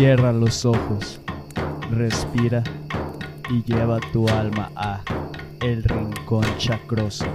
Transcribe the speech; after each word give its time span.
Cierra 0.00 0.32
los 0.32 0.64
ojos, 0.64 1.20
respira 1.90 2.64
y 3.50 3.62
lleva 3.64 3.98
tu 4.14 4.26
alma 4.30 4.72
a 4.74 5.04
El 5.60 5.84
Rincón 5.84 6.42
Chacroso. 6.56 7.26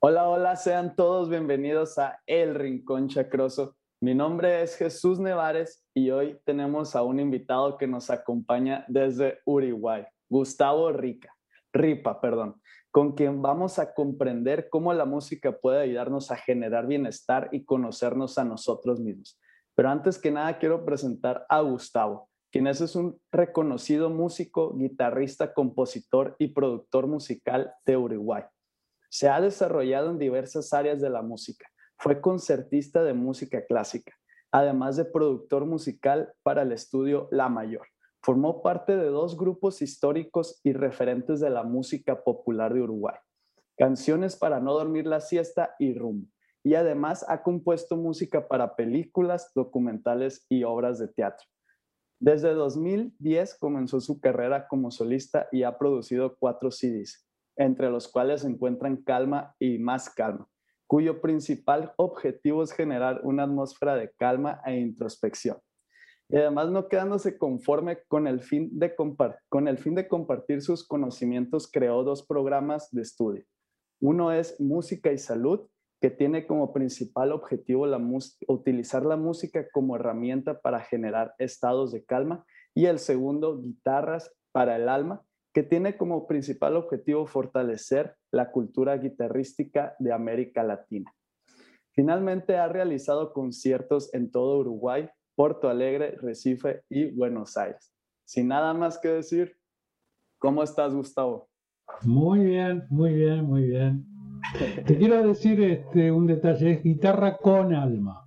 Hola, 0.00 0.30
hola, 0.30 0.56
sean 0.56 0.96
todos 0.96 1.28
bienvenidos 1.28 1.98
a 1.98 2.22
El 2.26 2.54
Rincón 2.54 3.08
Chacroso. 3.08 3.76
Mi 4.00 4.14
nombre 4.14 4.62
es 4.62 4.76
Jesús 4.76 5.18
Nevares 5.18 5.84
y 5.92 6.08
hoy 6.10 6.40
tenemos 6.46 6.96
a 6.96 7.02
un 7.02 7.20
invitado 7.20 7.76
que 7.76 7.86
nos 7.86 8.08
acompaña 8.08 8.86
desde 8.88 9.40
Uruguay, 9.44 10.06
Gustavo 10.30 10.90
Rica, 10.90 11.36
Ripa, 11.70 12.18
perdón, 12.22 12.62
con 12.90 13.12
quien 13.12 13.42
vamos 13.42 13.78
a 13.78 13.92
comprender 13.92 14.70
cómo 14.70 14.94
la 14.94 15.04
música 15.04 15.52
puede 15.52 15.82
ayudarnos 15.82 16.30
a 16.30 16.36
generar 16.36 16.86
bienestar 16.86 17.50
y 17.52 17.66
conocernos 17.66 18.38
a 18.38 18.44
nosotros 18.44 19.00
mismos. 19.00 19.38
Pero 19.76 19.90
antes 19.90 20.18
que 20.18 20.30
nada 20.30 20.58
quiero 20.58 20.86
presentar 20.86 21.44
a 21.50 21.60
Gustavo, 21.60 22.30
quien 22.50 22.66
es 22.66 22.96
un 22.96 23.20
reconocido 23.30 24.08
músico, 24.08 24.74
guitarrista, 24.74 25.52
compositor 25.52 26.34
y 26.38 26.48
productor 26.48 27.06
musical 27.06 27.74
de 27.84 27.98
Uruguay. 27.98 28.42
Se 29.10 29.28
ha 29.28 29.38
desarrollado 29.38 30.10
en 30.10 30.18
diversas 30.18 30.72
áreas 30.72 31.02
de 31.02 31.10
la 31.10 31.20
música. 31.20 31.68
Fue 31.98 32.22
concertista 32.22 33.04
de 33.04 33.12
música 33.12 33.66
clásica, 33.66 34.14
además 34.50 34.96
de 34.96 35.04
productor 35.04 35.66
musical 35.66 36.32
para 36.42 36.62
el 36.62 36.72
estudio 36.72 37.28
La 37.30 37.50
Mayor. 37.50 37.86
Formó 38.22 38.62
parte 38.62 38.96
de 38.96 39.08
dos 39.08 39.36
grupos 39.36 39.82
históricos 39.82 40.58
y 40.64 40.72
referentes 40.72 41.38
de 41.40 41.50
la 41.50 41.64
música 41.64 42.24
popular 42.24 42.72
de 42.72 42.80
Uruguay. 42.80 43.16
Canciones 43.76 44.36
para 44.36 44.58
no 44.58 44.72
dormir 44.72 45.06
la 45.06 45.20
siesta 45.20 45.76
y 45.78 45.92
rumbo 45.98 46.28
y 46.66 46.74
además 46.74 47.24
ha 47.28 47.44
compuesto 47.44 47.96
música 47.96 48.48
para 48.48 48.74
películas, 48.74 49.52
documentales 49.54 50.44
y 50.48 50.64
obras 50.64 50.98
de 50.98 51.06
teatro. 51.06 51.46
Desde 52.18 52.54
2010 52.54 53.56
comenzó 53.60 54.00
su 54.00 54.18
carrera 54.18 54.66
como 54.66 54.90
solista 54.90 55.46
y 55.52 55.62
ha 55.62 55.78
producido 55.78 56.36
cuatro 56.40 56.72
CDs, 56.72 57.24
entre 57.56 57.88
los 57.88 58.08
cuales 58.08 58.40
se 58.40 58.48
encuentran 58.48 58.96
Calma 58.96 59.54
y 59.60 59.78
Más 59.78 60.10
Calma, 60.10 60.48
cuyo 60.88 61.20
principal 61.20 61.94
objetivo 61.98 62.64
es 62.64 62.72
generar 62.72 63.20
una 63.22 63.44
atmósfera 63.44 63.94
de 63.94 64.10
calma 64.18 64.60
e 64.66 64.76
introspección. 64.76 65.58
Y 66.28 66.36
además 66.36 66.70
no 66.70 66.88
quedándose 66.88 67.38
conforme 67.38 67.98
con 68.08 68.26
el 68.26 68.40
fin 68.40 68.76
de, 68.76 68.92
con 69.48 69.68
el 69.68 69.78
fin 69.78 69.94
de 69.94 70.08
compartir 70.08 70.62
sus 70.62 70.84
conocimientos, 70.84 71.70
creó 71.70 72.02
dos 72.02 72.26
programas 72.26 72.90
de 72.90 73.02
estudio. 73.02 73.44
Uno 74.00 74.32
es 74.32 74.60
Música 74.60 75.12
y 75.12 75.18
Salud 75.18 75.68
que 76.00 76.10
tiene 76.10 76.46
como 76.46 76.72
principal 76.72 77.32
objetivo 77.32 77.86
utilizar 78.48 79.04
la 79.04 79.16
música 79.16 79.66
como 79.72 79.96
herramienta 79.96 80.60
para 80.60 80.80
generar 80.80 81.34
estados 81.38 81.92
de 81.92 82.04
calma 82.04 82.44
y 82.74 82.86
el 82.86 82.98
segundo, 82.98 83.60
guitarras 83.60 84.30
para 84.52 84.76
el 84.76 84.88
alma, 84.88 85.22
que 85.54 85.62
tiene 85.62 85.96
como 85.96 86.26
principal 86.26 86.76
objetivo 86.76 87.26
fortalecer 87.26 88.14
la 88.30 88.50
cultura 88.50 88.98
guitarrística 88.98 89.96
de 89.98 90.12
América 90.12 90.62
Latina. 90.62 91.10
Finalmente 91.92 92.58
ha 92.58 92.68
realizado 92.68 93.32
conciertos 93.32 94.12
en 94.12 94.30
todo 94.30 94.58
Uruguay, 94.58 95.08
Porto 95.34 95.70
Alegre, 95.70 96.18
Recife 96.20 96.82
y 96.90 97.10
Buenos 97.10 97.56
Aires. 97.56 97.90
Sin 98.26 98.48
nada 98.48 98.74
más 98.74 98.98
que 98.98 99.08
decir, 99.08 99.56
¿cómo 100.38 100.62
estás, 100.62 100.94
Gustavo? 100.94 101.48
Muy 102.02 102.44
bien, 102.44 102.84
muy 102.90 103.14
bien, 103.14 103.44
muy 103.44 103.62
bien. 103.62 104.15
Te 104.86 104.96
quiero 104.96 105.26
decir 105.26 105.60
este, 105.60 106.10
un 106.10 106.26
detalle, 106.26 106.72
es 106.72 106.82
guitarra 106.82 107.36
con 107.36 107.74
alma. 107.74 108.22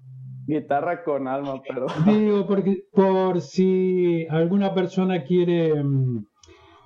Guitarra 0.45 1.03
con 1.03 1.27
alma, 1.27 1.61
pero... 1.67 1.85
Digo, 2.05 2.47
porque 2.47 2.83
por 2.91 3.39
si 3.41 4.25
alguna 4.29 4.73
persona 4.73 5.23
quiere 5.23 5.83
mm, 5.83 6.25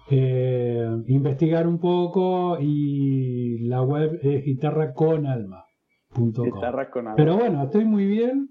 eh, 0.09 0.89
investigar 1.07 1.67
un 1.67 1.79
poco 1.79 2.57
y 2.59 3.59
la 3.67 3.81
web 3.81 4.19
es 4.21 4.43
guitarra 4.43 4.93
con 4.93 5.25
alma. 5.25 5.63
Guitarra 6.15 6.89
con 6.89 7.07
alma. 7.07 7.15
Pero 7.15 7.37
bueno, 7.37 7.63
estoy 7.63 7.85
muy 7.85 8.05
bien 8.05 8.49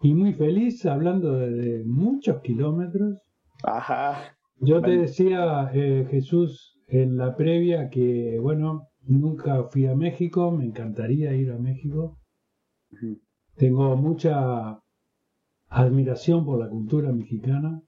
y 0.00 0.14
muy 0.14 0.32
feliz 0.34 0.84
hablando 0.86 1.32
de, 1.34 1.82
muchos 1.84 2.40
kilómetros. 2.40 3.18
Ajá. 3.62 4.36
Yo 4.58 4.80
te 4.80 4.92
decía, 4.92 5.70
eh, 5.74 6.06
Jesús, 6.10 6.78
en 6.88 7.16
la 7.16 7.36
previa 7.36 7.90
que, 7.90 8.38
bueno, 8.40 8.88
Nunca 9.08 9.64
fui 9.64 9.86
a 9.86 9.94
México, 9.94 10.50
me 10.50 10.64
encantaría 10.64 11.34
ir 11.34 11.50
a 11.50 11.58
México. 11.58 12.18
Tengo 13.56 13.96
mucha 13.96 14.80
admiración 15.68 16.44
por 16.44 16.58
la 16.58 16.68
cultura 16.68 17.12
mexicana. 17.12 17.82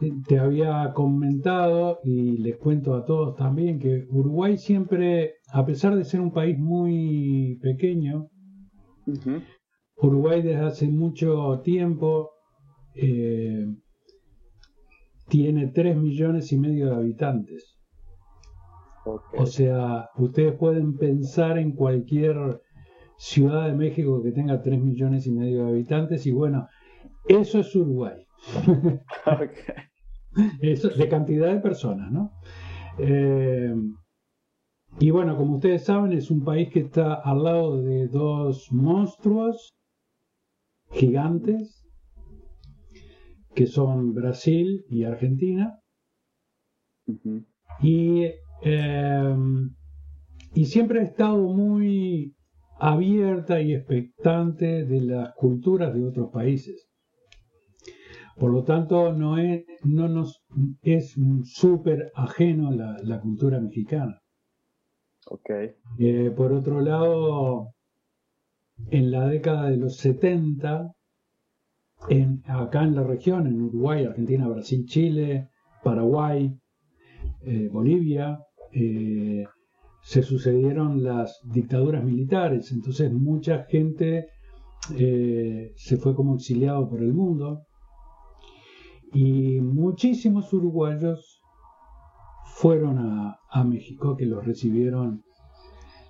Eh, 0.00 0.10
te 0.26 0.38
había 0.38 0.92
comentado 0.92 2.00
y 2.02 2.38
les 2.38 2.56
cuento 2.56 2.94
a 2.94 3.04
todos 3.04 3.36
también 3.36 3.78
que 3.78 4.06
Uruguay 4.10 4.58
siempre, 4.58 5.34
a 5.52 5.64
pesar 5.64 5.94
de 5.96 6.04
ser 6.04 6.20
un 6.20 6.32
país 6.32 6.58
muy 6.58 7.58
pequeño, 7.62 8.28
Uruguay 9.96 10.42
desde 10.42 10.64
hace 10.64 10.88
mucho 10.88 11.60
tiempo 11.62 12.30
eh, 12.94 13.66
tiene 15.28 15.68
3 15.68 15.96
millones 15.96 16.52
y 16.52 16.58
medio 16.58 16.90
de 16.90 16.96
habitantes. 16.96 17.73
O 19.04 19.46
sea, 19.46 20.08
ustedes 20.16 20.56
pueden 20.56 20.96
pensar 20.96 21.58
en 21.58 21.72
cualquier 21.72 22.62
ciudad 23.16 23.66
de 23.66 23.74
México 23.74 24.22
que 24.22 24.32
tenga 24.32 24.62
3 24.62 24.80
millones 24.80 25.26
y 25.26 25.32
medio 25.32 25.64
de 25.64 25.70
habitantes 25.70 26.26
y 26.26 26.32
bueno, 26.32 26.68
eso 27.26 27.60
es 27.60 27.74
Uruguay. 27.74 28.26
eso, 30.60 30.88
de 30.88 31.08
cantidad 31.08 31.52
de 31.52 31.60
personas, 31.60 32.10
¿no? 32.10 32.32
Eh, 32.98 33.74
y 35.00 35.10
bueno, 35.10 35.36
como 35.36 35.56
ustedes 35.56 35.84
saben, 35.84 36.12
es 36.12 36.30
un 36.30 36.44
país 36.44 36.70
que 36.72 36.80
está 36.80 37.14
al 37.14 37.42
lado 37.42 37.82
de 37.82 38.08
dos 38.08 38.68
monstruos 38.70 39.74
gigantes, 40.92 41.84
que 43.54 43.66
son 43.66 44.14
Brasil 44.14 44.84
y 44.88 45.04
Argentina. 45.04 45.80
Y 47.82 48.30
Em, 48.64 49.74
y 50.54 50.64
siempre 50.64 51.00
he 51.00 51.04
estado 51.04 51.36
muy 51.36 52.34
abierta 52.80 53.60
y 53.60 53.74
expectante 53.74 54.86
de 54.86 55.00
las 55.02 55.34
culturas 55.34 55.94
de 55.94 56.02
otros 56.02 56.30
países. 56.32 56.88
Por 58.36 58.52
lo 58.52 58.64
tanto, 58.64 59.12
no 59.12 59.36
es, 59.38 59.64
no 59.84 60.08
nos, 60.08 60.42
es 60.80 61.14
súper 61.44 62.10
ajeno 62.14 62.72
la, 62.72 62.96
la 63.02 63.20
cultura 63.20 63.60
mexicana. 63.60 64.18
Okay. 65.26 65.72
Eh, 65.98 66.32
por 66.34 66.52
otro 66.52 66.80
lado, 66.80 67.74
en 68.90 69.10
la 69.10 69.28
década 69.28 69.68
de 69.68 69.76
los 69.76 69.98
70, 69.98 70.90
en, 72.08 72.42
acá 72.46 72.82
en 72.82 72.94
la 72.94 73.04
región, 73.04 73.46
en 73.46 73.60
Uruguay, 73.60 74.04
Argentina, 74.04 74.48
Brasil, 74.48 74.84
Chile, 74.86 75.48
Paraguay, 75.82 76.58
eh, 77.42 77.68
Bolivia, 77.70 78.38
eh, 78.74 79.44
se 80.02 80.22
sucedieron 80.22 81.02
las 81.02 81.40
dictaduras 81.44 82.04
militares, 82.04 82.72
entonces 82.72 83.12
mucha 83.12 83.64
gente 83.64 84.26
eh, 84.98 85.72
se 85.76 85.96
fue 85.96 86.14
como 86.14 86.34
exiliado 86.34 86.88
por 86.88 87.02
el 87.02 87.14
mundo. 87.14 87.62
Y 89.12 89.60
muchísimos 89.60 90.52
uruguayos 90.52 91.40
fueron 92.46 92.98
a, 92.98 93.64
México 93.64 94.16
que 94.16 94.26
los 94.26 94.44
recibieron 94.44 95.22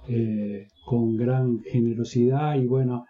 eh, 0.08 0.66
con 0.87 1.16
gran 1.16 1.61
generosidad. 1.61 2.56
Y 2.56 2.66
bueno, 2.66 3.05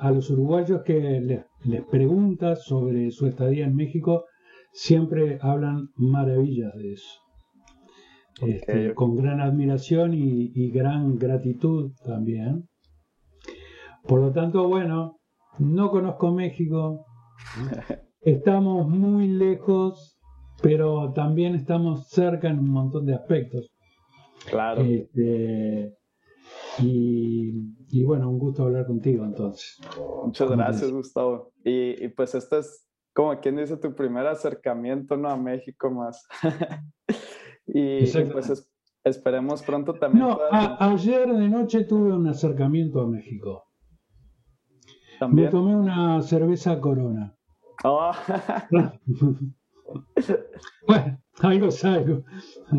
a 0.00 0.10
los 0.10 0.30
uruguayos 0.30 0.82
que 0.82 1.20
les, 1.20 1.44
les 1.64 1.84
preguntas 1.84 2.64
sobre 2.64 3.10
su 3.10 3.26
estadía 3.26 3.66
en 3.66 3.76
México 3.76 4.24
siempre 4.72 5.38
hablan 5.42 5.90
maravillas 5.96 6.74
de 6.74 6.94
eso. 6.94 7.23
Este, 8.42 8.94
con 8.94 9.16
gran 9.16 9.40
admiración 9.40 10.12
y, 10.14 10.70
gran 10.70 11.16
gratitud 11.18 11.92
también. 12.04 12.68
Por 14.06 14.20
lo 14.20 14.32
tanto, 14.32 14.68
bueno, 14.68 15.20
no 15.58 15.90
conozco 15.90 16.32
México, 16.32 17.06
estamos 18.20 18.88
muy 18.88 19.28
lejos, 19.28 20.18
pero 20.62 21.12
también 21.12 21.54
estamos 21.54 22.08
cerca 22.08 22.48
en 22.48 22.58
un 22.58 22.70
montón 22.70 23.06
de 23.06 23.14
aspectos. 23.14 23.70
Claro. 24.46 24.82
Este, 24.82 25.96
y, 26.78 28.04
bueno, 28.04 28.28
un 28.28 28.38
gusto 28.38 28.64
hablar 28.64 28.86
contigo 28.86 29.24
entonces. 29.24 29.80
Muchas 30.24 30.50
gracias, 30.50 30.90
Gustavo. 30.90 31.52
Y, 31.64 32.04
y, 32.04 32.08
pues 32.08 32.34
este 32.34 32.58
es, 32.58 32.84
como 33.14 33.38
quien 33.38 33.56
dice, 33.56 33.76
tu 33.76 33.94
primer 33.94 34.26
acercamiento 34.26 35.16
¿no? 35.16 35.30
a 35.30 35.36
México 35.36 35.88
más. 35.90 36.26
Y, 37.66 38.06
pues 38.32 38.68
esperemos 39.04 39.62
pronto 39.62 39.94
también. 39.94 40.26
No, 40.26 40.38
ayer 40.50 41.32
de 41.32 41.48
noche 41.48 41.84
tuve 41.84 42.12
un 42.12 42.26
acercamiento 42.26 43.00
a 43.00 43.06
México. 43.06 43.64
Me 45.30 45.48
tomé 45.48 45.76
una 45.76 46.20
cerveza 46.22 46.80
corona. 46.80 47.36
Oh. 47.84 48.12
bueno, 50.86 51.22
algo 51.40 51.66
es 51.66 51.84
algo. 51.84 52.24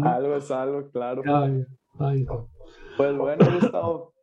Algo 0.04 0.36
es 0.36 0.52
algo, 0.52 0.90
claro. 0.92 1.22
Pues 2.98 3.18
bueno, 3.18 3.46
Gustavo, 3.60 4.14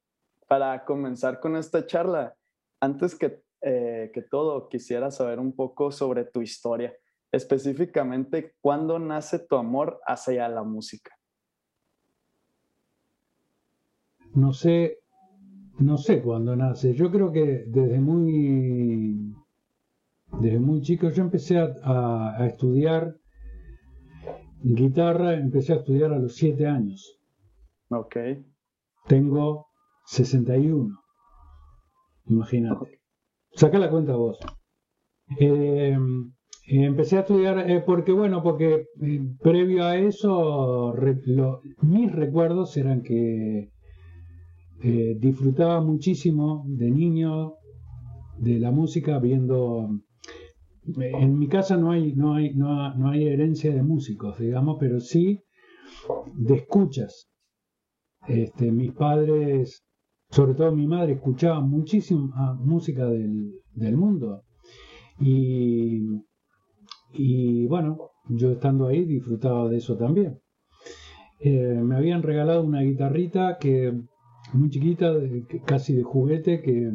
para 0.48 0.84
comenzar 0.84 1.40
con 1.40 1.56
esta 1.56 1.86
charla, 1.86 2.36
antes 2.80 3.14
que, 3.14 3.42
eh, 3.60 4.10
que 4.12 4.22
todo, 4.22 4.68
quisiera 4.68 5.10
saber 5.10 5.38
un 5.38 5.54
poco 5.54 5.90
sobre 5.90 6.24
tu 6.24 6.42
historia, 6.42 6.94
específicamente 7.32 8.54
cuándo 8.60 8.98
nace 8.98 9.38
tu 9.38 9.56
amor 9.56 10.00
hacia 10.06 10.48
la 10.48 10.62
música. 10.62 11.12
No 14.34 14.52
sé, 14.52 14.98
no 15.78 15.98
sé 15.98 16.22
cuándo 16.22 16.54
nace. 16.54 16.94
Yo 16.94 17.10
creo 17.10 17.32
que 17.32 17.64
desde 17.66 18.00
muy, 18.00 19.34
desde 20.40 20.58
muy 20.58 20.80
chico 20.82 21.10
yo 21.10 21.22
empecé 21.22 21.58
a, 21.58 22.36
a 22.36 22.46
estudiar 22.46 23.16
guitarra, 24.62 25.34
empecé 25.34 25.72
a 25.72 25.76
estudiar 25.76 26.12
a 26.12 26.18
los 26.18 26.34
siete 26.34 26.66
años. 26.66 27.18
Ok. 27.88 28.16
Tengo 29.06 29.66
61. 30.06 30.98
Imagínate. 32.26 33.00
Saca 33.54 33.78
la 33.78 33.90
cuenta 33.90 34.14
vos. 34.14 34.38
Eh, 35.38 35.98
empecé 36.80 37.16
a 37.16 37.20
estudiar 37.20 37.70
eh, 37.70 37.82
porque, 37.84 38.12
bueno, 38.12 38.42
porque 38.42 38.86
eh, 39.00 39.20
previo 39.40 39.84
a 39.84 39.96
eso, 39.96 40.94
mis 41.82 42.12
recuerdos 42.12 42.76
eran 42.76 43.02
que 43.02 43.70
disfrutaba 45.20 45.80
muchísimo 45.80 46.64
de 46.66 46.90
niño 46.90 47.54
de 48.38 48.58
la 48.58 48.72
música 48.72 49.20
viendo 49.20 49.90
en 50.96 51.38
mi 51.38 51.48
casa 51.48 51.76
no 51.76 51.92
hay, 51.92 52.14
no 52.14 52.34
hay, 52.34 52.54
no, 52.54 52.94
no 52.94 53.10
hay 53.10 53.28
herencia 53.28 53.72
de 53.72 53.82
músicos, 53.82 54.38
digamos, 54.38 54.76
pero 54.80 54.98
sí 55.00 55.40
de 56.34 56.54
escuchas. 56.56 57.28
Este, 58.26 58.70
mis 58.70 58.92
padres, 58.92 59.84
sobre 60.30 60.54
todo 60.54 60.72
mi 60.72 60.86
madre, 60.86 61.14
escuchaba 61.14 61.60
muchísima 61.60 62.54
música 62.54 63.06
del, 63.06 63.52
del 63.74 63.96
mundo. 63.96 64.42
Y, 65.20 66.00
y, 67.14 67.66
bueno, 67.66 68.10
yo 68.28 68.52
estando 68.52 68.86
ahí 68.86 69.04
disfrutaba 69.04 69.68
de 69.68 69.76
eso 69.78 69.96
también. 69.96 70.40
Eh, 71.40 71.80
me 71.82 71.96
habían 71.96 72.22
regalado 72.22 72.62
una 72.62 72.82
guitarrita 72.82 73.58
que 73.58 73.92
muy 74.52 74.70
chiquita, 74.70 75.12
casi 75.64 75.94
de 75.94 76.02
juguete, 76.02 76.60
que 76.62 76.92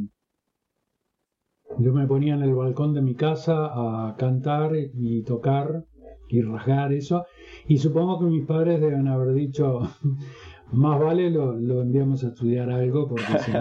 yo 1.79 1.93
me 1.93 2.07
ponía 2.07 2.35
en 2.35 2.43
el 2.43 2.55
balcón 2.55 2.93
de 2.93 3.01
mi 3.01 3.15
casa 3.15 3.67
a 3.71 4.15
cantar 4.17 4.71
y 4.75 5.23
tocar 5.23 5.85
y 6.29 6.41
rasgar 6.41 6.93
eso. 6.93 7.25
Y 7.67 7.77
supongo 7.77 8.19
que 8.19 8.25
mis 8.25 8.45
padres 8.45 8.81
deben 8.81 9.07
haber 9.07 9.33
dicho, 9.33 9.81
más 10.71 10.99
vale 10.99 11.29
lo, 11.29 11.81
enviamos 11.81 12.23
a 12.23 12.29
estudiar 12.29 12.69
algo 12.69 13.07
porque 13.07 13.39
si 13.39 13.51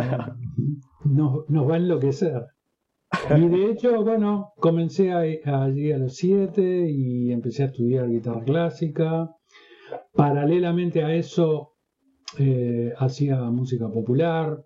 no 1.04 1.44
nos, 1.48 1.70
va 1.70 1.74
a 1.74 1.78
enloquecer. 1.78 2.46
Y 3.34 3.48
de 3.48 3.70
hecho, 3.70 4.04
bueno, 4.04 4.52
comencé 4.56 5.12
allí 5.12 5.92
a 5.92 5.98
los 5.98 6.14
siete 6.14 6.90
y 6.90 7.32
empecé 7.32 7.64
a 7.64 7.66
estudiar 7.66 8.08
guitarra 8.08 8.42
clásica. 8.44 9.30
Paralelamente 10.12 11.02
a 11.02 11.14
eso, 11.14 11.72
eh, 12.38 12.92
hacía 12.98 13.40
música 13.50 13.88
popular. 13.88 14.64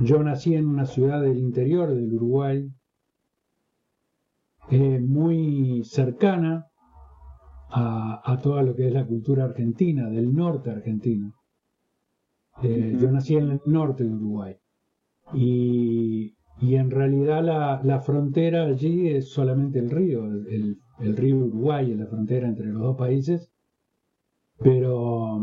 Yo 0.00 0.22
nací 0.22 0.54
en 0.54 0.66
una 0.66 0.86
ciudad 0.86 1.20
del 1.20 1.38
interior 1.38 1.92
del 1.94 2.12
Uruguay, 2.14 2.68
eh, 4.70 5.00
muy 5.00 5.82
cercana 5.84 6.66
a, 7.70 8.22
a 8.24 8.38
todo 8.38 8.62
lo 8.62 8.74
que 8.74 8.88
es 8.88 8.92
la 8.92 9.06
cultura 9.06 9.44
argentina, 9.44 10.08
del 10.08 10.32
norte 10.34 10.70
argentino. 10.70 11.34
Eh, 12.62 12.96
yo 13.00 13.10
nací 13.10 13.36
en 13.36 13.50
el 13.50 13.60
norte 13.66 14.04
de 14.04 14.10
Uruguay. 14.10 14.56
Y, 15.32 16.34
en 16.62 16.90
realidad 16.90 17.80
la, 17.82 18.00
frontera 18.00 18.66
allí 18.66 19.08
es 19.08 19.30
solamente 19.30 19.78
el 19.78 19.90
río, 19.90 20.24
el, 20.26 21.16
río 21.16 21.38
Uruguay 21.38 21.90
es 21.90 21.98
la 21.98 22.06
frontera 22.06 22.48
entre 22.48 22.66
los 22.66 22.82
dos 22.82 22.96
países. 22.96 23.50
Pero, 24.58 25.40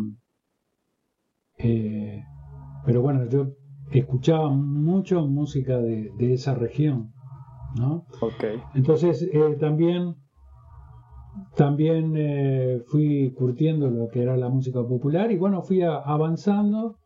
eh, 1.57 2.23
pero 2.85 3.01
bueno, 3.01 3.27
yo 3.27 3.53
escuchaba 3.91 4.49
mucho 4.49 5.25
música 5.25 5.79
de, 5.79 6.11
esa 6.19 6.53
región. 6.53 7.13
¿no? 7.79 8.05
Entonces 8.75 9.23
eh, 9.23 9.57
también 9.59 10.15
también 11.55 12.13
fui 12.87 13.31
curtiendo 13.33 13.89
lo 13.89 14.07
que 14.09 14.21
era 14.21 14.37
la 14.37 14.49
música 14.49 14.81
popular 14.81 15.31
y 15.31 15.37
bueno, 15.37 15.61
fui 15.61 15.81
avanzando 15.81 16.97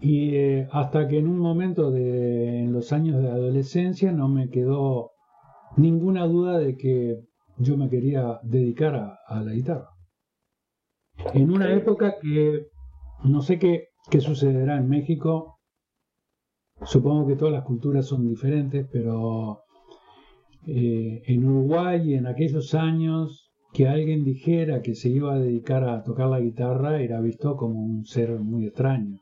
y 0.00 0.34
eh, 0.34 0.68
hasta 0.72 1.08
que 1.08 1.18
en 1.18 1.28
un 1.28 1.38
momento 1.38 1.90
de 1.90 2.60
en 2.60 2.72
los 2.72 2.92
años 2.92 3.22
de 3.22 3.28
adolescencia 3.28 4.12
no 4.12 4.28
me 4.28 4.48
quedó 4.48 5.10
ninguna 5.76 6.26
duda 6.26 6.58
de 6.58 6.76
que 6.76 7.20
yo 7.58 7.76
me 7.76 7.90
quería 7.90 8.40
dedicar 8.42 8.94
a, 8.94 9.42
la 9.42 9.52
guitarra. 9.52 9.90
En 11.34 11.50
una 11.50 11.74
época 11.74 12.14
que 12.20 12.66
no 13.24 13.42
sé 13.42 13.58
qué, 13.58 13.88
qué 14.10 14.20
sucederá 14.20 14.78
en 14.78 14.88
México, 14.88 15.58
supongo 16.82 17.26
que 17.26 17.36
todas 17.36 17.52
las 17.52 17.64
culturas 17.64 18.06
son 18.06 18.26
diferentes, 18.26 18.88
pero 18.90 19.64
eh, 20.66 21.20
en 21.26 21.44
Uruguay 21.44 22.14
en 22.14 22.26
aquellos 22.26 22.74
años 22.74 23.50
que 23.74 23.86
alguien 23.86 24.24
dijera 24.24 24.80
que 24.80 24.94
se 24.94 25.10
iba 25.10 25.34
a 25.34 25.38
dedicar 25.38 25.84
a 25.84 26.02
tocar 26.02 26.28
la 26.28 26.40
guitarra 26.40 27.02
era 27.02 27.20
visto 27.20 27.56
como 27.56 27.80
un 27.80 28.06
ser 28.06 28.40
muy 28.40 28.66
extraño 28.66 29.20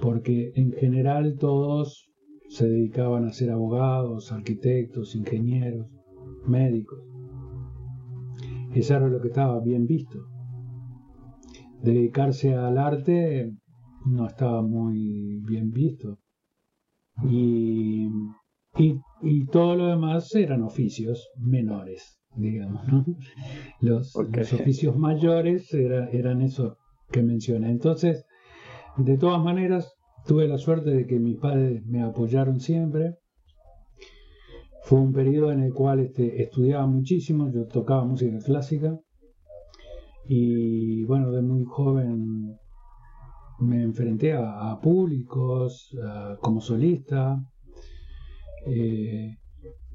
porque 0.00 0.52
en 0.54 0.72
general 0.72 1.36
todos 1.38 2.08
se 2.48 2.66
dedicaban 2.68 3.26
a 3.26 3.32
ser 3.32 3.50
abogados, 3.50 4.32
arquitectos, 4.32 5.14
ingenieros, 5.14 5.86
médicos. 6.46 6.98
Eso 8.74 8.96
era 8.96 9.08
lo 9.08 9.20
que 9.20 9.28
estaba 9.28 9.60
bien 9.60 9.86
visto. 9.86 10.18
Dedicarse 11.82 12.54
al 12.54 12.78
arte 12.78 13.52
no 14.06 14.26
estaba 14.26 14.62
muy 14.62 15.40
bien 15.46 15.70
visto. 15.70 16.18
Y, 17.28 18.08
y, 18.76 19.46
todo 19.46 19.74
lo 19.74 19.86
demás 19.88 20.32
eran 20.34 20.62
oficios 20.62 21.28
menores, 21.36 22.20
digamos. 22.36 22.82
Los, 23.80 24.14
oficios 24.16 24.96
mayores 24.96 25.72
eran 25.74 26.42
eso 26.42 26.76
que 27.10 27.22
mencioné. 27.22 27.70
Entonces, 27.70 28.24
de 28.98 29.16
todas 29.16 29.42
maneras, 29.42 29.94
tuve 30.26 30.48
la 30.48 30.58
suerte 30.58 30.90
de 30.90 31.06
que 31.06 31.18
mis 31.18 31.38
padres 31.38 31.84
me 31.86 32.02
apoyaron 32.02 32.60
siempre. 32.60 33.16
Fue 34.82 35.00
un 35.00 35.12
periodo 35.12 35.52
en 35.52 35.60
el 35.60 35.72
cual 35.72 36.00
este, 36.00 36.42
estudiaba 36.42 36.86
muchísimo, 36.86 37.50
yo 37.52 37.66
tocaba 37.66 38.04
música 38.04 38.38
clásica 38.38 38.98
y 40.26 41.04
bueno, 41.04 41.30
de 41.30 41.42
muy 41.42 41.64
joven 41.64 42.58
me 43.60 43.82
enfrenté 43.82 44.34
a, 44.34 44.78
públicos 44.80 45.90
como 46.40 46.60
solista, 46.60 47.42
eh, 48.66 49.36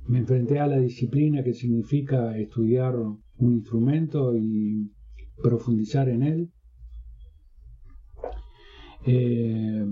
me 0.08 0.20
enfrenté 0.20 0.60
a 0.60 0.68
la 0.68 0.78
disciplina 0.78 1.44
que 1.44 1.54
significa 1.54 2.38
estudiar 2.38 2.96
un 2.98 3.54
instrumento 3.54 4.36
y 4.36 4.92
profundizar 5.42 6.10
en 6.10 6.24
él. 6.24 6.52
Eh, 9.06 9.86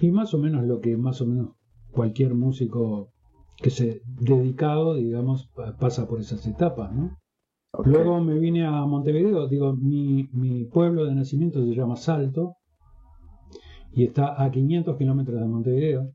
y 0.00 0.10
más 0.10 0.34
o 0.34 0.38
menos 0.38 0.64
lo 0.64 0.80
que 0.80 0.96
más 0.96 1.20
o 1.20 1.26
menos 1.26 1.50
cualquier 1.90 2.34
músico 2.34 3.12
que 3.56 3.70
se 3.70 4.02
dedicado, 4.04 4.94
digamos, 4.94 5.50
pasa 5.78 6.06
por 6.06 6.20
esas 6.20 6.46
etapas, 6.46 6.92
¿no? 6.92 7.18
Luego 7.84 8.20
me 8.20 8.38
vine 8.38 8.66
a 8.66 8.86
Montevideo, 8.86 9.46
digo, 9.46 9.76
mi, 9.76 10.28
mi, 10.32 10.64
pueblo 10.64 11.04
de 11.04 11.14
nacimiento 11.14 11.60
se 11.60 11.74
llama 11.74 11.96
Salto 11.96 12.56
y 13.92 14.04
está 14.04 14.42
a 14.42 14.50
500 14.50 14.96
kilómetros 14.96 15.40
de 15.40 15.46
Montevideo. 15.46 16.12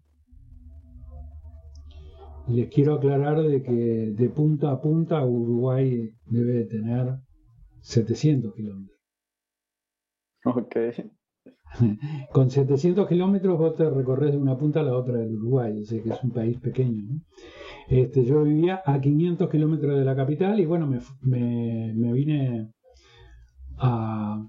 Les 2.48 2.70
quiero 2.70 2.96
aclarar 2.96 3.42
de 3.42 3.62
que 3.62 3.72
de 3.72 4.30
punta 4.30 4.72
a 4.72 4.82
punta 4.82 5.24
Uruguay 5.24 6.10
debe 6.26 6.54
de 6.54 6.66
tener 6.66 7.20
700 7.82 8.54
kilómetros. 8.54 9.00
Ok. 10.46 10.76
Con 12.32 12.50
700 12.50 13.08
kilómetros 13.08 13.58
vos 13.58 13.76
te 13.76 13.90
recorres 13.90 14.32
de 14.32 14.38
una 14.38 14.58
punta 14.58 14.82
a 14.82 14.84
la 14.84 14.96
otra 14.96 15.18
del 15.18 15.36
Uruguay, 15.36 15.82
o 15.82 15.86
sea 15.86 16.02
que 16.02 16.10
es 16.10 16.24
un 16.24 16.32
país 16.32 16.60
pequeño. 16.60 17.04
Este, 17.88 18.26
yo 18.26 18.44
vivía 18.44 18.82
a 18.86 19.00
500 19.00 19.50
kilómetros 19.50 19.98
de 19.98 20.06
la 20.06 20.16
capital 20.16 20.60
y 20.60 20.66
bueno, 20.66 20.88
me, 20.88 21.00
me, 21.94 22.14
vine 22.14 22.72
a 23.78 24.48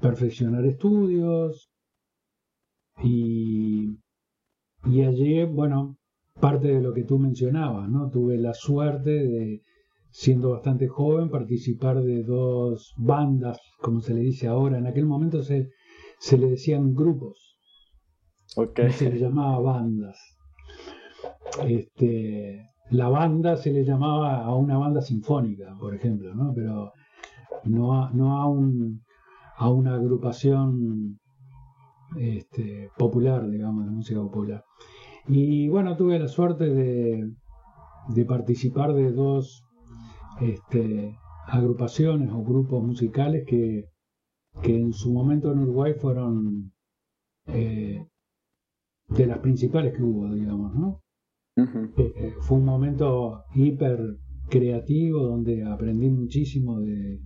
perfeccionar 0.00 0.64
estudios, 0.64 1.72
y, 3.02 3.98
y 4.84 5.02
allí, 5.02 5.44
bueno, 5.44 5.96
parte 6.40 6.68
de 6.68 6.80
lo 6.80 6.92
que 6.92 7.04
tú 7.04 7.18
mencionabas, 7.18 7.88
¿no? 7.88 8.10
Tuve 8.10 8.38
la 8.38 8.54
suerte 8.54 9.10
de, 9.10 9.62
siendo 10.10 10.50
bastante 10.50 10.88
joven, 10.88 11.30
participar 11.30 12.02
de 12.02 12.22
dos 12.22 12.94
bandas, 12.96 13.58
como 13.80 14.00
se 14.00 14.14
le 14.14 14.20
dice 14.20 14.46
ahora. 14.46 14.78
En 14.78 14.86
aquel 14.86 15.06
momento 15.06 15.42
se, 15.42 15.70
se 16.22 16.38
le 16.38 16.50
decían 16.50 16.94
grupos. 16.94 17.58
Okay. 18.56 18.92
se 18.92 19.10
le 19.10 19.18
llamaba 19.18 19.58
bandas. 19.58 20.16
Este, 21.66 22.64
la 22.90 23.08
banda 23.08 23.56
se 23.56 23.72
le 23.72 23.84
llamaba 23.84 24.44
a 24.44 24.54
una 24.54 24.78
banda 24.78 25.00
sinfónica, 25.00 25.74
por 25.80 25.96
ejemplo, 25.96 26.32
¿no? 26.32 26.52
Pero 26.54 26.92
no 27.64 27.94
a, 27.94 28.10
no 28.12 28.40
a, 28.40 28.48
un, 28.48 29.02
a 29.56 29.68
una 29.68 29.94
agrupación 29.94 31.18
este, 32.16 32.88
popular, 32.96 33.48
digamos, 33.50 33.86
de 33.86 33.90
música 33.90 34.20
popular. 34.20 34.62
Y 35.26 35.68
bueno, 35.68 35.96
tuve 35.96 36.20
la 36.20 36.28
suerte 36.28 36.66
de, 36.66 37.32
de 38.14 38.24
participar 38.24 38.94
de 38.94 39.10
dos 39.10 39.64
este, 40.40 41.16
agrupaciones 41.48 42.30
o 42.30 42.44
grupos 42.44 42.84
musicales 42.84 43.44
que, 43.44 43.91
que 44.60 44.76
en 44.76 44.92
su 44.92 45.12
momento 45.12 45.52
en 45.52 45.60
Uruguay 45.60 45.94
fueron 45.94 46.72
eh, 47.46 48.06
de 49.08 49.26
las 49.26 49.38
principales 49.38 49.96
que 49.96 50.02
hubo, 50.02 50.32
digamos, 50.34 50.74
¿no? 50.74 51.02
Eh, 51.56 52.12
eh, 52.16 52.34
fue 52.40 52.58
un 52.58 52.64
momento 52.64 53.44
hiper 53.54 54.18
creativo 54.48 55.20
donde 55.22 55.64
aprendí 55.64 56.08
muchísimo 56.08 56.80
de, 56.80 57.20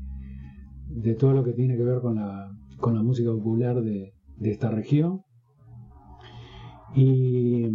de 0.88 1.14
todo 1.14 1.32
lo 1.32 1.44
que 1.44 1.52
tiene 1.52 1.76
que 1.76 1.84
ver 1.84 2.00
con 2.00 2.16
la, 2.16 2.50
con 2.78 2.94
la 2.94 3.02
música 3.02 3.30
popular 3.30 3.82
de, 3.82 4.14
de 4.36 4.50
esta 4.50 4.70
región. 4.70 5.22
Y, 6.94 7.66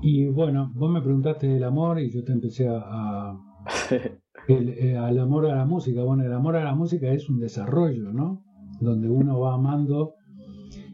y 0.00 0.28
bueno, 0.28 0.72
vos 0.74 0.90
me 0.90 1.02
preguntaste 1.02 1.46
del 1.46 1.64
amor 1.64 2.00
y 2.00 2.10
yo 2.10 2.24
te 2.24 2.32
empecé 2.32 2.68
a... 2.68 3.36
el, 4.48 4.70
eh, 4.70 4.96
al 4.96 5.18
amor 5.18 5.46
a 5.46 5.54
la 5.54 5.64
música. 5.64 6.02
Bueno, 6.02 6.24
el 6.24 6.32
amor 6.32 6.56
a 6.56 6.64
la 6.64 6.74
música 6.74 7.08
es 7.10 7.28
un 7.28 7.38
desarrollo, 7.38 8.12
¿no? 8.12 8.42
Donde 8.80 9.08
uno 9.08 9.40
va 9.40 9.54
amando 9.54 10.14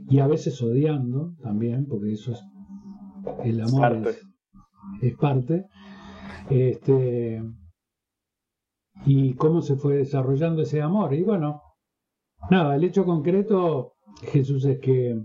y 0.09 0.21
a 0.21 0.27
veces 0.27 0.61
odiando 0.63 1.35
también, 1.43 1.87
porque 1.87 2.13
eso 2.13 2.33
es 2.33 2.45
el 3.45 3.61
amor 3.61 3.81
parte. 3.81 4.11
Es, 4.11 4.27
es 5.03 5.17
parte. 5.17 5.67
Este, 6.51 7.43
y 9.05 9.35
cómo 9.35 9.61
se 9.61 9.77
fue 9.77 9.97
desarrollando 9.97 10.63
ese 10.63 10.81
amor. 10.81 11.15
Y 11.15 11.23
bueno, 11.23 11.63
nada, 12.51 12.77
el 12.77 12.85
hecho 12.85 13.05
concreto, 13.05 13.95
Jesús, 14.23 14.65
es 14.65 14.81
que 14.81 15.21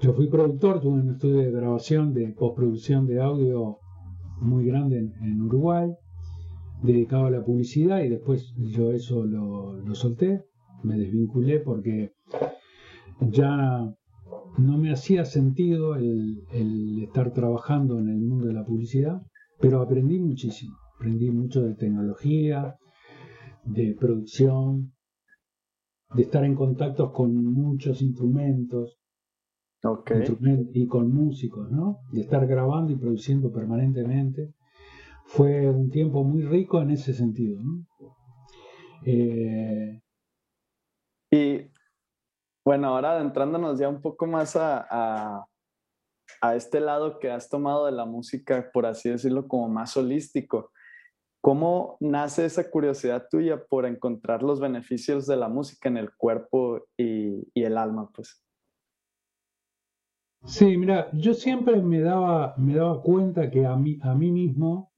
yo 0.00 0.12
fui 0.12 0.28
productor, 0.28 0.80
tuve 0.80 1.00
un 1.00 1.10
estudio 1.10 1.38
de 1.38 1.50
grabación, 1.50 2.12
de 2.12 2.32
postproducción 2.32 3.06
de 3.06 3.22
audio 3.22 3.78
muy 4.40 4.66
grande 4.66 4.98
en, 4.98 5.14
en 5.22 5.40
Uruguay, 5.40 5.90
dedicado 6.82 7.26
a 7.26 7.30
la 7.30 7.44
publicidad 7.44 8.02
y 8.02 8.08
después 8.08 8.54
yo 8.56 8.92
eso 8.92 9.24
lo, 9.24 9.76
lo 9.76 9.94
solté, 9.94 10.44
me 10.82 10.98
desvinculé 10.98 11.60
porque 11.60 12.12
ya 13.20 13.94
no 14.58 14.78
me 14.78 14.92
hacía 14.92 15.24
sentido 15.24 15.96
el, 15.96 16.42
el, 16.52 17.02
estar 17.02 17.32
trabajando 17.32 17.98
en 17.98 18.08
el 18.08 18.20
mundo 18.20 18.46
de 18.46 18.54
la 18.54 18.64
publicidad, 18.64 19.22
pero 19.60 19.80
aprendí 19.80 20.18
muchísimo. 20.18 20.76
Aprendí 20.96 21.30
mucho 21.30 21.62
de 21.62 21.74
tecnología, 21.74 22.76
de 23.64 23.94
producción, 23.98 24.92
de 26.14 26.22
estar 26.22 26.44
en 26.44 26.54
contacto 26.54 27.12
con 27.12 27.34
muchos 27.52 28.00
instrumentos 28.00 28.98
okay. 29.82 30.18
instrument 30.18 30.70
y 30.74 30.86
con 30.86 31.12
músicos, 31.12 31.70
¿no? 31.70 31.98
De 32.12 32.20
estar 32.22 32.46
grabando 32.46 32.92
y 32.92 32.96
produciendo 32.96 33.52
permanentemente. 33.52 34.54
Fue 35.26 35.68
un 35.68 35.90
tiempo 35.90 36.24
muy 36.24 36.42
rico 36.42 36.80
en 36.80 36.90
ese 36.90 37.12
sentido. 37.12 37.60
¿no? 37.62 37.86
Eh, 39.04 40.00
y 41.30 41.70
bueno, 42.64 42.88
ahora 42.88 43.12
adentrándonos 43.12 43.78
ya 43.78 43.88
un 43.88 44.00
poco 44.00 44.26
más 44.26 44.56
a, 44.56 44.86
a, 44.90 45.46
a, 46.40 46.54
este 46.56 46.80
lado 46.80 47.18
que 47.18 47.30
has 47.30 47.48
tomado 47.48 47.86
de 47.86 47.92
la 47.92 48.04
música, 48.04 48.70
por 48.72 48.86
así 48.86 49.08
decirlo, 49.10 49.46
como 49.46 49.68
más 49.68 49.96
holístico. 49.96 50.72
¿Cómo 51.40 51.96
nace 52.00 52.44
esa 52.44 52.68
curiosidad 52.68 53.28
tuya 53.30 53.64
por 53.66 53.86
encontrar 53.86 54.42
los 54.42 54.58
beneficios 54.58 55.26
de 55.26 55.36
la 55.36 55.48
música 55.48 55.88
en 55.88 55.96
el 55.96 56.12
cuerpo 56.16 56.86
y, 56.96 57.48
y 57.54 57.62
el 57.62 57.78
alma? 57.78 58.10
Pues. 58.12 58.42
Sí, 60.44 60.76
mira, 60.76 61.08
yo 61.12 61.34
siempre 61.34 61.80
me 61.82 62.00
daba, 62.00 62.54
me 62.56 62.74
daba 62.74 63.00
cuenta 63.02 63.50
que 63.50 63.64
a 63.64 63.76
mí, 63.76 63.98
a 64.02 64.14
mí 64.14 64.32
mismo 64.32 64.92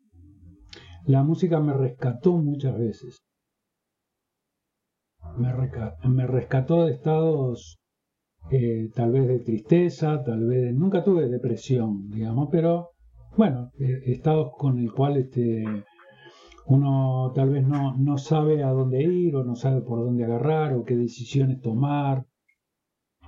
la 1.08 1.24
música 1.24 1.58
me 1.60 1.72
rescató 1.72 2.36
muchas 2.36 2.78
veces. 2.78 3.18
Me, 5.36 5.52
resca 5.52 5.96
me 6.04 6.26
rescató 6.26 6.84
de 6.84 6.92
estados 6.92 7.78
eh, 8.50 8.88
tal 8.94 9.12
vez 9.12 9.26
de 9.26 9.40
tristeza, 9.40 10.22
tal 10.22 10.46
vez 10.46 10.62
de, 10.62 10.72
nunca 10.72 11.02
tuve 11.02 11.28
depresión, 11.28 12.08
digamos, 12.10 12.48
pero 12.50 12.90
bueno, 13.36 13.70
eh, 13.78 14.02
estados 14.06 14.52
con 14.56 14.78
el 14.78 14.92
cual 14.92 15.16
este, 15.16 15.64
uno 16.66 17.32
tal 17.34 17.50
vez 17.50 17.66
no, 17.66 17.96
no 17.96 18.18
sabe 18.18 18.62
a 18.62 18.70
dónde 18.70 19.02
ir 19.02 19.34
o 19.36 19.44
no 19.44 19.54
sabe 19.56 19.80
por 19.80 20.00
dónde 20.00 20.24
agarrar 20.24 20.74
o 20.74 20.84
qué 20.84 20.96
decisiones 20.96 21.60
tomar. 21.60 22.26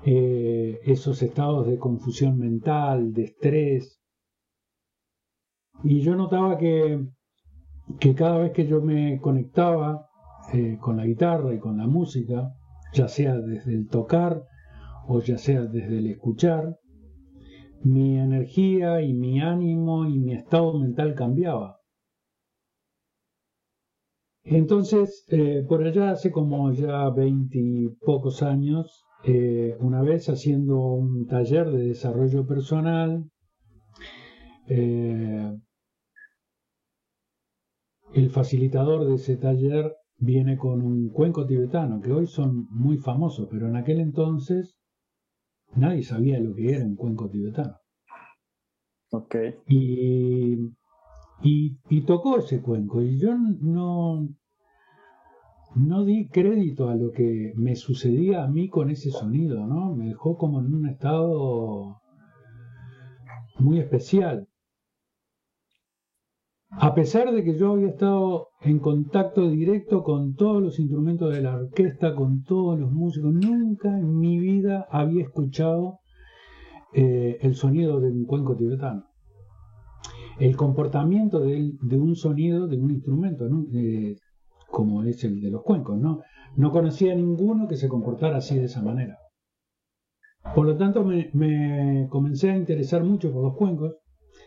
Eh, 0.05 0.81
esos 0.85 1.23
estados 1.23 1.67
de 1.67 1.79
confusión 1.79 2.39
mental, 2.39 3.13
de 3.13 3.25
estrés. 3.25 4.01
Y 5.83 6.01
yo 6.01 6.17
notaba 6.17 6.57
que, 6.57 7.05
que 7.99 8.15
cada 8.15 8.39
vez 8.39 8.53
que 8.53 8.67
yo 8.67 8.81
me 8.81 9.19
conectaba 9.21 10.07
eh, 10.53 10.79
con 10.81 10.97
la 10.97 11.07
guitarra 11.07 11.55
y 11.55 11.59
con 11.59 11.79
la 11.79 11.87
música, 11.87 12.53
ya 12.93 13.09
sea 13.09 13.37
desde 13.37 13.75
el 13.75 13.89
tocar 13.89 14.43
o 15.07 15.21
ya 15.21 15.39
sea 15.39 15.63
desde 15.63 15.99
el 15.99 16.07
escuchar, 16.07 16.77
mi 17.83 18.19
energía 18.19 19.01
y 19.01 19.15
mi 19.15 19.41
ánimo 19.41 20.07
y 20.07 20.19
mi 20.19 20.35
estado 20.35 20.79
mental 20.79 21.15
cambiaba. 21.15 21.79
Entonces, 24.43 25.25
eh, 25.29 25.65
por 25.69 25.85
allá 25.85 26.11
hace 26.11 26.31
como 26.31 26.73
ya 26.73 27.09
veintipocos 27.11 28.43
años, 28.43 29.05
eh, 29.25 29.77
una 29.81 30.03
vez 30.03 30.29
haciendo 30.29 30.79
un 30.79 31.27
taller 31.27 31.71
de 31.71 31.89
desarrollo 31.89 32.47
personal, 32.47 33.31
el 38.15 38.31
facilitador 38.31 39.07
de 39.07 39.15
ese 39.15 39.37
taller 39.37 39.95
viene 40.19 40.57
con 40.57 40.83
un 40.83 41.11
cuenco 41.11 41.47
tibetano, 41.47 42.01
que 42.01 42.13
hoy 42.13 42.27
son 42.27 42.67
muy 42.71 42.99
famosos, 42.99 43.49
pero 43.51 43.69
en 43.69 43.77
aquel 43.77 44.01
entonces 44.01 44.77
nadie 45.75 46.03
sabía 46.03 46.39
lo 46.39 46.55
que 46.55 46.75
era 46.75 46.85
un 46.85 46.97
cuenco 46.97 47.29
tibetano. 47.31 47.77
Okay. 49.13 49.55
Y, 49.67 50.55
y, 51.43 51.79
y 51.89 52.05
tocó 52.05 52.39
ese 52.39 52.61
cuenco, 52.61 53.03
y 53.03 53.19
yo 53.19 53.35
no, 53.37 54.29
no 55.75 56.05
di 56.05 56.29
crédito 56.29 56.89
a 56.89 56.95
lo 56.95 57.11
que 57.11 57.53
me 57.57 57.75
sucedía 57.77 58.45
a 58.45 58.49
mí 58.49 58.69
con 58.69 58.91
ese 58.91 59.11
sonido, 59.11 59.67
¿no? 59.67 59.95
Me 59.95 60.09
dejó 60.09 60.37
como 60.37 60.61
en 60.61 60.75
un 60.75 60.87
estado 60.89 62.01
muy 63.59 63.79
especial. 63.79 64.50
A 66.71 66.95
pesar 66.95 67.33
de 67.33 67.43
que 67.43 67.59
yo 67.59 67.73
había 67.73 67.89
estado 67.89 68.49
en 68.61 68.79
contacto 68.79 69.49
directo 69.51 70.03
con 70.03 70.35
todos 70.35 70.63
los 70.63 70.79
instrumentos 70.79 71.33
de 71.35 71.43
la 71.43 71.57
orquesta, 71.57 72.15
con 72.15 72.45
todos 72.45 72.79
los 72.79 72.93
músicos, 72.93 73.33
nunca 73.33 73.89
en 73.89 74.19
mi 74.19 74.39
vida 74.39 74.87
había 74.91 75.25
escuchado 75.25 75.99
eh, 76.95 77.39
el 77.41 77.55
sonido 77.57 78.01
de 78.01 78.11
un 78.11 78.25
cuenco 78.25 78.55
tibetano. 78.57 79.05
El 80.39 80.57
comportamiento 80.57 81.41
de, 81.41 81.77
un 81.99 82.15
sonido 82.15 82.67
de 82.67 82.79
un 82.79 82.93
instrumento. 82.93 83.47
Eh, 83.75 84.17
como 84.71 85.03
es 85.03 85.23
el 85.25 85.41
de 85.41 85.51
los 85.51 85.63
cuencos, 85.63 85.99
¿no? 85.99 86.21
No 86.57 86.71
conocía 86.71 87.13
a 87.13 87.17
ninguno 87.17 87.69
que 87.69 87.77
se 87.77 87.89
comportara 87.89 88.39
así 88.39 88.57
de 88.57 88.65
esa 88.65 88.83
manera. 88.83 89.19
Por 90.55 90.67
lo 90.67 90.77
tanto, 90.77 91.05
me, 91.05 91.31
me 91.35 92.07
comencé 92.09 92.51
a 92.51 92.57
interesar 92.57 93.05
mucho 93.05 93.33
por 93.33 93.43
los 93.45 93.57
cuencos, 93.57 93.97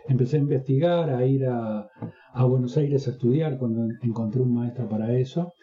empecé 0.08 0.38
a 0.38 0.42
investigar, 0.42 1.10
a 1.10 1.26
ir 1.26 1.46
a, 1.46 1.90
Buenos 2.48 2.76
Aires 2.78 3.08
a 3.08 3.12
estudiar 3.12 3.58
cuando 3.58 3.88
encontré 4.02 4.42
un 4.42 4.54
maestro 4.54 4.90
para 4.90 5.14
eso, 5.18 5.54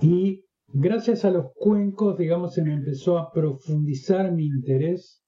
y 0.00 0.44
gracias 0.68 1.24
a 1.24 1.30
los 1.30 1.46
cuencos, 1.54 2.16
digamos, 2.16 2.54
se 2.54 2.62
me 2.62 2.74
empezó 2.74 3.18
a 3.18 3.30
profundizar 3.30 4.32
mi 4.32 4.46
interés 4.46 5.22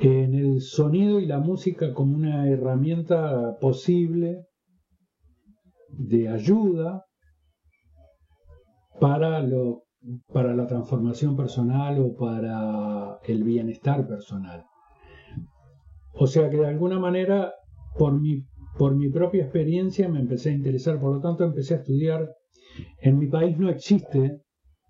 en 0.00 0.34
el 0.34 0.60
sonido 0.60 1.20
y 1.20 1.26
la 1.26 1.38
música 1.38 1.94
como 1.94 2.14
una 2.14 2.48
herramienta 2.48 3.56
posible 3.58 4.44
de 5.88 6.28
ayuda 6.28 7.04
para 9.00 9.40
lo 9.40 9.86
para 10.32 10.54
la 10.54 10.66
transformación 10.66 11.36
personal 11.36 11.98
o 11.98 12.14
para 12.14 13.18
el 13.24 13.42
bienestar 13.42 14.06
personal. 14.06 14.64
O 16.18 16.26
sea 16.26 16.48
que 16.48 16.56
de 16.56 16.66
alguna 16.66 16.98
manera, 16.98 17.52
por 17.98 18.18
mi, 18.18 18.44
por 18.78 18.96
mi 18.96 19.10
propia 19.10 19.42
experiencia, 19.42 20.08
me 20.08 20.20
empecé 20.20 20.50
a 20.50 20.54
interesar, 20.54 20.98
por 21.00 21.14
lo 21.14 21.20
tanto 21.20 21.44
empecé 21.44 21.74
a 21.74 21.78
estudiar. 21.78 22.28
En 23.00 23.18
mi 23.18 23.26
país 23.28 23.58
no 23.58 23.68
existe, 23.68 24.40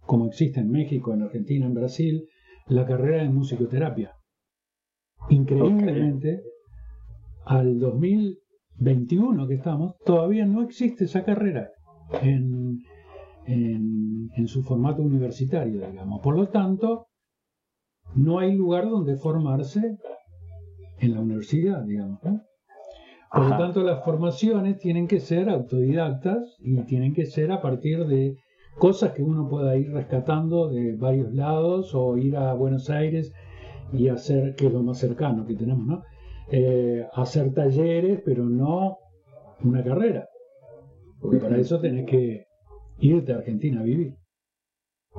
como 0.06 0.26
existe 0.26 0.60
en 0.60 0.70
México, 0.70 1.12
en 1.12 1.22
Argentina, 1.22 1.66
en 1.66 1.74
Brasil, 1.74 2.24
la 2.68 2.86
carrera 2.86 3.22
de 3.22 3.28
musicoterapia. 3.30 4.12
Increíblemente, 5.30 6.42
al 7.44 7.78
2021 7.78 9.46
que 9.48 9.54
estamos, 9.54 9.96
todavía 10.04 10.46
no 10.46 10.62
existe 10.62 11.04
esa 11.04 11.24
carrera 11.24 11.70
en, 12.22 12.78
en, 13.46 14.46
su 14.46 14.62
formato 14.62 15.02
universitario, 15.02 15.88
digamos. 15.88 16.20
Por 16.22 16.36
lo 16.36 16.48
tanto, 16.48 17.06
no 18.14 18.38
hay 18.38 18.54
lugar 18.54 18.88
donde 18.88 19.16
formarse 19.16 19.96
en 21.00 21.14
la 21.14 21.20
universidad, 21.20 21.82
digamos. 21.84 22.20
Por 22.20 23.50
lo 23.50 23.58
tanto, 23.58 23.82
las 23.82 24.04
formaciones 24.04 24.78
tienen 24.78 25.08
que 25.08 25.20
ser 25.20 25.48
autodidactas 25.48 26.56
y 26.60 26.80
tienen 26.84 27.12
que 27.12 27.26
ser 27.26 27.52
a 27.52 27.60
partir 27.60 28.06
de 28.06 28.36
cosas 28.78 29.12
que 29.12 29.22
uno 29.22 29.48
pueda 29.48 29.76
ir 29.76 29.90
rescatando 29.92 30.68
de 30.68 30.96
varios 30.96 31.32
lados 31.32 31.94
o 31.94 32.16
ir 32.16 32.36
a 32.36 32.54
Buenos 32.54 32.90
Aires 32.90 33.32
y 33.92 34.08
hacer, 34.08 34.54
que 34.54 34.66
es 34.66 34.72
lo 34.72 34.82
más 34.82 34.98
cercano 34.98 35.46
que 35.46 35.54
tenemos, 35.54 35.86
¿no? 35.86 36.02
Eh, 36.50 37.04
hacer 37.14 37.52
talleres, 37.52 38.22
pero 38.24 38.44
no 38.44 38.98
una 39.62 39.82
carrera. 39.82 40.28
Porque 41.20 41.38
para 41.38 41.58
eso 41.58 41.80
tenés 41.80 42.06
que 42.06 42.44
irte 42.98 43.32
a 43.32 43.36
Argentina 43.36 43.80
a 43.80 43.84
vivir. 43.84 44.14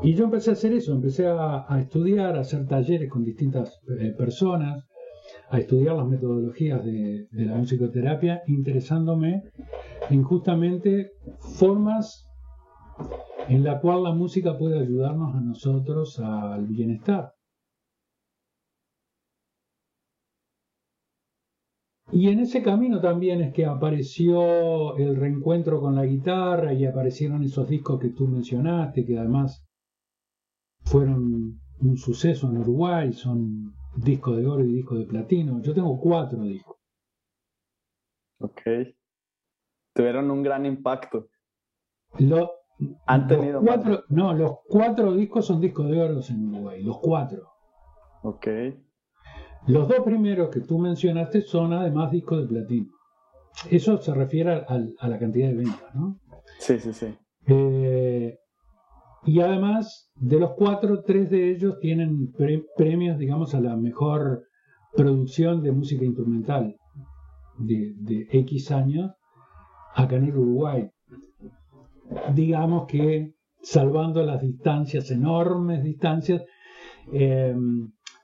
Y 0.04 0.14
yo 0.14 0.26
empecé 0.26 0.52
a 0.52 0.54
hacer 0.54 0.74
eso, 0.74 0.94
empecé 0.94 1.28
a, 1.28 1.66
estudiar, 1.80 2.36
a 2.36 2.42
hacer 2.42 2.68
talleres 2.68 3.10
con 3.10 3.24
distintas 3.24 3.80
eh, 4.00 4.14
personas, 4.16 4.86
a 5.50 5.60
estudiar 5.60 5.96
las 5.96 6.08
metodologías 6.08 6.84
de, 6.84 7.28
la 7.32 7.56
musicoterapia, 7.56 8.42
interesándome 8.48 9.44
en 10.10 10.24
justamente 10.24 11.12
formas 11.58 12.28
en 13.48 13.64
la 13.64 13.80
cual 13.80 14.04
la 14.04 14.14
música 14.14 14.58
puede 14.58 14.80
ayudarnos 14.80 15.36
a 15.36 15.40
nosotros 15.40 16.20
al 16.20 16.68
bienestar. 16.68 17.34
Y 22.12 22.30
en 22.30 22.40
ese 22.40 22.64
camino 22.64 23.02
también 23.02 23.42
es 23.42 23.54
que 23.54 23.66
apareció 23.66 24.98
el 24.98 25.16
reencuentro 25.18 25.80
con 25.80 25.96
la 25.96 26.06
guitarra 26.06 26.74
y 26.74 26.86
aparecieron 26.86 27.44
esos 27.44 27.68
discos 27.68 28.00
que 28.00 28.10
tú 28.10 28.28
mencionaste, 28.28 29.06
que 29.06 29.18
además 29.18 29.66
fueron 30.84 31.60
un 31.80 31.98
suceso 31.98 32.50
en 32.50 32.58
Uruguay, 32.58 33.12
son 33.12 33.77
disco 33.98 34.36
de 34.36 34.46
oro 34.46 34.64
y 34.64 34.74
disco 34.74 34.96
de 34.96 35.06
platino. 35.06 35.62
Yo 35.62 35.74
tengo 35.74 36.00
cuatro 36.00 36.44
discos. 36.44 36.78
Ok. 38.40 38.62
Tuvieron 39.94 40.30
un 40.30 40.44
gran 40.44 40.66
impacto. 40.66 41.30
Lo, 42.20 42.52
Han 43.08 43.28
tenido. 43.28 43.62
cuatro, 43.62 44.04
no, 44.10 44.34
los 44.34 44.60
cuatro 44.68 45.14
discos 45.14 45.46
son 45.46 45.60
discos 45.60 45.90
de 45.90 46.02
oro 46.02 46.20
en 46.30 46.48
Uruguay, 46.50 46.84
los 46.84 47.00
cuatro. 47.00 47.50
Ok. 48.24 48.48
Los 49.68 49.88
dos 49.88 50.00
primeros 50.02 50.50
que 50.50 50.62
tú 50.62 50.78
mencionaste 50.78 51.42
son 51.42 51.74
además 51.74 52.12
discos 52.12 52.42
de 52.42 52.48
platino. 52.48 52.92
Eso 53.70 53.98
se 53.98 54.14
refiere 54.14 54.66
a, 54.68 55.08
la 55.08 55.20
cantidad 55.20 55.50
de 55.50 55.56
ventas, 55.56 55.96
¿no? 55.96 56.20
Sí, 56.60 56.80
sí, 56.80 56.94
sí. 56.94 57.18
Eh, 57.48 57.87
y 59.28 59.42
además, 59.42 60.10
de 60.16 60.40
los 60.40 60.52
cuatro, 60.56 61.04
tres 61.04 61.30
de 61.30 61.52
ellos 61.52 61.78
tienen 61.80 62.32
premios, 62.76 63.20
digamos, 63.20 63.54
a 63.54 63.62
la 63.62 63.76
mejor 63.76 64.44
producción 64.96 65.62
de 65.62 65.72
música 65.72 66.04
instrumental 66.06 66.76
de, 67.60 68.28
X 68.32 68.72
años 68.72 69.12
acá 69.94 70.16
en 70.16 70.30
Uruguay. 70.30 70.90
Digamos 72.34 72.88
que, 72.88 73.34
salvando 73.62 74.24
las 74.24 74.42
distancias, 74.42 75.12
enormes 75.12 75.84
distancias, 75.84 76.44
eh, 77.14 77.56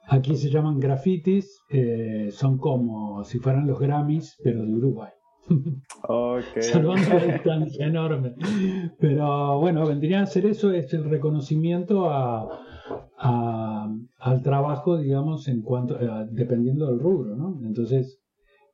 Aquí 0.07 0.35
se 0.35 0.49
llaman 0.49 0.79
grafitis, 0.79 1.63
eh, 1.69 2.29
son 2.31 2.57
como 2.57 3.23
si 3.23 3.39
fueran 3.39 3.67
los 3.67 3.79
Grammys, 3.79 4.37
pero 4.43 4.65
de 4.65 4.73
Uruguay. 4.73 5.11
Okay. 6.07 6.63
Salvando 6.63 7.09
la 7.09 7.25
distancia 7.25 7.87
enorme. 7.87 8.35
Pero 8.99 9.59
bueno, 9.59 9.85
vendría 9.85 10.21
a 10.21 10.25
ser 10.25 10.45
eso, 10.45 10.71
es 10.71 10.93
el 10.93 11.09
reconocimiento 11.09 12.09
a, 12.09 12.47
al 13.17 14.41
trabajo, 14.41 14.97
digamos, 14.97 15.47
en 15.47 15.61
cuanto, 15.61 15.99
eh, 15.99 16.27
dependiendo 16.31 16.87
del 16.87 16.99
rubro, 16.99 17.35
¿no? 17.35 17.59
Entonces, 17.63 18.21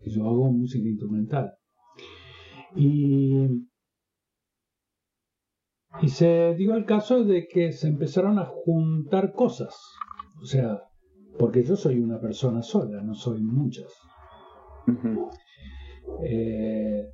yo 0.02 0.26
hago 0.26 0.52
música 0.52 0.88
instrumental. 0.88 1.54
Y, 2.76 3.46
y 6.02 6.08
se 6.08 6.56
dio 6.56 6.76
el 6.76 6.86
caso 6.86 7.24
de 7.24 7.48
que 7.48 7.72
se 7.72 7.88
empezaron 7.88 8.40
a 8.40 8.46
juntar 8.46 9.34
cosas. 9.34 9.76
O 10.42 10.46
sea, 10.46 10.84
porque 11.38 11.64
yo 11.64 11.76
soy 11.76 12.00
una 12.00 12.20
persona 12.20 12.62
sola, 12.62 13.02
no 13.02 13.14
soy 13.14 13.42
muchas. 13.42 13.92
Eh, 16.24 17.06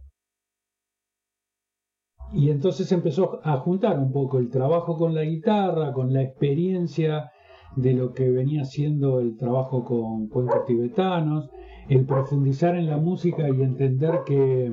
y 2.33 2.49
entonces 2.49 2.91
empezó 2.91 3.39
a 3.43 3.57
juntar 3.57 3.99
un 3.99 4.11
poco 4.11 4.39
el 4.39 4.49
trabajo 4.49 4.97
con 4.97 5.13
la 5.13 5.23
guitarra, 5.23 5.93
con 5.93 6.11
la 6.11 6.21
experiencia 6.21 7.31
de 7.75 7.93
lo 7.93 8.13
que 8.13 8.29
venía 8.29 8.63
siendo 8.63 9.19
el 9.19 9.35
trabajo 9.37 9.83
con 9.83 10.27
cuencos 10.27 10.65
tibetanos, 10.65 11.49
el 11.89 12.05
profundizar 12.05 12.75
en 12.75 12.87
la 12.87 12.97
música 12.97 13.47
y 13.49 13.61
entender 13.61 14.21
que, 14.25 14.71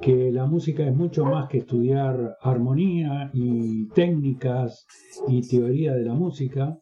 que 0.00 0.30
la 0.32 0.46
música 0.46 0.86
es 0.86 0.94
mucho 0.94 1.24
más 1.24 1.48
que 1.48 1.58
estudiar 1.58 2.36
armonía 2.42 3.30
y 3.32 3.88
técnicas 3.88 4.86
y 5.28 5.48
teoría 5.48 5.94
de 5.94 6.04
la 6.04 6.14
música, 6.14 6.78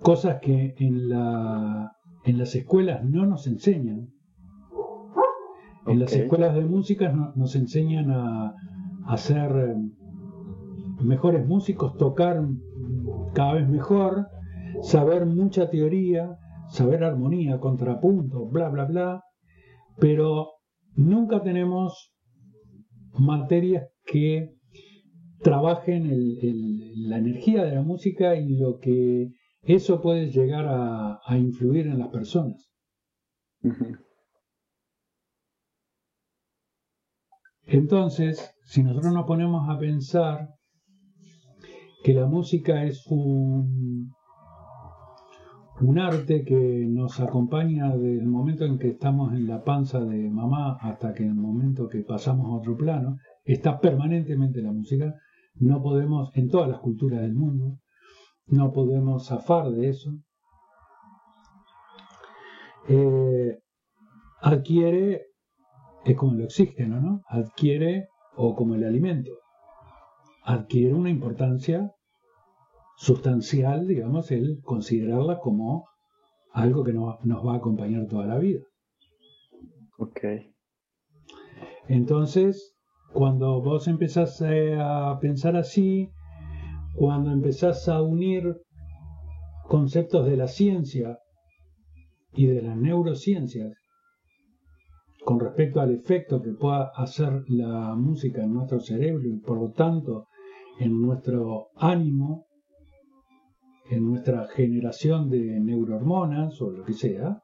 cosas 0.00 0.38
que 0.40 0.74
en, 0.78 1.08
la, 1.08 1.92
en 2.24 2.38
las 2.38 2.54
escuelas 2.54 3.04
no 3.04 3.26
nos 3.26 3.46
enseñan. 3.46 4.08
En 5.86 5.98
las 5.98 6.12
escuelas 6.12 6.54
de 6.54 6.64
música 6.64 7.12
nos 7.34 7.56
enseñan 7.56 8.10
a, 8.10 8.54
a 9.06 9.16
ser 9.16 9.76
mejores 11.00 11.46
músicos, 11.46 11.96
tocar 11.96 12.40
cada 13.34 13.54
vez 13.54 13.68
mejor, 13.68 14.28
saber 14.82 15.26
mucha 15.26 15.70
teoría, 15.70 16.38
saber 16.68 17.04
armonía, 17.04 17.58
contrapunto, 17.58 18.46
bla, 18.46 18.68
bla, 18.68 18.84
bla, 18.84 19.24
pero 19.98 20.48
nunca 20.94 21.42
tenemos 21.42 22.12
materias 23.18 23.88
que 24.04 24.54
trabajen 25.42 26.08
la 27.08 27.18
energía 27.18 27.64
de 27.64 27.74
la 27.74 27.82
música 27.82 28.36
y 28.36 28.56
lo 28.56 28.78
que 28.78 29.32
eso 29.62 30.00
puede 30.00 30.30
llegar 30.30 30.66
a, 30.68 31.38
influir 31.38 31.86
en 31.86 31.98
las 31.98 32.08
personas. 32.08 32.70
Entonces, 37.72 38.54
si 38.64 38.82
nosotros 38.82 39.14
nos 39.14 39.24
ponemos 39.24 39.66
a 39.70 39.78
pensar 39.78 40.50
que 42.04 42.12
la 42.12 42.26
música 42.26 42.84
es 42.84 43.06
un, 43.06 44.12
arte 45.98 46.44
que 46.44 46.86
nos 46.86 47.18
acompaña 47.18 47.96
desde 47.96 48.20
el 48.20 48.26
momento 48.26 48.66
en 48.66 48.78
que 48.78 48.88
estamos 48.88 49.32
en 49.32 49.46
la 49.46 49.64
panza 49.64 50.00
de 50.04 50.28
mamá 50.28 50.76
hasta 50.82 51.14
que 51.14 51.24
el 51.24 51.34
momento 51.34 51.88
que 51.88 52.02
pasamos 52.02 52.46
a 52.46 52.58
otro 52.58 52.76
plano, 52.76 53.16
está 53.42 53.80
permanentemente 53.80 54.60
la 54.60 54.72
música, 54.72 55.14
no 55.54 55.82
podemos, 55.82 56.30
en 56.36 56.50
todas 56.50 56.68
las 56.68 56.80
culturas 56.80 57.22
del 57.22 57.34
mundo, 57.34 57.78
no 58.48 58.70
podemos 58.70 59.28
zafar 59.28 59.70
de 59.70 59.88
eso, 59.88 60.10
eh, 62.88 63.60
adquiere, 64.42 65.31
es 66.04 66.16
como 66.16 66.32
el 66.32 66.44
oxígeno, 66.44 67.00
¿no? 67.00 67.22
Adquiere, 67.28 68.08
o 68.36 68.54
como 68.54 68.74
el 68.74 68.84
alimento, 68.84 69.30
adquiere 70.44 70.94
una 70.94 71.10
importancia 71.10 71.92
sustancial, 72.96 73.86
digamos, 73.86 74.30
el 74.30 74.60
considerarla 74.62 75.38
como 75.38 75.86
algo 76.52 76.84
que 76.84 76.92
nos 76.92 77.46
va 77.46 77.54
a 77.54 77.56
acompañar 77.56 78.06
toda 78.06 78.26
la 78.26 78.38
vida. 78.38 78.60
Ok. 79.98 80.20
Entonces, 81.88 82.74
cuando 83.12 83.62
vos 83.62 83.88
empezás 83.88 84.42
a 84.42 85.18
pensar 85.20 85.56
así, 85.56 86.10
cuando 86.94 87.30
empezás 87.30 87.88
a 87.88 88.02
unir 88.02 88.56
conceptos 89.68 90.26
de 90.26 90.36
la 90.36 90.48
ciencia 90.48 91.18
y 92.34 92.46
de 92.46 92.62
las 92.62 92.76
neurociencias 92.76 93.81
con 95.32 95.40
respecto 95.40 95.80
al 95.80 95.90
efecto 95.92 96.42
que 96.42 96.52
pueda 96.52 96.90
hacer 96.94 97.44
la 97.48 97.94
música 97.94 98.42
en 98.42 98.52
nuestro 98.52 98.80
cerebro 98.80 99.26
y 99.26 99.38
por 99.38 99.58
lo 99.58 99.70
tanto 99.70 100.26
en 100.78 101.00
nuestro 101.00 101.68
ánimo, 101.76 102.48
en 103.90 104.04
nuestra 104.04 104.46
generación 104.48 105.30
de 105.30 105.58
neurohormonas 105.58 106.60
o 106.60 106.70
lo 106.70 106.84
que 106.84 106.92
sea, 106.92 107.40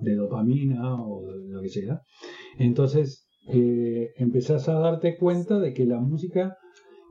de 0.00 0.14
dopamina 0.14 0.94
o 1.04 1.30
lo 1.30 1.60
que 1.60 1.68
sea. 1.68 2.00
Entonces 2.56 3.28
eh, 3.52 4.12
empezás 4.16 4.66
a 4.70 4.78
darte 4.78 5.18
cuenta 5.18 5.58
de 5.58 5.74
que 5.74 5.84
la 5.84 6.00
música 6.00 6.56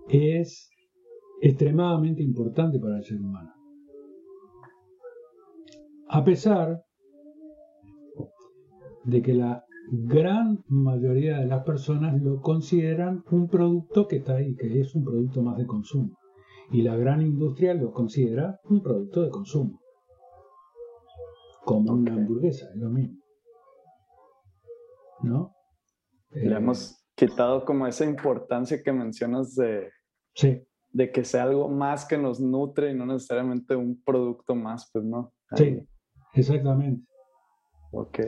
es 0.09 0.71
extremadamente 1.39 2.23
importante 2.23 2.79
para 2.79 2.97
el 2.97 3.03
ser 3.03 3.21
humano. 3.21 3.53
A 6.07 6.23
pesar 6.23 6.81
de 9.03 9.21
que 9.21 9.35
la 9.35 9.63
gran 9.91 10.63
mayoría 10.67 11.39
de 11.39 11.45
las 11.45 11.63
personas 11.63 12.21
lo 12.21 12.41
consideran 12.41 13.23
un 13.31 13.47
producto 13.47 14.07
que 14.07 14.17
está 14.17 14.35
ahí, 14.35 14.55
que 14.55 14.79
es 14.79 14.95
un 14.95 15.03
producto 15.03 15.41
más 15.41 15.57
de 15.57 15.65
consumo. 15.65 16.17
Y 16.71 16.81
la 16.81 16.95
gran 16.95 17.21
industria 17.21 17.73
lo 17.73 17.91
considera 17.91 18.59
un 18.65 18.81
producto 18.81 19.21
de 19.21 19.29
consumo. 19.29 19.79
Como 21.65 21.93
una 21.93 22.13
hamburguesa, 22.13 22.67
es 22.73 22.75
lo 22.75 22.89
mismo. 22.89 23.19
¿No? 25.21 25.53
Le 26.31 26.53
eh, 26.53 26.57
hemos 26.57 27.05
quitado 27.15 27.63
como 27.63 27.87
esa 27.87 28.05
importancia 28.05 28.81
que 28.81 28.91
mencionas 28.91 29.55
de, 29.55 29.91
de 30.91 31.11
que 31.11 31.23
sea 31.23 31.43
algo 31.43 31.69
más 31.69 32.05
que 32.05 32.17
nos 32.17 32.39
nutre 32.39 32.91
y 32.91 32.95
no 32.95 33.05
necesariamente 33.05 33.75
un 33.75 34.01
producto 34.03 34.55
más, 34.55 34.89
pues 34.91 35.05
no. 35.05 35.31
Sí, 35.55 35.85
exactamente. 36.33 37.05
Ok. 37.91 38.19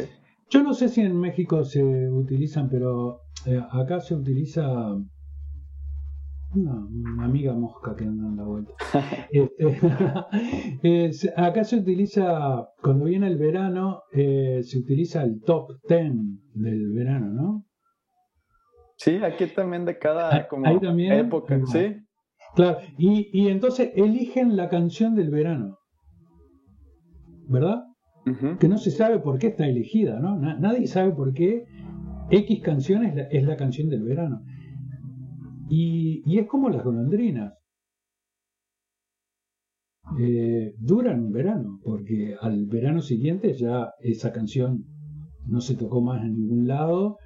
Yo 0.49 0.63
no 0.63 0.73
sé 0.73 0.89
si 0.89 1.01
en 1.01 1.19
México 1.19 1.63
se 1.63 1.83
utilizan, 1.83 2.69
pero 2.69 3.21
eh, 3.45 3.61
acá 3.71 3.99
se 3.99 4.15
utiliza 4.15 4.95
una, 6.53 7.25
amiga 7.25 7.53
mosca 7.53 7.95
que 7.95 8.05
anda 8.05 8.27
en 8.27 8.37
la 8.37 8.43
vuelta. 8.43 8.73
Este, 10.83 11.33
acá 11.35 11.63
se 11.63 11.77
utiliza, 11.77 12.69
cuando 12.81 13.05
viene 13.05 13.27
el 13.27 13.37
verano, 13.37 14.03
eh, 14.11 14.61
se 14.63 14.77
utiliza 14.77 15.23
el 15.23 15.41
top 15.41 15.71
10 15.87 16.13
del 16.53 16.91
verano, 16.93 17.27
¿no? 17.31 17.65
Sí, 18.97 19.17
aquí 19.23 19.47
también 19.47 19.83
de 19.85 19.97
cada 19.97 20.47
como 20.47 20.65
época, 20.67 21.59
sí. 21.65 21.97
Claro, 22.55 22.77
y, 22.97 23.29
y 23.33 23.49
entonces 23.49 23.91
eligen 23.95 24.55
la 24.55 24.69
canción 24.69 25.15
del 25.15 25.29
verano, 25.29 25.77
¿verdad? 27.49 27.83
Que 28.59 28.67
no 28.67 28.77
se 28.77 28.89
sabe 28.89 29.19
por 29.19 29.37
qué 29.37 29.47
está 29.47 29.67
elegida, 29.67 30.19
¿no? 30.19 30.37
nadie 30.37 30.87
sabe 30.87 31.11
por 31.11 31.33
qué 31.33 31.65
X 32.31 32.61
canción 32.63 33.03
es 33.03 33.43
la, 33.43 33.55
canción 33.55 33.89
del 33.89 34.03
verano. 34.03 34.41
Y, 35.69 36.23
es 36.39 36.47
como 36.47 36.69
las 36.69 36.83
golondrinas. 36.83 37.53
Eh, 40.19 40.75
duran 40.77 41.25
un 41.25 41.31
verano, 41.31 41.79
porque 41.83 42.35
al 42.39 42.65
verano 42.67 43.01
siguiente 43.01 43.53
ya 43.53 43.91
esa 43.99 44.31
canción 44.31 44.85
no 45.47 45.61
se 45.61 45.75
tocó 45.75 46.01
más 46.01 46.23
en 46.23 46.35
ningún 46.35 46.67
lado. 46.67 47.17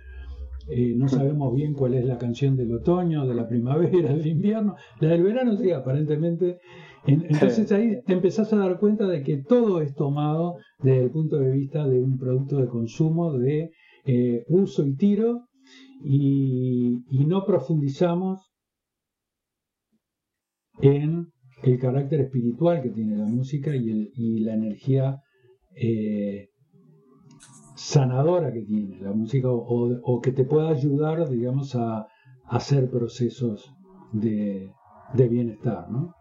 Eh, 0.70 0.94
no 0.96 1.08
sabemos 1.08 1.54
bien 1.56 1.74
cuál 1.74 1.96
es 1.96 2.06
la 2.06 2.18
canción 2.18 2.56
del 2.56 2.74
otoño, 2.74 3.26
de 3.26 3.36
la 3.36 3.48
primavera, 3.48 4.14
del 4.14 4.28
invierno. 4.28 4.76
La 5.00 5.10
del 5.10 5.24
verano 5.24 5.56
sí, 5.58 5.72
aparentemente 5.72 6.60
entonces 7.08 7.72
ahí 7.72 8.02
te 8.06 8.14
empezás 8.14 8.52
a 8.54 8.58
dar 8.58 8.80
cuenta 8.80 9.08
de 9.08 9.24
que 9.24 9.38
todo 9.38 9.82
es 9.82 9.96
tomado 9.96 10.58
desde 10.80 11.04
el 11.04 11.12
punto 11.12 11.38
de 11.38 11.52
vista 11.52 11.88
de 11.88 12.00
un 12.00 12.18
producto 12.18 12.58
de 12.58 12.68
consumo, 12.68 13.34
de 13.34 13.72
eh, 14.06 14.46
uso 14.48 14.86
y 14.86 14.96
tiro, 14.96 15.50
y, 16.04 17.02
no 17.28 17.46
profundizamos 17.46 18.42
en 20.82 21.28
el 21.64 21.80
carácter 21.80 22.22
espiritual 22.22 22.82
que 22.82 22.90
tiene 22.90 23.18
la 23.18 23.26
música 23.26 23.76
y, 23.76 24.40
la 24.40 24.54
energía 24.54 25.22
eh, 25.76 26.50
sanadora 27.76 28.52
que 28.52 28.62
tiene 28.62 29.00
la 29.02 29.12
música 29.12 29.50
o, 29.52 30.22
que 30.22 30.32
te 30.32 30.46
pueda 30.46 30.70
ayudar, 30.70 31.30
digamos, 31.30 31.76
a, 31.76 32.08
hacer 32.46 32.90
procesos 32.90 33.72
de, 34.12 34.72
de 35.14 35.28
bienestar, 35.28 35.88
¿no? 35.92 36.16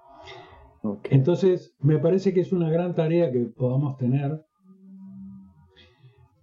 Entonces, 1.10 1.74
me 1.80 1.98
parece 1.98 2.32
que 2.32 2.40
es 2.40 2.52
una 2.52 2.70
gran 2.70 2.94
tarea 2.94 3.30
que 3.32 3.46
podamos 3.56 3.96
tener, 3.96 4.44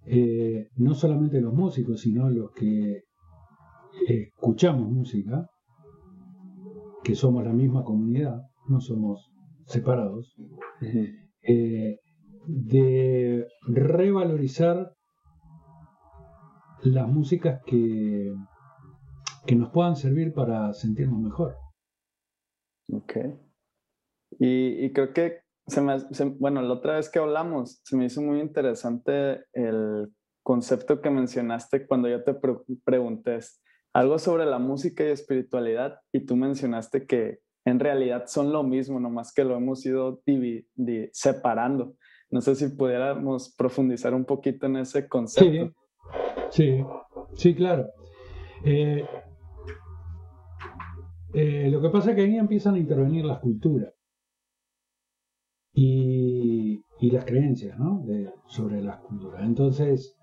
eh, 0.05 0.67
no 0.75 0.93
solamente 0.93 1.41
los 1.41 1.53
músicos, 1.53 2.01
sino 2.01 2.29
los 2.29 2.51
que 2.51 3.03
escuchamos 4.07 4.89
música, 4.89 5.47
que 7.03 7.15
somos 7.15 7.43
la 7.43 7.53
misma 7.53 7.83
comunidad, 7.83 8.41
no 8.67 8.81
somos 8.81 9.31
separados, 9.65 10.35
eh, 11.41 11.99
de 12.47 13.47
revalorizar 13.67 14.91
las 16.83 17.07
músicas 17.07 17.61
que, 17.65 18.33
que 19.45 19.55
nos 19.55 19.71
puedan 19.71 19.95
servir 19.95 20.33
para 20.33 20.73
sentirnos 20.73 21.19
mejor. 21.19 21.55
Okay. 22.91 23.44
Y, 24.39 24.91
creo 24.93 25.13
que, 25.13 25.41
se 25.67 25.81
me, 25.81 25.97
bueno, 26.37 26.61
la 26.61 26.73
otra 26.73 26.95
vez 26.95 27.09
que 27.09 27.19
hablamos, 27.19 27.81
se 27.83 27.95
me 27.95 28.05
hizo 28.05 28.21
muy 28.21 28.39
interesante 28.39 29.45
el 29.53 30.11
concepto 30.43 31.01
que 31.01 31.09
mencionaste 31.09 31.87
cuando 31.87 32.07
yo 32.07 32.23
te 32.23 32.35
pregunté 32.83 33.39
algo 33.93 34.19
sobre 34.19 34.45
la 34.45 34.59
música 34.59 35.03
y 35.03 35.07
espiritualidad 35.11 35.99
y 36.11 36.19
tú 36.25 36.35
mencionaste 36.35 37.07
que 37.07 37.39
en 37.65 37.79
realidad 37.79 38.25
son 38.27 38.51
lo 38.51 38.61
mismo, 38.61 38.99
nomás 38.99 39.33
que 39.33 39.43
lo 39.43 39.55
hemos 39.55 39.83
ido 39.85 40.21
separando. 41.13 41.95
No 42.29 42.41
sé 42.41 42.55
si 42.55 42.67
pudiéramos 42.67 43.55
profundizar 43.55 44.13
un 44.13 44.25
poquito 44.25 44.67
en 44.67 44.77
ese 44.77 45.07
concepto. 45.07 45.73
Sí, 46.51 46.83
sí, 47.33 47.55
claro. 47.55 47.89
Eh, 48.63 49.03
eh, 51.33 51.69
lo 51.71 51.81
que 51.81 51.89
pasa 51.89 52.11
es 52.11 52.15
que 52.15 52.21
ahí 52.21 52.37
empiezan 52.37 52.75
a 52.75 52.79
intervenir 52.79 53.25
las 53.25 53.39
culturas 53.39 53.94
y, 55.75 56.81
las 57.11 57.25
creencias 57.25 57.77
¿no? 57.77 58.01
sobre 58.47 58.81
las 58.81 58.97
culturas. 59.01 59.43
Entonces, 59.43 60.15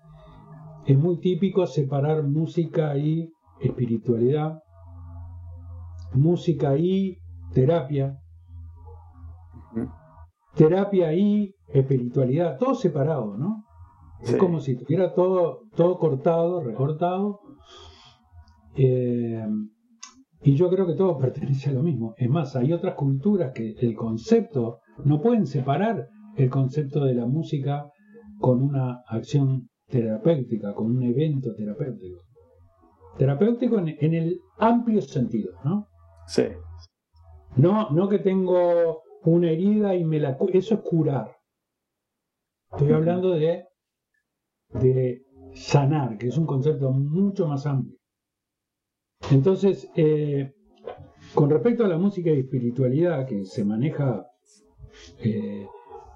es 0.85 0.97
muy 0.97 1.19
típico 1.19 1.65
separar 1.65 2.23
música 2.23 2.97
y 2.97 3.31
espiritualidad, 3.61 4.59
música 6.13 6.75
y 6.77 7.19
terapia, 7.53 8.17
terapia 10.55 11.13
y 11.13 11.53
espiritualidad, 11.69 12.57
todo 12.57 12.75
separado, 12.75 13.37
¿no? 13.37 13.63
Es 14.21 14.35
como 14.35 14.59
si 14.59 14.73
estuviera 14.73 15.13
todo, 15.13 15.61
todo 15.75 15.97
cortado, 15.97 16.61
recortado. 16.61 17.39
Eh, 18.75 19.45
y 20.41 20.55
yo 20.55 20.69
creo 20.69 20.85
que 20.85 20.95
todo 20.95 21.17
pertenece 21.19 21.69
a 21.69 21.73
lo 21.73 21.83
mismo. 21.83 22.13
Es 22.17 22.29
más, 22.29 22.55
hay 22.55 22.73
otras 22.73 22.95
culturas 22.95 23.51
que 23.53 23.75
el 23.79 23.95
concepto 23.95 24.79
no 25.03 25.21
pueden 25.21 25.45
separar 25.45 26.07
el 26.35 26.49
concepto 26.49 27.03
de 27.05 27.15
la 27.15 27.25
música 27.25 27.89
con 28.39 28.61
una 28.61 29.03
acción 29.07 29.69
terapéutica, 29.87 30.73
con 30.73 30.95
un 30.95 31.03
evento 31.03 31.53
terapéutico. 31.55 32.21
Terapéutico 33.17 33.77
en, 33.79 34.13
el 34.13 34.39
amplio 34.57 35.01
sentido, 35.01 35.51
¿no? 35.63 35.87
Sí. 36.27 36.43
No, 37.55 37.89
no 37.91 38.09
que 38.09 38.19
tengo 38.19 39.01
una 39.23 39.51
herida 39.51 39.95
y 39.95 40.03
me 40.03 40.19
la... 40.19 40.37
Eso 40.51 40.75
es 40.75 40.81
curar. 40.81 41.31
Estoy 42.71 42.91
hablando 42.91 43.31
de, 43.31 43.65
de 44.69 45.21
sanar, 45.53 46.17
que 46.17 46.27
es 46.27 46.37
un 46.37 46.47
concepto 46.47 46.91
mucho 46.91 47.47
más 47.47 47.67
amplio. 47.67 47.97
Entonces, 49.31 49.89
eh, 49.95 50.53
con 51.35 51.49
respecto 51.49 51.85
a 51.85 51.87
la 51.87 51.97
música 51.97 52.31
y 52.31 52.39
espiritualidad, 52.39 53.27
que 53.27 53.45
se 53.45 53.63
maneja 53.63 54.25
eh, 55.19 55.67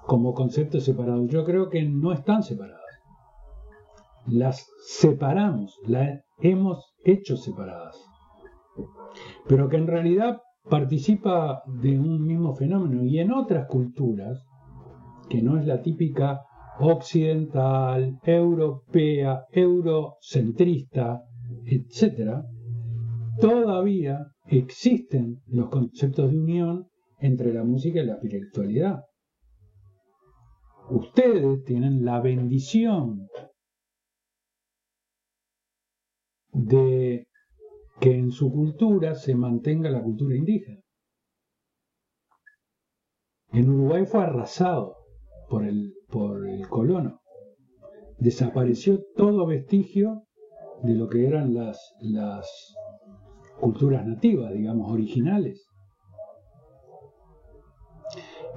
como 0.06 0.34
conceptos 0.34 0.84
separados. 0.84 1.28
Yo 1.28 1.44
creo 1.44 1.68
que 1.68 1.82
no 1.82 2.12
están 2.12 2.42
separadas. 2.42 2.82
Las 4.26 4.66
separamos, 4.86 5.78
las 5.86 6.20
hemos 6.40 6.94
hecho 7.04 7.36
separadas. 7.36 7.96
Pero 9.48 9.68
que 9.68 9.76
en 9.76 9.86
realidad 9.86 10.40
participa 10.68 11.62
de 11.66 11.98
un 11.98 12.24
mismo 12.26 12.54
fenómeno 12.54 13.04
y 13.04 13.18
en 13.18 13.32
otras 13.32 13.66
culturas, 13.66 14.44
que 15.28 15.42
no 15.42 15.58
es 15.58 15.66
la 15.66 15.82
típica 15.82 16.42
occidental, 16.80 18.18
europea, 18.22 19.44
eurocentrista, 19.50 21.22
etc., 21.64 22.44
todavía 23.40 24.26
existen 24.46 25.40
los 25.46 25.68
conceptos 25.68 26.30
de 26.30 26.38
unión 26.38 26.88
entre 27.20 27.52
la 27.52 27.64
música 27.64 28.00
y 28.00 28.06
la 28.06 28.14
espiritualidad. 28.14 29.04
Ustedes 30.90 31.64
tienen 31.64 32.04
la 32.04 32.20
bendición 32.20 33.28
de 36.52 37.26
que 38.00 38.14
en 38.14 38.30
su 38.30 38.50
cultura 38.50 39.14
se 39.14 39.34
mantenga 39.34 39.90
la 39.90 40.02
cultura 40.02 40.36
indígena. 40.36 40.80
En 43.52 43.68
Uruguay 43.70 44.04
fue 44.06 44.22
arrasado 44.22 44.96
por 45.48 45.64
el, 45.64 45.94
por 46.08 46.46
el 46.46 46.68
colono. 46.68 47.20
Desapareció 48.18 49.02
todo 49.16 49.46
vestigio 49.46 50.24
de 50.82 50.94
lo 50.94 51.08
que 51.08 51.26
eran 51.26 51.54
las, 51.54 51.78
las 52.00 52.74
culturas 53.60 54.06
nativas, 54.06 54.52
digamos, 54.52 54.92
originales. 54.92 55.67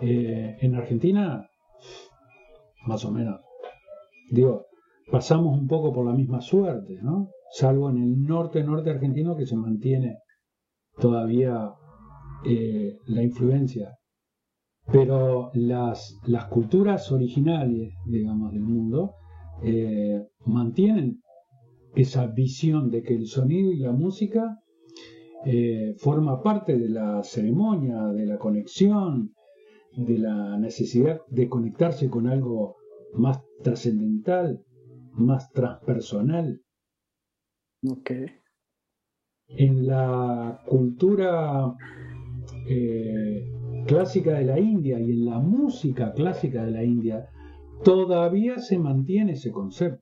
Eh, 0.03 0.57
en 0.59 0.73
Argentina, 0.73 1.47
más 2.87 3.05
o 3.05 3.11
menos, 3.11 3.39
digo, 4.31 4.65
pasamos 5.11 5.55
un 5.59 5.67
poco 5.67 5.93
por 5.93 6.07
la 6.07 6.13
misma 6.13 6.41
suerte, 6.41 6.97
¿no? 7.03 7.29
Salvo 7.51 7.91
en 7.91 7.97
el 7.97 8.23
norte, 8.23 8.63
norte 8.63 8.89
argentino, 8.89 9.35
que 9.35 9.45
se 9.45 9.55
mantiene 9.55 10.17
todavía 10.99 11.69
eh, 12.45 12.97
la 13.05 13.21
influencia. 13.21 13.95
Pero 14.91 15.51
las, 15.53 16.17
las 16.25 16.45
culturas 16.45 17.11
originales, 17.11 17.93
digamos, 18.07 18.53
del 18.53 18.63
mundo, 18.63 19.13
eh, 19.61 20.19
mantienen 20.45 21.21
esa 21.93 22.25
visión 22.25 22.89
de 22.89 23.03
que 23.03 23.13
el 23.13 23.27
sonido 23.27 23.71
y 23.71 23.77
la 23.77 23.91
música 23.91 24.57
forma 25.97 26.39
parte 26.43 26.77
de 26.77 26.87
la 26.87 27.23
ceremonia, 27.23 28.05
de 28.09 28.27
la 28.27 28.37
conexión, 28.37 29.33
de 29.95 30.17
la 30.17 30.57
necesidad 30.57 31.21
de 31.27 31.49
conectarse 31.49 32.09
con 32.09 32.27
algo 32.27 32.77
más 33.13 33.41
trascendental, 33.63 34.63
más 35.13 35.51
transpersonal. 35.51 36.61
Okay. 37.83 38.25
En 39.47 39.87
la 39.87 40.61
cultura 40.67 41.75
eh, 42.67 43.49
clásica 43.87 44.33
de 44.33 44.45
la 44.45 44.59
India 44.59 44.99
y 44.99 45.11
en 45.11 45.25
la 45.25 45.39
música 45.39 46.13
clásica 46.13 46.63
de 46.63 46.71
la 46.71 46.83
India, 46.83 47.29
todavía 47.83 48.59
se 48.59 48.77
mantiene 48.77 49.33
ese 49.33 49.51
concepto. 49.51 50.01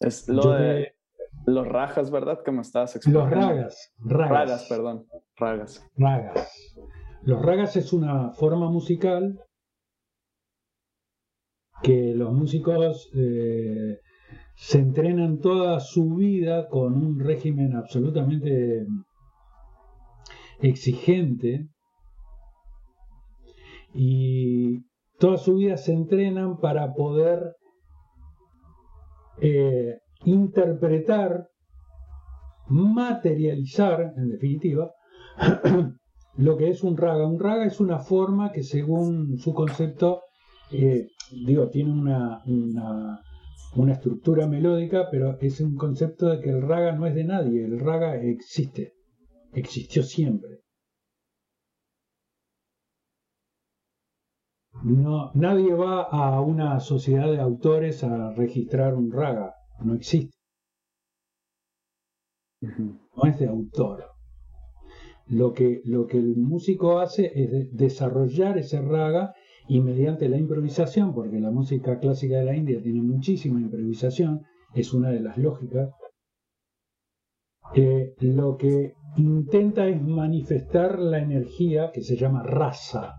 Es 0.00 0.28
lo 0.28 0.50
de 0.52 0.94
los 1.46 1.66
rajas, 1.66 2.10
¿verdad? 2.10 2.42
Que 2.44 2.52
me 2.52 2.60
estabas 2.60 2.96
explicando. 2.96 3.34
Los 3.34 3.46
ragas, 3.46 3.92
ragas. 3.98 4.30
Ragas, 4.30 4.66
perdón. 4.68 5.06
Ragas. 5.42 5.84
Ragas. 5.96 6.76
Los 7.22 7.42
ragas 7.42 7.74
es 7.76 7.92
una 7.92 8.30
forma 8.30 8.70
musical 8.70 9.40
que 11.82 12.14
los 12.14 12.32
músicos 12.32 13.10
eh, 13.16 13.98
se 14.54 14.78
entrenan 14.78 15.40
toda 15.40 15.80
su 15.80 16.14
vida 16.14 16.68
con 16.68 16.94
un 16.94 17.18
régimen 17.18 17.74
absolutamente 17.74 18.86
exigente 20.60 21.66
y 23.92 24.84
toda 25.18 25.38
su 25.38 25.56
vida 25.56 25.76
se 25.76 25.92
entrenan 25.92 26.58
para 26.58 26.92
poder 26.94 27.56
eh, 29.40 29.98
interpretar, 30.24 31.48
materializar, 32.68 34.12
en 34.16 34.28
definitiva, 34.28 34.92
lo 36.36 36.56
que 36.56 36.70
es 36.70 36.82
un 36.82 36.96
raga. 36.96 37.26
Un 37.26 37.38
raga 37.38 37.66
es 37.66 37.80
una 37.80 37.98
forma 37.98 38.52
que 38.52 38.62
según 38.62 39.38
su 39.38 39.52
concepto, 39.54 40.22
eh, 40.70 41.08
digo, 41.46 41.68
tiene 41.68 41.92
una, 41.92 42.42
una, 42.46 43.20
una, 43.76 43.92
estructura 43.92 44.46
melódica, 44.46 45.08
pero 45.10 45.38
es 45.40 45.60
un 45.60 45.76
concepto 45.76 46.28
de 46.28 46.40
que 46.40 46.50
el 46.50 46.62
raga 46.62 46.92
no 46.92 47.06
es 47.06 47.14
de 47.14 47.24
nadie, 47.24 47.64
el 47.64 47.78
raga 47.80 48.16
existe, 48.16 48.94
existió 49.52 50.02
siempre. 50.02 50.60
No, 54.84 55.30
nadie 55.34 55.72
va 55.74 56.02
a 56.02 56.40
una 56.40 56.80
sociedad 56.80 57.30
de 57.30 57.40
autores 57.40 58.02
a 58.02 58.32
registrar 58.32 58.94
un 58.94 59.12
raga, 59.12 59.54
no 59.80 59.94
existe. 59.94 60.36
No 62.60 63.24
es 63.24 63.38
de 63.38 63.48
autor. 63.48 64.11
Lo 65.26 65.52
que, 65.52 65.80
lo 65.84 66.06
que 66.06 66.18
el 66.18 66.36
músico 66.36 66.98
hace 66.98 67.32
es 67.34 67.74
desarrollar 67.74 68.58
ese 68.58 68.80
raga 68.80 69.34
y 69.68 69.80
mediante 69.80 70.28
la 70.28 70.36
improvisación, 70.36 71.14
porque 71.14 71.40
la 71.40 71.50
música 71.50 71.98
clásica 71.98 72.38
de 72.38 72.44
la 72.44 72.56
India 72.56 72.82
tiene 72.82 73.02
muchísima 73.02 73.60
improvisación, 73.60 74.42
es 74.74 74.92
una 74.92 75.10
de 75.10 75.20
las 75.20 75.38
lógicas, 75.38 75.90
eh, 77.74 78.14
lo 78.18 78.56
que 78.56 78.94
intenta 79.16 79.88
es 79.88 80.02
manifestar 80.02 80.98
la 80.98 81.18
energía 81.18 81.90
que 81.92 82.02
se 82.02 82.16
llama 82.16 82.42
raza 82.42 83.14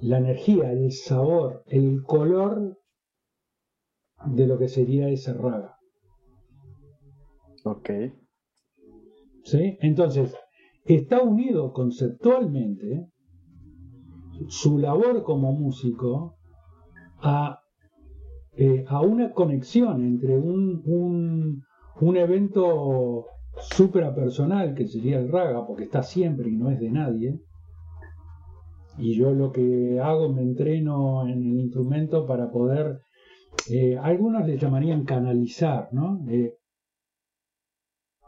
la 0.00 0.18
energía, 0.18 0.72
el 0.72 0.92
sabor, 0.92 1.62
el 1.66 2.02
color 2.02 2.78
de 4.26 4.46
lo 4.46 4.58
que 4.58 4.68
sería 4.68 5.08
ese 5.08 5.34
raga. 5.34 5.76
Ok. 7.64 7.90
Entonces, 9.58 10.34
está 10.84 11.22
unido 11.22 11.72
conceptualmente 11.72 13.06
su 14.48 14.78
labor 14.78 15.22
como 15.22 15.52
músico 15.52 16.36
a, 17.22 17.60
eh, 18.56 18.84
a 18.88 19.00
una 19.00 19.32
conexión 19.32 20.02
entre 20.02 20.38
un, 20.38 20.82
un, 20.84 21.62
un 22.00 22.16
evento 22.16 23.26
suprapersonal, 23.58 24.74
que 24.74 24.86
sería 24.86 25.18
el 25.18 25.30
raga, 25.30 25.66
porque 25.66 25.84
está 25.84 26.02
siempre 26.02 26.48
y 26.48 26.56
no 26.56 26.70
es 26.70 26.80
de 26.80 26.90
nadie, 26.90 27.40
y 28.98 29.16
yo 29.16 29.32
lo 29.32 29.52
que 29.52 29.98
hago 30.00 30.32
me 30.32 30.42
entreno 30.42 31.26
en 31.26 31.42
el 31.42 31.60
instrumento 31.60 32.26
para 32.26 32.50
poder, 32.50 33.00
eh, 33.70 33.96
algunos 33.98 34.46
le 34.46 34.58
llamarían 34.58 35.04
canalizar, 35.04 35.88
¿no? 35.92 36.24
Eh, 36.28 36.54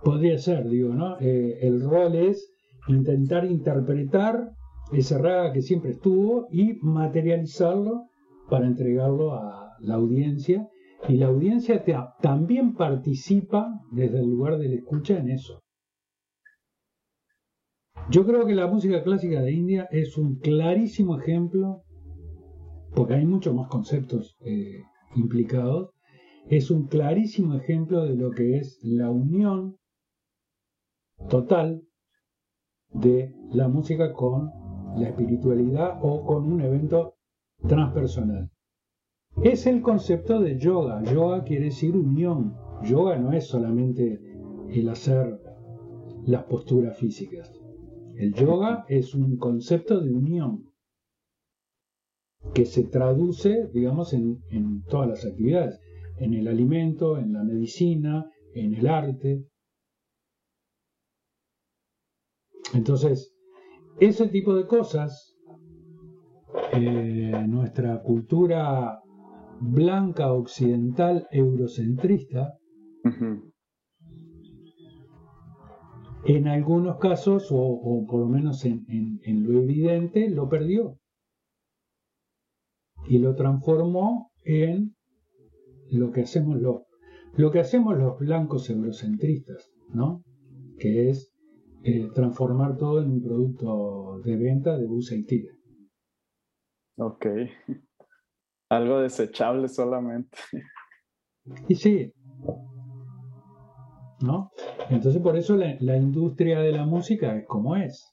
podría 0.05 0.39
ser, 0.39 0.69
digo, 0.69 0.95
¿no? 0.95 1.19
Eh, 1.21 1.59
el 1.63 1.83
rol 1.83 2.15
es 2.17 2.53
intentar 2.89 3.45
interpretar 3.45 4.51
ese 4.93 5.19
raga 5.19 5.53
que 5.53 5.63
siempre 5.63 5.93
estuvo 5.93 6.49
y 6.51 6.75
materializarlo 6.83 8.09
para 8.51 8.67
entregarlo 8.67 9.35
a 9.35 9.77
la 9.81 9.95
audiencia 9.95 10.69
y 11.09 11.17
la 11.17 11.27
audiencia 11.27 11.85
también 12.21 12.75
participa 12.75 13.81
desde 13.91 14.21
el 14.21 14.27
lugar 14.27 14.59
de 14.59 14.69
la 14.69 14.75
escucha 14.77 15.19
en 15.19 15.31
eso. 15.31 15.61
Yo 18.11 18.25
creo 18.27 18.47
que 18.47 18.55
la 18.55 18.67
música 18.67 19.03
clásica 19.03 19.41
de 19.41 19.53
India 19.53 19.89
es 19.91 20.17
un 20.17 20.37
clarísimo 20.37 21.19
ejemplo, 21.19 21.83
porque 22.95 23.15
hay 23.15 23.27
muchos 23.27 23.55
más 23.55 23.69
conceptos 23.69 24.37
eh, 24.41 24.83
implicados, 25.17 25.91
es 26.49 26.71
un 26.71 26.87
clarísimo 26.87 27.55
ejemplo 27.55 28.05
de 28.05 28.17
lo 28.17 28.31
que 28.31 28.57
es 28.59 28.79
la 28.83 29.11
unión 29.11 29.77
total 31.29 31.83
de 32.93 33.35
la 33.51 33.69
música 33.69 34.13
con 34.13 34.51
la 34.97 35.09
espiritualidad 35.09 35.99
o 36.03 36.25
con 36.25 36.53
un 36.53 36.61
evento 36.61 37.15
transpersonal. 37.67 38.51
Es 39.43 39.67
el 39.67 39.81
concepto 39.81 40.41
de 40.41 40.59
yoga. 40.59 41.03
Yoga 41.05 41.43
quiere 41.45 41.67
decir 41.67 41.97
unión. 41.97 42.55
Yoga 42.85 43.17
no 43.17 43.33
es 43.33 43.47
solamente 43.47 44.21
el 44.71 44.89
hacer 44.89 45.41
las 46.27 46.45
posturas 46.45 46.97
físicas. 46.99 47.53
El 48.17 48.35
yoga 48.35 48.85
es 48.89 49.15
un 49.15 49.37
concepto 49.37 50.01
de 50.01 50.13
unión 50.13 50.73
que 52.55 52.67
se 52.67 52.85
traduce, 52.85 53.69
digamos, 53.73 54.13
en, 54.13 54.83
todas 54.89 55.09
las 55.09 55.25
actividades, 55.25 55.81
en 56.19 56.35
el 56.35 56.49
alimento, 56.49 57.19
en 57.19 57.33
la 57.33 57.43
medicina, 57.43 58.31
en 58.55 58.75
el 58.75 58.87
arte. 58.87 59.47
Entonces, 62.75 63.35
ese 64.01 64.29
tipo 64.29 64.55
de 64.55 64.67
cosas, 64.67 65.37
eh, 66.73 67.45
nuestra 67.47 68.03
cultura 68.03 69.01
blanca, 69.61 70.33
occidental, 70.33 71.27
eurocentrista, 71.31 72.59
en 76.25 76.49
algunos 76.49 76.99
casos, 76.99 77.49
o, 77.51 78.07
por 78.09 78.21
lo 78.21 78.29
menos 78.29 78.65
en, 78.65 79.19
lo 79.25 79.61
evidente, 79.61 80.31
lo 80.31 80.49
perdió. 80.49 80.99
Y 83.09 83.19
lo 83.19 83.35
transformó 83.35 84.31
en 84.45 84.95
lo 85.91 86.13
que 86.13 86.23
hacemos 86.23 86.61
los, 86.61 86.83
lo 87.35 87.51
que 87.51 87.61
hacemos 87.61 87.99
los 87.99 88.19
blancos 88.19 88.71
eurocentristas, 88.71 89.73
¿no? 89.93 90.23
Que 90.79 91.11
es 91.11 91.32
eh, 91.85 92.11
transformar 92.15 92.77
todo 92.77 93.03
en 93.03 93.11
un 93.11 93.23
producto 93.23 94.21
de 94.25 94.37
venta 94.37 94.77
de 94.77 94.87
busa 94.87 95.15
y 95.15 95.25
tira. 95.25 95.53
Ok. 96.97 97.27
Algo 98.71 99.01
desechable 99.01 99.69
solamente. 99.69 100.39
Y 101.69 101.75
sí, 101.75 102.13
¿no? 104.23 104.51
Entonces 104.89 105.21
por 105.21 105.37
eso 105.37 105.57
la, 105.57 105.77
la 105.81 105.97
industria 105.97 106.61
de 106.61 106.73
la 106.73 106.87
música 106.87 107.37
es 107.37 107.47
como 107.47 107.77
es. 107.77 108.09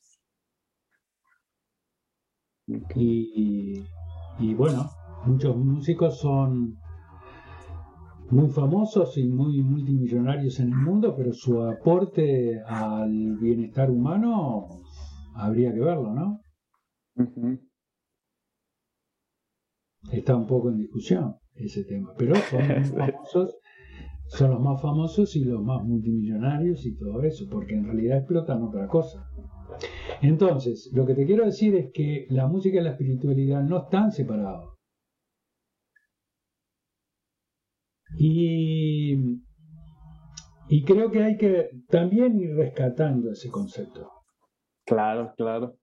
Y, 2.95 3.83
y, 4.39 4.53
bueno, 4.53 4.91
muchos 5.25 5.55
músicos 5.57 6.19
son 6.19 6.77
muy 8.31 8.49
famosos 8.49 9.17
y 9.17 9.27
muy 9.27 9.61
multimillonarios 9.61 10.59
en 10.59 10.69
el 10.69 10.77
mundo, 10.77 11.15
pero 11.15 11.33
su 11.33 11.61
aporte 11.61 12.61
al 12.65 13.37
bienestar 13.37 13.89
humano 13.89 14.67
habría 15.35 15.73
que 15.73 15.79
verlo, 15.79 16.13
¿no? 16.13 16.41
Está 20.11 20.35
un 20.35 20.47
poco 20.47 20.69
en 20.69 20.77
discusión 20.77 21.35
ese 21.55 21.83
tema, 21.83 22.13
pero 22.17 22.35
son 22.35 22.61
famosos, 22.85 23.57
son 24.27 24.51
los 24.51 24.61
más 24.61 24.81
famosos 24.81 25.35
y 25.35 25.43
los 25.43 25.61
más 25.61 25.83
multimillonarios 25.83 26.85
y 26.85 26.95
todo 26.95 27.23
eso, 27.23 27.45
porque 27.49 27.73
en 27.73 27.85
realidad 27.85 28.19
explotan 28.19 28.63
otra 28.63 28.87
cosa. 28.87 29.25
Entonces, 30.21 30.91
lo 30.93 31.05
que 31.05 31.15
te 31.15 31.25
quiero 31.25 31.45
decir 31.45 31.75
es 31.75 31.91
que 31.93 32.27
la 32.29 32.47
música 32.47 32.79
y 32.79 32.83
la 32.83 32.91
espiritualidad 32.91 33.63
no 33.63 33.83
están 33.83 34.11
separados. 34.11 34.78
Y, 38.17 39.41
y 40.67 40.83
creo 40.83 41.11
que 41.11 41.23
hay 41.23 41.37
que 41.37 41.69
también 41.87 42.39
ir 42.39 42.55
rescatando 42.55 43.31
ese 43.31 43.49
concepto. 43.49 44.11
Claro, 44.85 45.33
claro. 45.37 45.77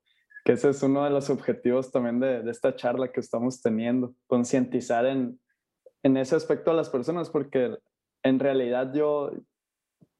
Que 0.44 0.52
ese 0.52 0.70
es 0.70 0.82
uno 0.82 1.04
de 1.04 1.10
los 1.10 1.30
objetivos 1.30 1.90
también 1.90 2.20
de, 2.20 2.42
de 2.42 2.50
esta 2.50 2.74
charla 2.74 3.10
que 3.12 3.20
estamos 3.20 3.60
teniendo, 3.62 4.14
concientizar 4.26 5.06
en, 5.06 5.40
en 6.02 6.16
ese 6.16 6.36
aspecto 6.36 6.70
a 6.70 6.74
las 6.74 6.88
personas, 6.88 7.30
porque 7.30 7.76
en 8.22 8.38
realidad 8.38 8.92
yo, 8.94 9.32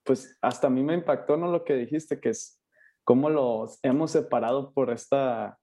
pues 0.05 0.37
hasta 0.41 0.67
a 0.67 0.71
mí 0.71 0.83
me 0.83 0.95
impactó 0.95 1.37
¿no? 1.37 1.51
lo 1.51 1.65
que 1.65 1.75
dijiste, 1.75 2.21
que 2.21 2.31
es 2.31 2.61
cómo 3.05 3.31
los 3.31 3.79
hemos 3.83 4.11
separado 4.11 4.73
por 4.73 4.91
esta, 4.91 5.59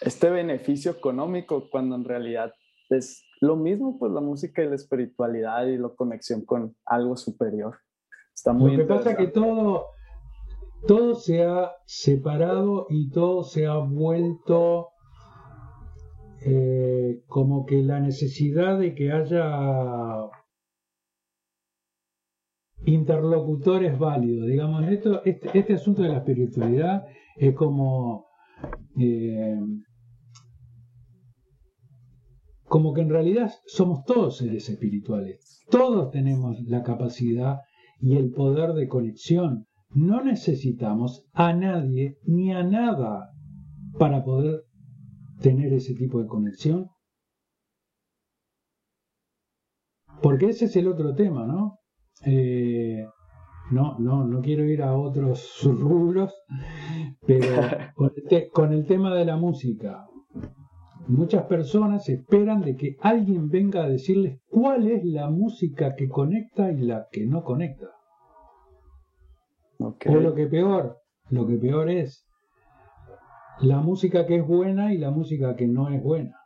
este 0.00 0.30
beneficio 0.30 0.90
económico, 0.92 1.68
cuando 1.70 1.94
en 1.94 2.04
realidad 2.04 2.52
es 2.90 3.24
lo 3.42 3.56
mismo, 3.56 3.98
pues 3.98 4.12
la 4.12 4.20
música 4.20 4.62
y 4.62 4.68
la 4.68 4.76
espiritualidad 4.76 5.66
y 5.66 5.76
la 5.76 5.88
conexión 5.88 6.44
con 6.44 6.76
algo 6.86 7.16
superior. 7.16 7.76
Está 8.32 8.52
muy 8.52 8.76
lo 8.76 8.78
que 8.78 8.88
pasa 8.88 9.10
es 9.10 9.16
que 9.16 9.26
todo, 9.26 9.86
todo 10.86 11.16
se 11.16 11.42
ha 11.42 11.72
separado 11.84 12.86
y 12.88 13.10
todo 13.10 13.42
se 13.42 13.66
ha 13.66 13.78
vuelto 13.78 14.90
eh, 16.46 17.24
como 17.26 17.66
que 17.66 17.82
la 17.82 17.98
necesidad 17.98 18.78
de 18.78 18.94
que 18.94 19.10
haya 19.10 20.30
interlocutores 22.84 23.98
válidos. 23.98 24.46
Digamos, 24.46 24.86
esto, 24.86 25.24
este, 25.24 25.58
este, 25.58 25.74
asunto 25.74 26.02
de 26.02 26.10
la 26.10 26.18
espiritualidad 26.18 27.06
es 27.34 27.56
como, 27.56 28.28
eh, 29.00 29.58
como 32.72 32.94
que 32.94 33.02
en 33.02 33.10
realidad 33.10 33.52
somos 33.66 34.02
todos 34.06 34.38
seres 34.38 34.66
espirituales. 34.70 35.62
Todos 35.68 36.10
tenemos 36.10 36.58
la 36.62 36.82
capacidad 36.82 37.58
y 38.00 38.16
el 38.16 38.30
poder 38.30 38.72
de 38.72 38.88
conexión. 38.88 39.66
No 39.90 40.24
necesitamos 40.24 41.26
a 41.34 41.52
nadie 41.52 42.16
ni 42.24 42.50
a 42.50 42.62
nada 42.62 43.28
para 43.98 44.24
poder 44.24 44.62
tener 45.42 45.74
ese 45.74 45.92
tipo 45.94 46.22
de 46.22 46.26
conexión. 46.26 46.88
Porque 50.22 50.46
ese 50.46 50.64
es 50.64 50.74
el 50.76 50.88
otro 50.88 51.14
tema, 51.14 51.44
¿no? 51.46 51.78
Eh, 52.24 53.04
no, 53.70 53.98
no, 53.98 54.26
no 54.26 54.40
quiero 54.40 54.64
ir 54.64 54.80
a 54.80 54.96
otros 54.96 55.60
rubros, 55.64 56.32
pero 57.26 57.48
con 58.54 58.72
el, 58.72 58.86
tema 58.86 59.14
de 59.14 59.26
la 59.26 59.36
música, 59.36 60.06
muchas 61.08 61.44
personas 61.44 62.08
esperan 62.08 62.60
de 62.62 62.76
que 62.76 62.96
alguien 63.00 63.48
venga 63.48 63.84
a 63.84 63.88
decirles 63.88 64.40
cuál 64.48 64.86
es 64.86 65.04
la 65.04 65.30
música 65.30 65.94
que 65.94 66.08
conecta 66.08 66.70
y 66.70 66.82
la 66.82 67.08
que 67.10 67.26
no 67.26 67.42
conecta. 67.44 67.88
O 69.78 70.14
lo 70.14 70.34
que 70.34 70.46
peor, 70.46 70.98
lo 71.30 71.46
que 71.46 71.56
peor 71.56 71.90
es 71.90 72.26
la 73.60 73.80
música 73.80 74.26
que 74.26 74.36
es 74.36 74.46
buena 74.46 74.92
y 74.94 74.98
la 74.98 75.10
música 75.10 75.56
que 75.56 75.66
no 75.66 75.88
es 75.88 76.02
buena. 76.02 76.36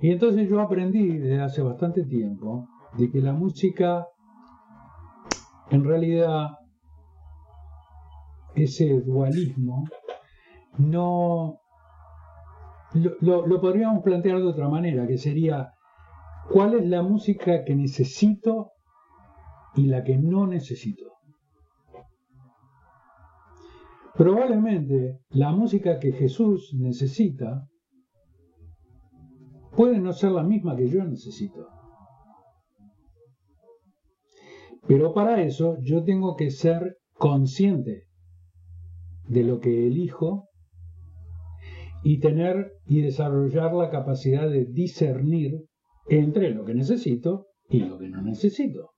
Y 0.00 0.10
entonces 0.10 0.48
yo 0.48 0.60
aprendí 0.60 1.18
desde 1.18 1.40
hace 1.40 1.62
bastante 1.62 2.04
tiempo 2.04 2.68
de 2.98 3.10
que 3.10 3.20
la 3.20 3.32
música, 3.32 4.06
en 5.70 5.84
realidad, 5.84 6.48
ese 8.54 9.00
dualismo, 9.00 9.84
no 10.78 11.58
lo, 13.20 13.46
lo, 13.46 13.60
podríamos 13.60 14.02
plantear 14.02 14.38
de 14.38 14.46
otra 14.46 14.68
manera, 14.68 15.06
que 15.06 15.18
sería, 15.18 15.72
¿cuál 16.50 16.74
es 16.74 16.86
la 16.86 17.02
música 17.02 17.64
que 17.64 17.74
necesito 17.74 18.70
y 19.74 19.86
la 19.86 20.04
que 20.04 20.16
no 20.16 20.46
necesito? 20.46 21.04
Probablemente 24.14 25.18
la 25.30 25.50
música 25.50 25.98
que 25.98 26.12
Jesús 26.12 26.72
necesita 26.78 27.66
puede 29.72 29.98
no 29.98 30.12
ser 30.12 30.30
la 30.30 30.44
misma 30.44 30.76
que 30.76 30.88
yo 30.88 31.04
necesito. 31.04 31.66
Pero 34.86 35.12
para 35.12 35.42
eso 35.42 35.78
yo 35.82 36.04
tengo 36.04 36.36
que 36.36 36.50
ser 36.50 36.98
consciente 37.14 38.04
de 39.26 39.42
lo 39.42 39.58
que 39.58 39.88
elijo 39.88 40.48
y 42.04 42.20
tener 42.20 42.72
y 42.86 43.00
desarrollar 43.00 43.74
la 43.74 43.90
capacidad 43.90 44.48
de 44.48 44.66
discernir 44.66 45.64
entre 46.08 46.50
lo 46.50 46.64
que 46.64 46.74
necesito 46.74 47.48
y 47.68 47.80
lo 47.80 47.98
que 47.98 48.08
no 48.08 48.22
necesito. 48.22 48.92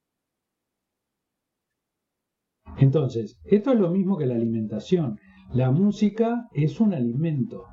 Entonces, 2.79 3.41
esto 3.45 3.73
es 3.73 3.81
lo 3.81 3.91
mismo 3.91 4.19
que 4.19 4.27
la 4.27 4.35
alimentación. 4.35 5.19
La 5.53 5.71
música 5.71 6.49
es 6.53 6.81
un 6.81 6.93
alimento 6.93 7.65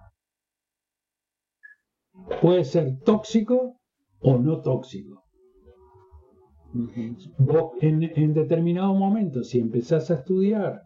puede 2.41 2.63
ser 2.63 2.99
tóxico 2.99 3.79
o 4.19 4.37
no 4.37 4.61
tóxico. 4.61 5.23
en, 7.81 8.03
en 8.03 8.33
determinado 8.33 8.93
momento, 8.93 9.43
si 9.43 9.59
empezás 9.59 10.09
a 10.11 10.15
estudiar 10.15 10.81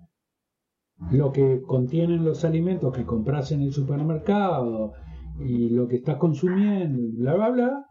lo 1.11 1.31
que 1.31 1.61
contienen 1.61 2.25
los 2.25 2.43
alimentos 2.43 2.93
que 2.93 3.05
compras 3.05 3.51
en 3.51 3.61
el 3.61 3.71
supermercado 3.71 4.93
y 5.39 5.69
lo 5.69 5.87
que 5.87 5.97
estás 5.97 6.17
consumiendo, 6.17 6.99
bla, 7.17 7.35
bla, 7.35 7.49
bla, 7.49 7.85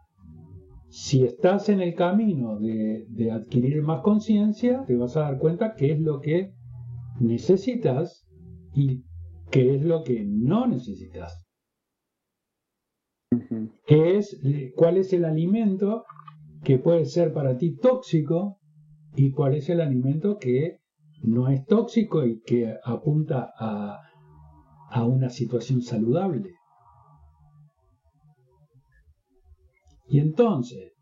si 0.89 1.23
estás 1.23 1.69
en 1.69 1.81
el 1.81 1.95
camino 1.95 2.59
de, 2.59 3.05
de 3.09 3.31
adquirir 3.31 3.81
más 3.81 4.01
conciencia, 4.01 4.83
te 4.85 4.95
vas 4.95 5.15
a 5.17 5.21
dar 5.21 5.37
cuenta 5.37 5.75
qué 5.75 5.93
es 5.93 5.99
lo 5.99 6.19
que 6.19 6.53
necesitas 7.19 8.25
y 8.73 9.03
qué 9.49 9.75
es 9.75 9.83
lo 9.83 10.03
que 10.03 10.25
no 10.25 10.67
necesitas. 10.67 11.45
Es 13.87 14.39
eh, 14.43 14.73
cuál 14.75 14.97
es 14.97 15.13
el 15.13 15.25
alimento 15.25 16.03
que 16.63 16.77
puede 16.77 17.05
ser 17.05 17.33
para 17.33 17.57
ti 17.57 17.75
tóxico 17.75 18.57
y 19.15 19.31
cuál 19.31 19.55
es 19.55 19.69
el 19.69 19.81
alimento 19.81 20.37
que 20.37 20.79
no 21.23 21.49
es 21.49 21.65
tóxico 21.65 22.25
y 22.25 22.41
que 22.41 22.75
apunta 22.83 23.53
a, 23.57 24.01
a 24.89 25.05
una 25.05 25.29
situación 25.29 25.81
saludable. 25.81 26.55
Y 30.09 30.19
entonces, 30.19 30.93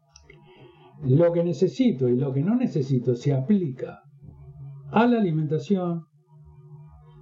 lo 1.03 1.31
que 1.31 1.43
necesito 1.43 2.07
y 2.09 2.17
lo 2.17 2.33
que 2.33 2.41
no 2.41 2.55
necesito 2.55 3.15
se 3.15 3.33
aplica 3.33 4.01
a 4.91 5.05
la 5.05 5.19
alimentación, 5.19 6.05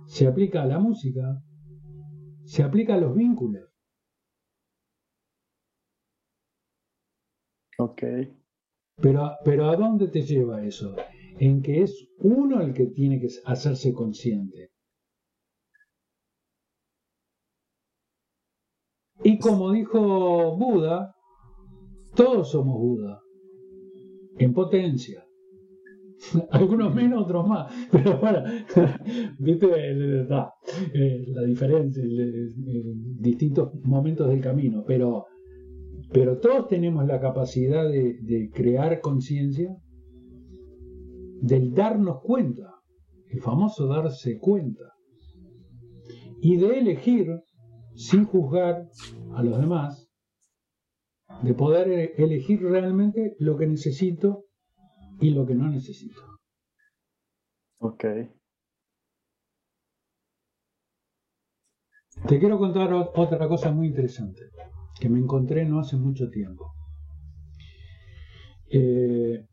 se 0.06 0.28
aplica 0.28 0.62
a 0.62 0.66
la 0.66 0.80
música, 0.80 1.42
se 2.46 2.64
aplica 2.64 2.96
a 2.96 2.98
los 2.98 3.16
vínculos. 3.16 3.70
Ok. 7.78 8.04
Pero, 9.02 9.32
pero 9.44 9.70
¿a 9.70 9.76
dónde 9.76 10.08
te 10.08 10.22
lleva 10.22 10.64
eso? 10.64 10.96
En 11.40 11.62
que 11.62 11.82
es 11.82 12.08
uno 12.20 12.62
el 12.62 12.74
que 12.74 12.88
tiene 12.88 13.20
que 13.20 13.28
hacerse 13.46 13.94
consciente. 13.94 14.70
Y 19.24 19.38
como 19.40 19.72
dijo 19.72 20.58
Buda, 20.58 21.16
todos 22.16 22.52
somos 22.52 22.78
Buda, 22.78 23.22
en 24.38 24.54
potencia. 24.54 25.24
Algunos 26.52 26.94
menos, 26.94 27.24
otros 27.24 27.48
más. 27.48 27.74
Pero 27.92 28.20
bueno, 28.20 28.44
viste 29.40 29.68
la, 30.26 30.54
la 30.94 31.42
diferencia, 31.44 32.04
en 32.04 33.18
distintos 33.20 33.74
momentos 33.84 34.28
del 34.30 34.42
camino. 34.42 34.84
Pero 34.86 35.26
Pero 36.12 36.38
todos 36.40 36.68
tenemos 36.68 37.06
la 37.08 37.20
capacidad 37.20 37.90
de, 37.90 38.18
de 38.22 38.50
crear 38.54 39.00
conciencia, 39.02 39.76
del 41.44 41.74
darnos 41.74 42.22
cuenta, 42.22 42.74
el 43.30 43.42
famoso 43.42 43.86
darse 43.88 44.40
cuenta, 44.40 44.94
y 46.42 46.56
de 46.56 46.80
elegir 46.80 47.28
sin 47.96 48.24
juzgar 48.26 48.88
a 49.36 49.44
los 49.44 49.60
demás, 49.60 50.08
de 51.42 51.54
poder 51.54 51.90
e- 51.90 52.14
elegir 52.18 52.62
realmente 52.62 53.36
lo 53.40 53.58
que 53.58 53.68
necesito 53.68 54.46
y 55.20 55.32
lo 55.32 55.46
que 55.46 55.56
no 55.56 55.70
necesito. 55.70 56.22
Ok. 57.82 58.06
Te 62.28 62.40
quiero 62.40 62.58
contar 62.58 62.94
otra 62.94 63.50
cosa 63.50 63.72
muy 63.74 63.88
interesante 63.88 64.42
que 64.98 65.10
me 65.10 65.20
encontré 65.20 65.66
no 65.66 65.80
hace 65.80 65.98
mucho 65.98 66.30
tiempo. 66.30 66.74
Eh, 68.72 69.46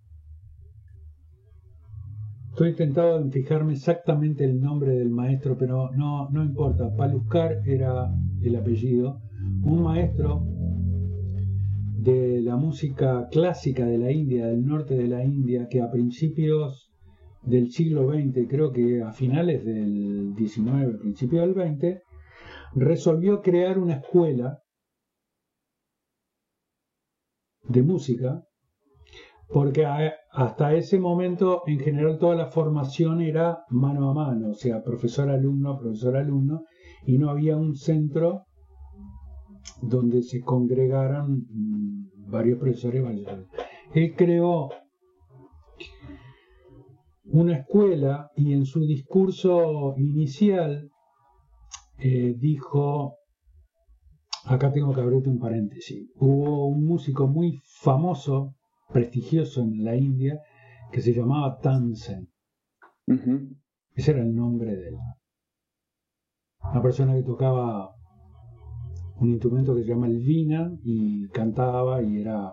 estoy 2.60 2.74
tentado 2.74 3.18
en 3.18 3.32
fijarme 3.32 3.72
exactamente 3.72 4.44
el 4.44 4.60
nombre 4.60 4.92
del 4.92 5.08
maestro, 5.08 5.56
pero 5.56 5.90
no, 5.92 6.28
no 6.28 6.44
importa. 6.44 6.94
Paluskar 6.94 7.62
era 7.66 8.12
el 8.42 8.54
apellido. 8.54 9.22
Un 9.62 9.82
maestro 9.82 10.44
de 11.96 12.42
la 12.42 12.56
música 12.56 13.28
clásica 13.30 13.86
de 13.86 13.96
la 13.96 14.12
India, 14.12 14.48
del 14.48 14.66
norte 14.66 14.94
de 14.94 15.08
la 15.08 15.24
India, 15.24 15.68
que 15.70 15.80
a 15.80 15.90
principios 15.90 16.92
del 17.40 17.70
siglo 17.70 18.12
XX, 18.12 18.46
creo 18.46 18.72
que 18.72 19.02
a 19.02 19.10
finales 19.12 19.64
del 19.64 20.34
XIX, 20.36 20.98
principio 21.00 21.40
del 21.40 21.54
XX, 21.54 22.02
resolvió 22.74 23.40
crear 23.40 23.78
una 23.78 23.94
escuela 23.94 24.58
de 27.62 27.82
música, 27.82 28.44
porque 29.48 29.86
hasta 30.32 30.74
ese 30.74 30.98
momento 30.98 31.62
en 31.66 31.80
general 31.80 32.18
toda 32.18 32.36
la 32.36 32.46
formación 32.46 33.20
era 33.20 33.64
mano 33.70 34.10
a 34.10 34.14
mano, 34.14 34.50
o 34.50 34.54
sea, 34.54 34.82
profesor-alumno, 34.82 35.78
profesor-alumno, 35.78 36.64
y 37.04 37.18
no 37.18 37.30
había 37.30 37.56
un 37.56 37.74
centro 37.74 38.44
donde 39.82 40.22
se 40.22 40.40
congregaran 40.40 41.46
mm, 41.48 42.30
varios 42.30 42.58
profesores. 42.58 43.04
Él 43.92 44.14
creó 44.16 44.70
una 47.24 47.58
escuela 47.58 48.30
y 48.36 48.52
en 48.52 48.66
su 48.66 48.80
discurso 48.86 49.94
inicial 49.96 50.90
eh, 51.98 52.34
dijo, 52.38 53.16
acá 54.44 54.72
tengo 54.72 54.94
que 54.94 55.00
abrirte 55.00 55.28
un 55.28 55.38
paréntesis, 55.38 56.08
hubo 56.16 56.66
un 56.66 56.84
músico 56.84 57.26
muy 57.26 57.60
famoso, 57.64 58.54
prestigioso 58.92 59.62
en 59.62 59.84
la 59.84 59.96
India, 59.96 60.40
que 60.92 61.00
se 61.00 61.12
llamaba 61.14 61.58
Tansen. 61.58 62.28
Ese 63.94 64.10
era 64.12 64.22
el 64.22 64.34
nombre 64.34 64.74
de 64.74 64.88
él. 64.88 64.94
Una 66.72 66.82
persona 66.82 67.14
que 67.14 67.22
tocaba 67.22 67.90
un 69.16 69.30
instrumento 69.30 69.74
que 69.74 69.82
se 69.82 69.88
llama 69.88 70.06
el 70.06 70.18
vina 70.18 70.70
y 70.82 71.28
cantaba 71.28 72.02
y 72.02 72.20
era 72.20 72.52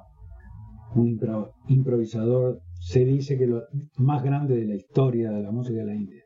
un 0.95 1.17
impro- 1.17 1.53
improvisador, 1.67 2.61
se 2.79 3.05
dice 3.05 3.37
que 3.37 3.47
lo 3.47 3.63
más 3.97 4.23
grande 4.23 4.55
de 4.55 4.65
la 4.65 4.75
historia 4.75 5.31
de 5.31 5.43
la 5.43 5.51
música 5.51 5.79
de 5.79 5.85
la 5.85 5.95
India. 5.95 6.23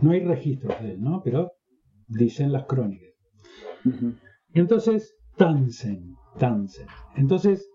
No 0.00 0.10
hay 0.12 0.20
registros 0.24 0.80
de 0.80 0.92
él, 0.92 1.00
¿no? 1.00 1.22
Pero 1.22 1.52
dicen 2.08 2.52
las 2.52 2.64
crónicas. 2.66 3.10
Entonces, 4.52 5.14
Tansen, 5.36 6.14
Tansen. 6.38 6.86
Entonces, 7.16 7.68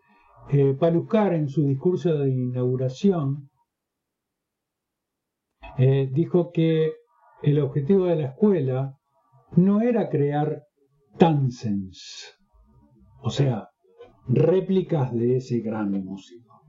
eh, 0.51 0.73
Paluskar 0.79 1.33
en 1.33 1.47
su 1.47 1.65
discurso 1.65 2.17
de 2.17 2.29
inauguración 2.31 3.49
eh, 5.77 6.09
dijo 6.11 6.51
que 6.51 6.93
el 7.43 7.59
objetivo 7.59 8.05
de 8.05 8.15
la 8.15 8.27
escuela 8.29 8.97
no 9.55 9.81
era 9.81 10.09
crear 10.09 10.63
Tansens, 11.17 12.35
o 13.21 13.29
sea, 13.29 13.69
réplicas 14.27 15.13
de 15.13 15.37
ese 15.37 15.59
gran 15.59 15.91
músico, 15.91 16.61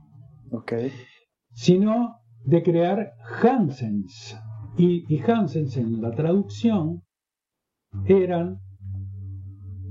sino 1.53 2.17
de 2.45 2.63
crear 2.63 3.13
Hansens. 3.43 4.39
Y, 4.77 5.05
y 5.13 5.21
Hansens 5.21 5.77
en 5.77 6.01
la 6.01 6.13
traducción 6.13 7.03
eran 8.07 8.61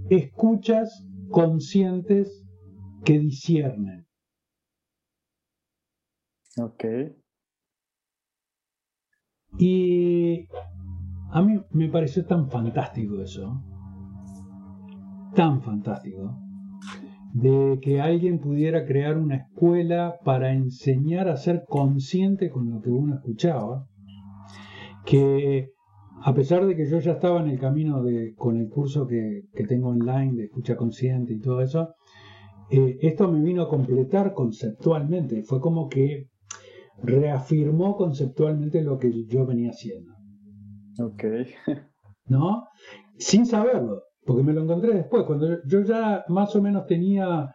escuchas 0.10 1.06
conscientes 1.30 2.49
que 3.04 3.20
disciernen. 3.20 4.06
Ok. 6.58 6.86
Y 9.58 10.47
a 11.32 11.41
mí 11.41 11.60
me 11.72 11.89
pareció 11.89 12.26
tan 12.26 12.50
fantástico 12.50 13.22
eso, 13.22 13.64
tan 15.36 15.62
fantástico, 15.62 16.38
de 17.34 17.80
que 17.82 18.02
alguien 18.02 18.39
pudiera 18.39 18.86
crear 18.86 19.18
una 19.18 19.36
escuela 19.36 20.18
para 20.24 20.54
enseñar 20.54 21.30
a 21.30 21.38
ser 21.38 21.64
consciente 21.68 22.50
con 22.50 22.70
lo 22.70 22.82
que 22.82 22.89
uno 22.89 23.16
escuchaba, 23.16 23.88
que 25.06 25.72
a 26.22 26.34
pesar 26.34 26.66
de 26.66 26.76
que 26.76 26.89
yo 26.89 27.00
ya 27.00 27.14
estaba 27.14 27.41
en 27.41 27.50
el 27.50 27.60
camino 27.60 28.04
de, 28.04 28.34
con 28.36 28.58
el 28.58 28.70
curso 28.70 29.08
que, 29.08 29.43
que 29.54 29.66
tengo 29.66 29.89
online 29.89 30.36
de 30.36 30.43
escucha 30.45 30.76
consciente 30.76 31.34
y 31.34 31.39
todo 31.39 31.62
eso, 31.62 31.95
eh, 32.72 32.97
esto 33.01 33.32
me 33.32 33.41
vino 33.41 33.63
a 33.63 33.70
completar 33.70 34.34
conceptualmente, 34.34 35.43
fue 35.43 35.59
como 35.59 35.88
que 35.89 36.28
reafirmó 37.01 37.95
conceptualmente 37.95 38.82
lo 38.84 38.97
que 38.97 39.26
yo 39.28 39.45
venía 39.45 39.70
haciendo, 39.72 40.11
Ok. 41.01 41.24
¿no? 42.28 42.65
Sin 43.17 43.45
saberlo, 43.45 44.03
porque 44.26 44.43
me 44.43 44.53
lo 44.53 44.63
encontré 44.63 44.93
después, 44.93 45.24
cuando 45.26 45.47
yo 45.65 45.82
ya 45.82 46.24
más 46.28 46.55
o 46.55 46.61
menos 46.61 46.86
tenía 46.86 47.53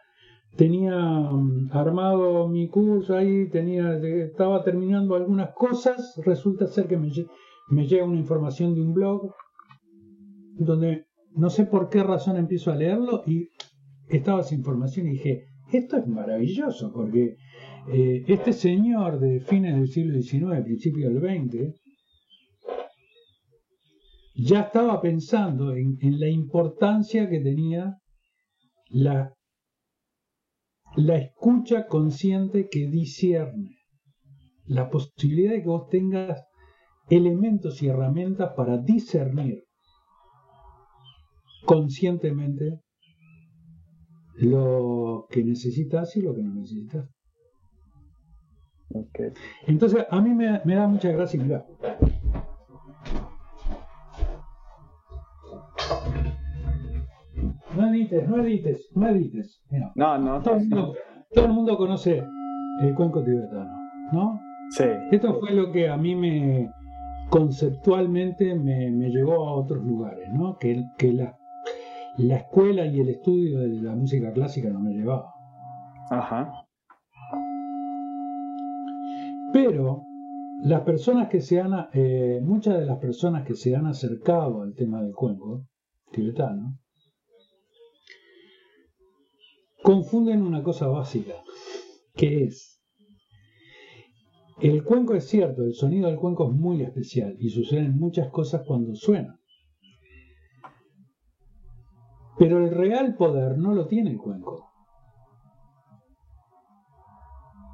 tenía 0.57 0.95
mm, 0.97 1.69
armado 1.73 2.47
mi 2.47 2.69
curso 2.69 3.15
ahí, 3.15 3.49
tenía 3.49 3.97
estaba 3.97 4.63
terminando 4.63 5.13
algunas 5.15 5.53
cosas, 5.53 6.13
resulta 6.25 6.65
ser 6.67 6.87
que 6.87 6.95
me, 6.97 7.09
lle- 7.09 7.27
me 7.69 7.85
llega 7.87 8.05
una 8.05 8.17
información 8.19 8.73
de 8.73 8.81
un 8.81 8.93
blog 8.93 9.33
donde 10.57 11.07
no 11.35 11.49
sé 11.49 11.65
por 11.65 11.89
qué 11.89 12.03
razón 12.03 12.37
empiezo 12.37 12.71
a 12.71 12.75
leerlo 12.75 13.23
y 13.25 13.49
estaba 14.09 14.41
esa 14.41 14.55
información 14.55 15.07
y 15.07 15.11
dije, 15.11 15.45
esto 15.71 15.97
es 15.97 16.07
maravilloso 16.07 16.91
porque 16.93 17.37
eh, 17.91 18.23
este 18.27 18.53
señor 18.53 19.19
de 19.19 19.39
fines 19.39 19.75
del 19.75 19.87
siglo 19.87 20.21
XIX, 20.21 20.63
principios 20.63 21.13
del 21.13 21.21
XX, 21.21 21.81
ya 24.35 24.61
estaba 24.61 25.01
pensando 25.01 25.75
en, 25.75 25.97
la 26.19 26.27
importancia 26.27 27.29
que 27.29 27.39
tenía 27.39 27.97
la, 28.89 29.33
la 30.95 31.17
escucha 31.17 31.87
consciente 31.87 32.67
que 32.69 32.87
discierne, 32.87 33.77
la 34.65 34.89
posibilidad 34.89 35.51
de 35.51 35.61
que 35.61 35.69
vos 35.69 35.87
tengas 35.89 36.43
elementos 37.09 37.81
y 37.81 37.87
herramientas 37.87 38.53
para 38.57 38.77
discernir 38.77 39.63
conscientemente 41.65 42.81
lo 44.37 45.27
que 45.29 45.43
necesitas 45.43 46.15
y 46.17 46.21
lo 46.21 46.35
que 46.35 46.41
no 46.43 46.53
necesitas. 46.55 47.07
Entonces, 49.67 50.05
a 50.09 50.21
mí 50.21 50.33
me, 50.33 50.61
me 50.63 50.75
da 50.75 50.87
mucha 50.87 51.11
gracia. 51.11 51.41
Mirá. 51.43 51.65
No 57.75 57.87
edites, 57.89 58.29
no 58.29 58.41
edites, 58.41 58.89
no 58.95 59.07
edites. 59.09 59.61
Mira, 59.69 59.91
No, 59.95 60.17
no. 60.17 60.41
todo, 60.41 60.55
el 60.55 60.61
mundo, 60.69 60.93
todo 61.33 61.45
el 61.45 61.51
mundo 61.51 61.77
conoce 61.77 62.23
el 62.81 62.95
cuenco 62.95 63.23
tibetano, 63.23 63.71
¿no? 64.13 64.39
Sí. 64.69 64.85
Esto 65.11 65.39
fue 65.39 65.51
lo 65.51 65.71
que 65.71 65.89
a 65.89 65.97
mí 65.97 66.15
me 66.15 66.69
conceptualmente 67.29 68.55
me, 68.55 68.91
me 68.91 69.09
llevó 69.09 69.47
a 69.47 69.55
otros 69.55 69.83
lugares, 69.83 70.29
¿no? 70.33 70.57
Que, 70.57 70.83
que 70.97 71.11
la, 71.13 71.37
la 72.17 72.37
escuela 72.37 72.85
y 72.85 72.99
el 72.99 73.09
estudio 73.09 73.59
de 73.59 73.81
la 73.81 73.95
música 73.95 74.31
clásica 74.31 74.69
no 74.69 74.79
me 74.79 74.93
llevaba. 74.93 75.33
Ajá. 76.09 76.65
Pero 79.51 80.03
las 80.63 80.81
personas 80.81 81.29
que 81.29 81.41
se 81.41 81.59
han, 81.59 81.89
eh, 81.93 82.39
muchas 82.43 82.79
de 82.79 82.85
las 82.85 82.97
personas 82.99 83.45
que 83.45 83.55
se 83.55 83.75
han 83.75 83.85
acercado 83.85 84.61
al 84.61 84.73
tema 84.73 85.01
del 85.01 85.13
cuenco 85.13 85.67
tibetano, 86.11 86.77
confunden 89.83 90.41
una 90.41 90.63
cosa 90.63 90.87
básica, 90.87 91.33
que 92.15 92.45
es, 92.45 92.81
el 94.61 94.83
cuenco 94.83 95.13
es 95.13 95.25
cierto, 95.25 95.63
el 95.63 95.73
sonido 95.73 96.07
del 96.07 96.17
cuenco 96.17 96.49
es 96.49 96.57
muy 96.57 96.81
especial 96.81 97.35
y 97.39 97.49
suceden 97.49 97.97
muchas 97.97 98.29
cosas 98.29 98.63
cuando 98.65 98.95
suena. 98.95 99.39
Pero 102.37 102.59
el 102.59 102.71
real 102.71 103.15
poder 103.15 103.57
no 103.57 103.73
lo 103.73 103.87
tiene 103.87 104.11
el 104.11 104.17
cuenco. 104.17 104.69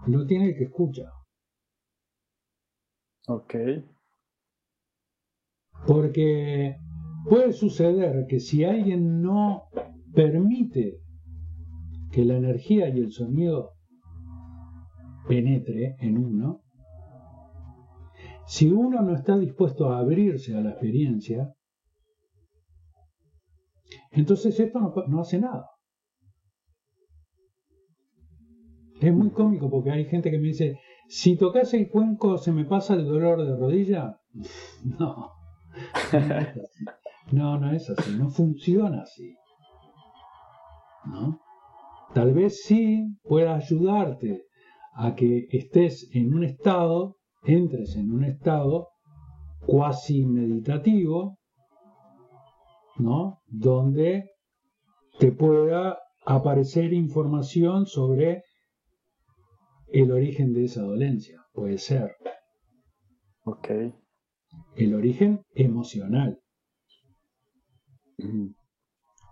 Lo 0.07 0.25
tiene 0.25 0.49
el 0.49 0.55
que 0.55 0.65
escucha. 0.65 1.11
Ok. 3.27 3.55
Porque 5.87 6.77
puede 7.27 7.53
suceder 7.53 8.25
que 8.27 8.39
si 8.39 8.63
alguien 8.63 9.21
no 9.21 9.63
permite 10.13 11.01
que 12.11 12.25
la 12.25 12.37
energía 12.37 12.89
y 12.89 12.99
el 12.99 13.11
sonido 13.11 13.73
penetre 15.27 15.95
en 15.99 16.17
uno, 16.17 16.61
si 18.45 18.69
uno 18.69 19.01
no 19.01 19.15
está 19.15 19.37
dispuesto 19.37 19.89
a 19.89 19.99
abrirse 19.99 20.55
a 20.55 20.61
la 20.61 20.71
experiencia, 20.71 21.53
entonces 24.11 24.59
esto 24.59 24.79
no, 25.07 25.21
hace 25.21 25.39
nada. 25.39 25.69
Es 28.99 29.13
muy 29.13 29.31
cómico 29.31 29.69
porque 29.69 29.91
hay 29.91 30.05
gente 30.05 30.29
que 30.29 30.37
me 30.37 30.49
dice, 30.49 30.77
si 31.07 31.37
tocas 31.37 31.73
el 31.73 31.89
cuenco 31.89 32.37
se 32.37 32.51
me 32.51 32.65
pasa 32.65 32.93
el 32.93 33.05
dolor 33.05 33.45
de 33.45 33.55
rodilla. 33.55 34.17
No, 34.83 35.29
no, 37.31 37.59
no 37.59 37.71
es 37.71 37.89
así, 37.89 38.15
no 38.17 38.29
funciona 38.29 39.03
así. 39.03 39.35
¿No? 41.05 41.39
Tal 42.13 42.33
vez 42.33 42.63
sí 42.63 43.17
pueda 43.23 43.55
ayudarte 43.55 44.43
a 44.93 45.15
que 45.15 45.47
estés 45.51 46.09
en 46.13 46.33
un 46.33 46.43
estado, 46.43 47.17
entres 47.43 47.95
en 47.95 48.11
un 48.11 48.25
estado 48.25 48.89
cuasi 49.65 50.25
meditativo, 50.25 51.37
¿no? 53.01 53.41
Donde 53.47 54.31
te 55.19 55.31
pueda 55.31 55.97
aparecer 56.25 56.93
información 56.93 57.85
sobre 57.85 58.43
el 59.87 60.11
origen 60.11 60.53
de 60.53 60.65
esa 60.65 60.81
dolencia. 60.81 61.41
Puede 61.53 61.77
ser. 61.77 62.15
Ok. 63.43 63.69
El 64.75 64.95
origen 64.95 65.41
emocional 65.53 66.39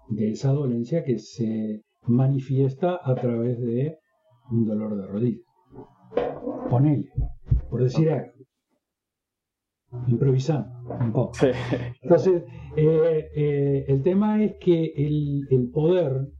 de 0.10 0.32
esa 0.32 0.52
dolencia 0.52 1.04
que 1.04 1.20
se 1.20 1.84
manifiesta 2.08 3.00
a 3.04 3.16
través 3.16 3.60
de 3.60 3.98
un 4.50 4.66
dolor 4.66 4.98
de 4.98 5.08
rodilla. 5.08 5.44
Ponele, 6.70 7.10
por 7.70 7.84
decir 7.84 8.10
algo. 8.10 8.39
Improvisando 10.08 10.70
un 11.00 11.12
poco. 11.12 11.34
Entonces, 12.02 12.44
eh, 12.76 13.32
eh, 13.36 13.86
el 13.88 14.04
tema 14.04 14.44
es 14.44 14.56
que 14.60 14.94
el, 14.96 15.48
el 15.50 15.72
poder, 15.72 16.32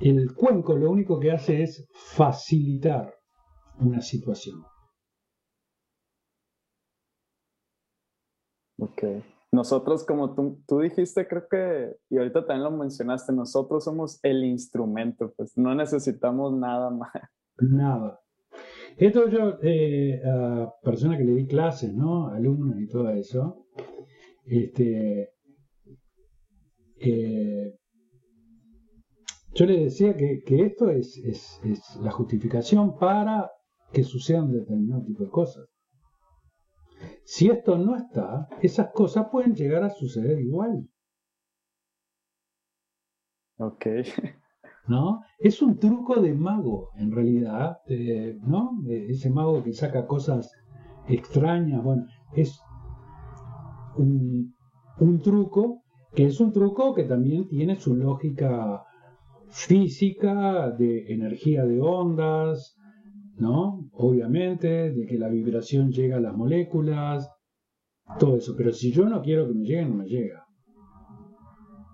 el 0.00 0.32
cuenco 0.34 0.76
lo 0.76 0.90
único 0.90 1.18
que 1.18 1.32
hace 1.32 1.62
es 1.62 1.88
facilitar 1.92 3.14
una 3.80 4.00
situación. 4.00 4.62
Ok. 8.78 9.02
Nosotros, 9.50 10.04
como 10.04 10.34
tú, 10.34 10.62
tú, 10.68 10.80
dijiste, 10.80 11.26
creo 11.26 11.48
que, 11.48 11.96
y 12.10 12.18
ahorita 12.18 12.46
también 12.46 12.64
lo 12.64 12.70
mencionaste, 12.70 13.32
nosotros 13.32 13.82
somos 13.82 14.20
el 14.22 14.44
instrumento, 14.44 15.32
pues 15.36 15.56
no 15.56 15.74
necesitamos 15.74 16.52
nada 16.52 16.90
más. 16.90 17.10
Nada. 17.58 18.20
Esto 18.98 19.28
yo, 19.28 19.58
eh, 19.62 20.20
a 20.24 20.72
personas 20.82 21.18
que 21.18 21.24
le 21.24 21.34
di 21.34 21.46
clases, 21.46 21.94
¿no? 21.94 22.28
Alumnos 22.30 22.80
y 22.80 22.88
todo 22.88 23.10
eso, 23.10 23.64
este, 24.44 25.30
eh, 27.00 27.76
yo 29.54 29.66
les 29.66 29.84
decía 29.84 30.16
que, 30.16 30.42
que 30.44 30.62
esto 30.66 30.90
es, 30.90 31.16
es, 31.18 31.60
es 31.64 31.96
la 32.02 32.10
justificación 32.10 32.98
para 32.98 33.48
que 33.92 34.02
sucedan 34.02 34.50
determinado 34.50 35.04
tipo 35.04 35.22
de 35.22 35.30
cosas. 35.30 35.68
Si 37.24 37.48
esto 37.48 37.78
no 37.78 37.94
está, 37.94 38.48
esas 38.62 38.90
cosas 38.92 39.28
pueden 39.30 39.54
llegar 39.54 39.84
a 39.84 39.90
suceder 39.90 40.40
igual. 40.40 40.88
Ok. 43.58 43.86
¿No? 44.88 45.20
Es 45.38 45.60
un 45.60 45.78
truco 45.78 46.20
de 46.20 46.32
mago, 46.32 46.88
en 46.96 47.12
realidad, 47.12 47.76
¿no? 48.42 48.70
Ese 48.88 49.28
mago 49.30 49.62
que 49.62 49.74
saca 49.74 50.06
cosas 50.06 50.50
extrañas, 51.06 51.82
bueno, 51.84 52.04
es 52.34 52.58
un, 53.96 54.54
un 54.98 55.20
truco 55.20 55.82
que 56.14 56.26
es 56.26 56.40
un 56.40 56.52
truco 56.52 56.94
que 56.94 57.04
también 57.04 57.48
tiene 57.48 57.76
su 57.76 57.94
lógica 57.94 58.82
física, 59.50 60.70
de 60.70 61.12
energía 61.12 61.64
de 61.64 61.80
ondas, 61.80 62.76
¿no? 63.36 63.88
Obviamente, 63.92 64.90
de 64.92 65.06
que 65.06 65.18
la 65.18 65.28
vibración 65.28 65.90
llega 65.90 66.16
a 66.16 66.20
las 66.20 66.34
moléculas, 66.34 67.30
todo 68.18 68.36
eso. 68.36 68.54
Pero 68.56 68.72
si 68.72 68.92
yo 68.92 69.08
no 69.08 69.22
quiero 69.22 69.46
que 69.46 69.54
me 69.54 69.64
llegue, 69.64 69.84
no 69.84 69.94
me 69.94 70.06
llega. 70.06 70.44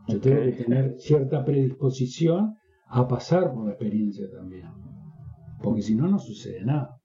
Yo 0.09 0.21
tengo 0.21 0.43
que 0.43 0.53
tener 0.53 0.95
cierta 0.99 1.45
predisposición 1.45 2.55
a 2.87 3.09
pasar 3.09 3.53
por 3.53 3.67
la 3.67 3.73
experiencia 3.73 4.31
también. 4.31 4.71
Porque 5.63 5.83
si 5.83 5.95
no, 5.95 6.07
no 6.07 6.19
sucede 6.19 6.65
nada. 6.65 7.01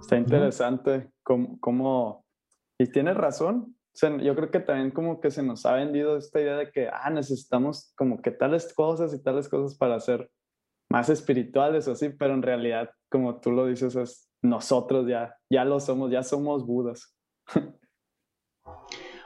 Está 0.00 0.16
interesante 0.16 1.10
cómo, 1.22 2.24
y 2.78 2.86
tienes 2.86 3.16
razón. 3.16 3.76
yo 4.22 4.34
creo 4.34 4.50
que 4.50 4.60
también 4.60 4.90
como 4.90 5.20
que 5.20 5.30
se 5.30 5.42
nos 5.42 5.66
ha 5.66 5.74
vendido 5.74 6.16
esta 6.16 6.40
idea 6.40 6.56
de 6.56 6.70
que, 6.70 6.88
ah, 6.88 7.10
necesitamos 7.10 7.92
como 7.96 8.22
que 8.22 8.30
tales 8.30 8.72
cosas 8.72 9.12
y 9.12 9.22
tales 9.22 9.48
cosas 9.48 9.76
para 9.76 9.96
hacer 9.96 10.30
más 10.88 11.08
espirituales 11.08 11.86
o 11.88 11.92
así, 11.92 12.10
pero 12.10 12.34
en 12.34 12.42
realidad, 12.42 12.90
como 13.10 13.40
tú 13.40 13.52
lo 13.52 13.66
dices, 13.66 13.94
es 13.96 14.30
nosotros 14.42 15.06
ya, 15.06 15.36
ya 15.50 15.64
lo 15.64 15.78
somos, 15.80 16.10
ya 16.10 16.22
somos 16.22 16.66
budas. 16.66 17.16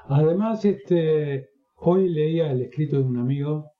Además, 0.08 0.64
este, 0.64 1.50
hoy 1.76 2.08
leía 2.08 2.50
el 2.50 2.62
escrito 2.62 2.96
de 2.96 3.02
un 3.02 3.18
amigo 3.18 3.73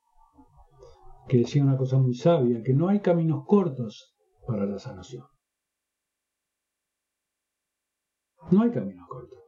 que 1.29 1.39
decía 1.39 1.63
una 1.63 1.77
cosa 1.77 1.99
muy 1.99 2.15
sabia, 2.15 2.63
que 2.63 2.75
no 2.75 2.89
hay 2.89 3.01
caminos 3.01 3.45
cortos 3.47 4.15
para 4.47 4.67
la 4.67 4.79
sanación. 4.79 5.25
No 8.51 8.63
hay 8.63 8.71
caminos 8.71 9.09
cortos. 9.09 9.39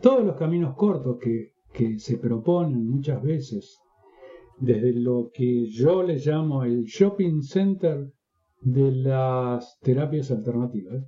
Todos 0.00 0.24
los 0.24 0.36
caminos 0.36 0.74
cortos 0.76 1.18
que, 1.20 1.52
que 1.72 1.98
se 1.98 2.16
proponen 2.16 2.88
muchas 2.88 3.22
veces 3.22 3.78
desde 4.58 4.92
lo 4.92 5.30
que 5.32 5.66
yo 5.68 6.02
le 6.02 6.16
llamo 6.16 6.64
el 6.64 6.84
shopping 6.84 7.42
center 7.42 8.12
de 8.60 8.92
las 8.92 9.78
terapias 9.80 10.30
alternativas. 10.30 11.04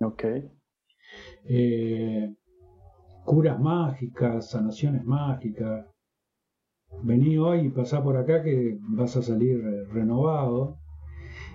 Ok. 0.00 0.24
Eh, 1.44 2.34
curas 3.24 3.60
mágicas, 3.60 4.50
sanaciones 4.50 5.04
mágicas. 5.04 5.86
Vení 7.02 7.38
hoy 7.38 7.66
y 7.66 7.68
pasá 7.70 8.02
por 8.02 8.16
acá 8.16 8.42
que 8.42 8.78
vas 8.90 9.16
a 9.16 9.22
salir 9.22 9.62
renovado. 9.92 10.78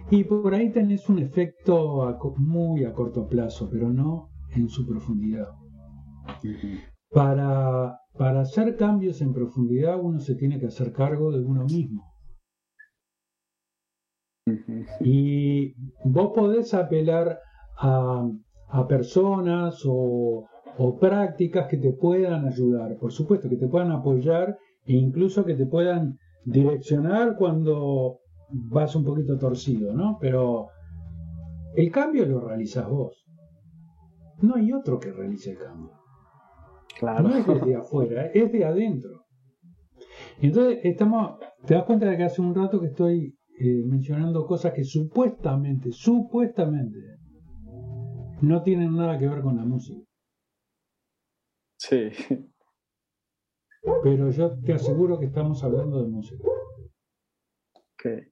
Y 0.09 0.23
por 0.23 0.53
ahí 0.53 0.71
tenés 0.71 1.07
un 1.09 1.19
efecto 1.19 2.17
muy 2.37 2.83
a 2.83 2.93
corto 2.93 3.27
plazo, 3.27 3.69
pero 3.71 3.91
no 3.91 4.29
en 4.55 4.67
su 4.69 4.85
profundidad. 4.85 5.49
Para 7.09 8.01
para 8.17 8.41
hacer 8.41 8.75
cambios 8.75 9.21
en 9.21 9.33
profundidad 9.33 9.99
uno 10.01 10.19
se 10.19 10.35
tiene 10.35 10.59
que 10.59 10.67
hacer 10.67 10.91
cargo 10.91 11.31
de 11.31 11.39
uno 11.39 11.65
mismo. 11.65 12.03
Y 14.99 15.73
vos 16.03 16.31
podés 16.35 16.73
apelar 16.73 17.39
a, 17.77 18.27
personas 18.87 19.81
o, 19.85 20.47
prácticas 20.99 21.67
que 21.67 21.77
te 21.77 21.93
puedan 21.93 22.45
ayudar, 22.47 22.97
por 22.97 23.11
supuesto, 23.11 23.49
que 23.49 23.57
te 23.57 23.67
puedan 23.67 23.91
apoyar 23.91 24.57
e 24.85 24.93
incluso 24.93 25.45
que 25.45 25.55
te 25.55 25.65
puedan 25.65 26.17
direccionar 26.45 27.35
cuando 27.37 28.19
vas 28.49 28.95
un 28.95 29.03
poquito 29.03 29.37
torcido, 29.37 29.93
¿no? 29.93 30.17
Pero 30.19 30.69
el 31.75 31.91
cambio 31.91 32.25
lo 32.25 32.41
realizas 32.41 32.87
vos. 32.89 33.25
No 34.41 34.55
hay 34.55 34.73
otro 34.73 34.99
que 34.99 35.11
realice 35.11 35.51
el 35.51 35.57
cambio. 35.57 35.91
No 37.01 37.35
es 37.35 37.47
desde 37.47 37.75
afuera, 37.75 38.25
es 38.33 38.51
de 38.51 38.65
adentro. 38.65 39.25
Y 40.41 40.47
entonces 40.47 40.79
estamos, 40.83 41.39
te 41.65 41.75
das 41.75 41.85
cuenta 41.85 42.07
de 42.07 42.17
que 42.17 42.23
hace 42.23 42.41
un 42.41 42.55
rato 42.55 42.79
que 42.79 42.87
estoy 42.87 43.37
eh, 43.59 43.83
mencionando 43.85 44.45
cosas 44.45 44.73
que 44.73 44.83
supuestamente, 44.83 45.91
supuestamente, 45.91 46.99
no 48.41 48.63
tienen 48.63 48.95
nada 48.95 49.19
que 49.19 49.27
ver 49.27 49.41
con 49.41 49.57
la 49.57 49.63
música. 49.63 50.01
Sí. 51.77 52.09
Pero 54.03 54.29
yo 54.29 54.59
te 54.61 54.73
aseguro 54.73 55.19
que 55.19 55.25
estamos 55.25 55.63
hablando 55.63 56.01
de 56.01 56.07
música. 56.07 56.43
Ok. 57.73 58.27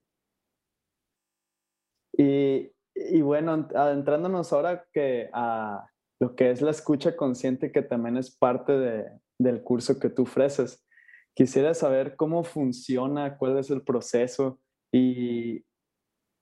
Y, 2.17 2.71
y 2.95 3.21
bueno, 3.21 3.67
adentrándonos 3.73 4.51
ahora 4.51 4.85
que 4.91 5.29
a, 5.33 5.87
lo 6.19 6.35
que 6.35 6.51
es 6.51 6.61
la 6.61 6.71
escucha 6.71 7.15
consciente, 7.15 7.71
que 7.71 7.81
también 7.81 8.17
es 8.17 8.35
parte 8.35 8.73
de, 8.73 9.09
del 9.39 9.63
curso 9.63 9.99
que 9.99 10.09
tú 10.09 10.23
ofreces. 10.23 10.85
quisiera 11.33 11.73
saber 11.73 12.15
cómo 12.15 12.43
funciona, 12.43 13.37
cuál 13.37 13.57
es 13.57 13.69
el 13.69 13.81
proceso 13.81 14.59
y, 14.91 15.63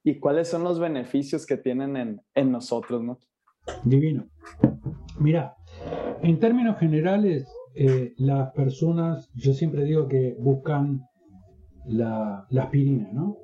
y 0.04 0.20
cuáles 0.20 0.48
son 0.48 0.64
los 0.64 0.80
beneficios 0.80 1.46
que 1.46 1.58
tienen 1.58 1.96
en, 1.96 2.22
en 2.34 2.52
nosotros, 2.52 3.04
¿no? 3.04 3.20
Divino. 3.84 4.28
Mira, 5.20 5.56
en 6.22 6.40
términos 6.40 6.80
generales, 6.80 7.48
eh, 7.80 8.16
las 8.18 8.54
personas, 8.54 9.30
yo 9.36 9.54
siempre 9.54 9.84
digo 9.84 10.08
que 10.08 10.36
buscan 10.40 11.08
la, 11.86 12.48
aspirina, 12.60 13.10
¿no? 13.14 13.38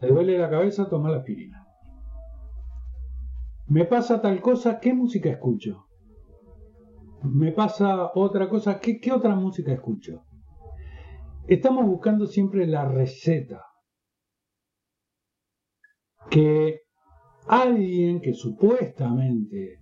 Te 0.00 0.06
duele 0.06 0.38
la 0.38 0.48
cabeza, 0.48 0.88
toma 0.88 1.10
la 1.10 1.18
aspirina. 1.18 1.66
Me 3.66 3.84
pasa 3.84 4.22
tal 4.22 4.40
cosa, 4.40 4.80
¿qué 4.80 4.94
música 4.94 5.28
escucho? 5.28 5.84
Me 7.22 7.52
pasa 7.52 8.12
otra 8.14 8.48
cosa, 8.48 8.80
¿qué, 8.80 8.98
qué 8.98 9.12
otra 9.12 9.34
música 9.34 9.74
escucho? 9.74 10.24
Estamos 11.46 11.84
buscando 11.84 12.26
siempre 12.26 12.66
la 12.66 12.86
receta. 12.86 13.62
Que 16.30 16.80
alguien 17.46 18.22
que 18.22 18.32
supuestamente 18.32 19.80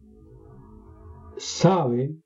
sabe 1.37 2.24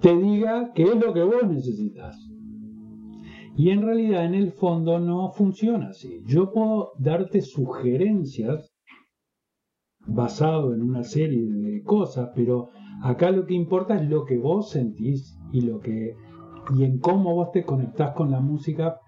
te 0.00 0.16
diga 0.16 0.72
qué 0.74 0.84
es 0.84 0.96
lo 0.96 1.12
que 1.12 1.22
vos 1.22 1.48
necesitas. 1.48 2.16
Y 3.56 3.70
en 3.70 3.82
realidad 3.82 4.24
en 4.24 4.34
el 4.34 4.52
fondo 4.52 4.98
no 4.98 5.30
funciona 5.32 5.88
así. 5.88 6.22
Yo 6.26 6.52
puedo 6.52 6.92
darte 6.98 7.42
sugerencias 7.42 8.72
basado 10.06 10.74
en 10.74 10.82
una 10.82 11.02
serie 11.02 11.46
de 11.46 11.82
cosas, 11.82 12.30
pero 12.34 12.70
acá 13.02 13.30
lo 13.30 13.46
que 13.46 13.54
importa 13.54 13.96
es 13.96 14.08
lo 14.08 14.24
que 14.24 14.38
vos 14.38 14.70
sentís 14.70 15.38
y 15.52 15.60
lo 15.62 15.80
que 15.80 16.14
y 16.76 16.84
en 16.84 16.98
cómo 16.98 17.34
vos 17.34 17.50
te 17.52 17.64
conectás 17.64 18.14
con 18.14 18.30
la 18.30 18.40
música 18.40 19.00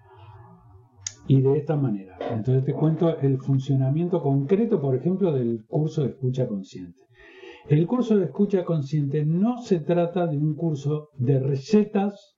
y 1.27 1.41
de 1.41 1.57
esta 1.57 1.75
manera. 1.75 2.17
Entonces 2.31 2.65
te 2.65 2.73
cuento 2.73 3.17
el 3.19 3.37
funcionamiento 3.39 4.21
concreto, 4.21 4.79
por 4.79 4.95
ejemplo, 4.95 5.33
del 5.33 5.65
curso 5.65 6.01
de 6.03 6.09
escucha 6.09 6.47
consciente. 6.47 6.99
El 7.67 7.87
curso 7.87 8.15
de 8.15 8.25
escucha 8.25 8.63
consciente 8.63 9.25
no 9.25 9.57
se 9.57 9.79
trata 9.79 10.27
de 10.27 10.37
un 10.37 10.55
curso 10.55 11.09
de 11.17 11.39
recetas 11.39 12.35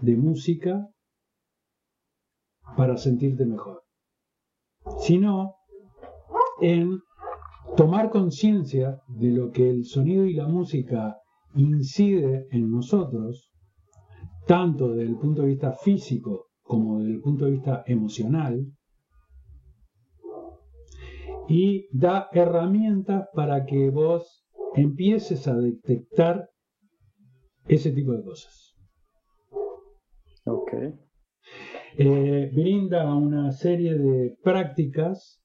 de 0.00 0.16
música 0.16 0.88
para 2.76 2.96
sentirte 2.96 3.46
mejor, 3.46 3.82
sino 4.98 5.54
en 6.60 6.98
tomar 7.76 8.10
conciencia 8.10 9.00
de 9.06 9.30
lo 9.30 9.52
que 9.52 9.70
el 9.70 9.84
sonido 9.84 10.24
y 10.24 10.34
la 10.34 10.48
música 10.48 11.16
incide 11.54 12.48
en 12.50 12.72
nosotros, 12.72 13.52
tanto 14.48 14.88
desde 14.88 15.10
el 15.10 15.18
punto 15.18 15.42
de 15.42 15.48
vista 15.48 15.72
físico 15.72 16.46
como 16.62 16.98
desde 16.98 17.12
el 17.12 17.20
punto 17.20 17.44
de 17.44 17.52
vista 17.52 17.84
emocional, 17.86 18.66
y 21.48 21.86
da 21.92 22.28
herramientas 22.32 23.28
para 23.34 23.66
que 23.66 23.90
vos 23.90 24.44
empieces 24.74 25.46
a 25.48 25.56
detectar 25.56 26.48
ese 27.66 27.90
tipo 27.92 28.12
de 28.12 28.22
cosas. 28.22 28.74
Ok. 30.46 30.72
Eh, 31.96 32.50
brinda 32.52 33.14
una 33.14 33.52
serie 33.52 33.96
de 33.96 34.36
prácticas 34.42 35.40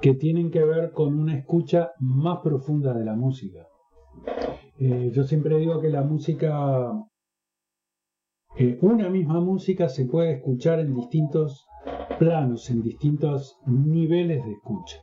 que 0.00 0.14
tienen 0.14 0.50
que 0.50 0.62
ver 0.62 0.92
con 0.92 1.18
una 1.18 1.36
escucha 1.38 1.92
más 1.98 2.40
profunda 2.42 2.92
de 2.92 3.04
la 3.04 3.14
música. 3.14 3.66
Eh, 4.78 5.10
yo 5.12 5.24
siempre 5.24 5.56
digo 5.56 5.80
que 5.80 5.88
la 5.88 6.02
música, 6.02 6.92
eh, 8.58 8.78
una 8.82 9.08
misma 9.08 9.40
música 9.40 9.88
se 9.88 10.04
puede 10.04 10.34
escuchar 10.34 10.80
en 10.80 10.94
distintos 10.94 11.66
planos, 12.18 12.70
en 12.70 12.82
distintos 12.82 13.58
niveles 13.66 14.44
de 14.44 14.52
escucha. 14.52 14.96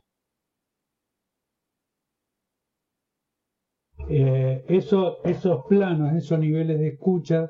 Eh, 4.08 4.64
esos 4.68 5.64
planos, 5.68 6.14
esos 6.14 6.38
niveles 6.38 6.78
de 6.78 6.88
escucha 6.88 7.48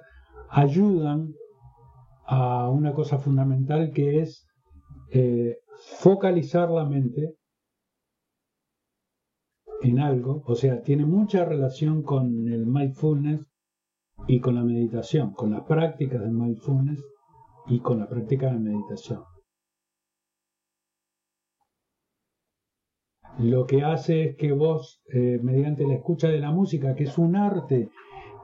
ayudan 0.50 1.34
a 2.26 2.68
una 2.70 2.92
cosa 2.92 3.18
fundamental 3.18 3.90
que 3.92 4.20
es 4.20 4.46
eh, 5.10 5.58
focalizar 5.98 6.70
la 6.70 6.84
mente 6.84 7.34
en 9.82 9.98
algo, 9.98 10.42
o 10.46 10.54
sea, 10.54 10.80
tiene 10.80 11.04
mucha 11.04 11.44
relación 11.44 12.02
con 12.02 12.48
el 12.48 12.66
mindfulness 12.66 13.44
y 14.28 14.40
con 14.40 14.54
la 14.54 14.62
meditación, 14.62 15.32
con 15.32 15.50
las 15.50 15.64
prácticas 15.64 16.22
de 16.22 16.30
mindfulness 16.30 17.02
y 17.66 17.80
con 17.80 17.98
la 17.98 18.08
práctica 18.08 18.52
de 18.52 18.58
meditación. 18.58 19.24
lo 23.38 23.66
que 23.66 23.82
hace 23.82 24.24
es 24.24 24.36
que 24.36 24.52
vos, 24.52 25.02
eh, 25.12 25.40
mediante 25.42 25.86
la 25.86 25.94
escucha 25.94 26.28
de 26.28 26.38
la 26.38 26.52
música, 26.52 26.94
que 26.94 27.04
es 27.04 27.18
un 27.18 27.36
arte 27.36 27.90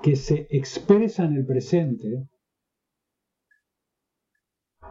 que 0.02 0.16
se 0.16 0.46
expresa 0.50 1.24
en 1.24 1.36
el 1.36 1.46
presente, 1.46 2.26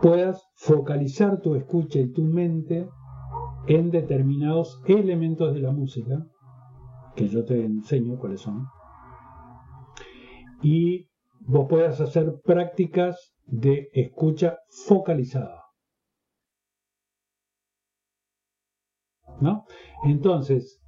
puedas 0.01 0.41
focalizar 0.55 1.41
tu 1.41 1.55
escucha 1.55 1.99
y 1.99 2.11
tu 2.11 2.23
mente 2.23 2.87
en 3.67 3.91
determinados 3.91 4.81
elementos 4.85 5.53
de 5.53 5.59
la 5.59 5.71
música, 5.71 6.25
que 7.15 7.27
yo 7.27 7.43
te 7.43 7.65
enseño 7.65 8.17
cuáles 8.17 8.41
son, 8.41 8.67
y 10.61 11.09
vos 11.41 11.67
puedas 11.69 11.99
hacer 11.99 12.39
prácticas 12.43 13.35
de 13.51 13.89
escucha 13.93 14.57
focalizada. 14.87 15.59
¿no? 19.41 19.65
Entonces, 20.03 20.79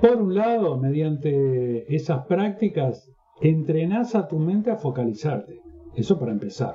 por 0.00 0.16
un 0.16 0.34
lado, 0.34 0.78
mediante 0.78 1.94
esas 1.94 2.26
prácticas, 2.26 3.10
entrenás 3.40 4.14
a 4.14 4.28
tu 4.28 4.38
mente 4.38 4.70
a 4.70 4.76
focalizarte. 4.76 5.60
Eso 5.94 6.18
para 6.18 6.32
empezar. 6.32 6.74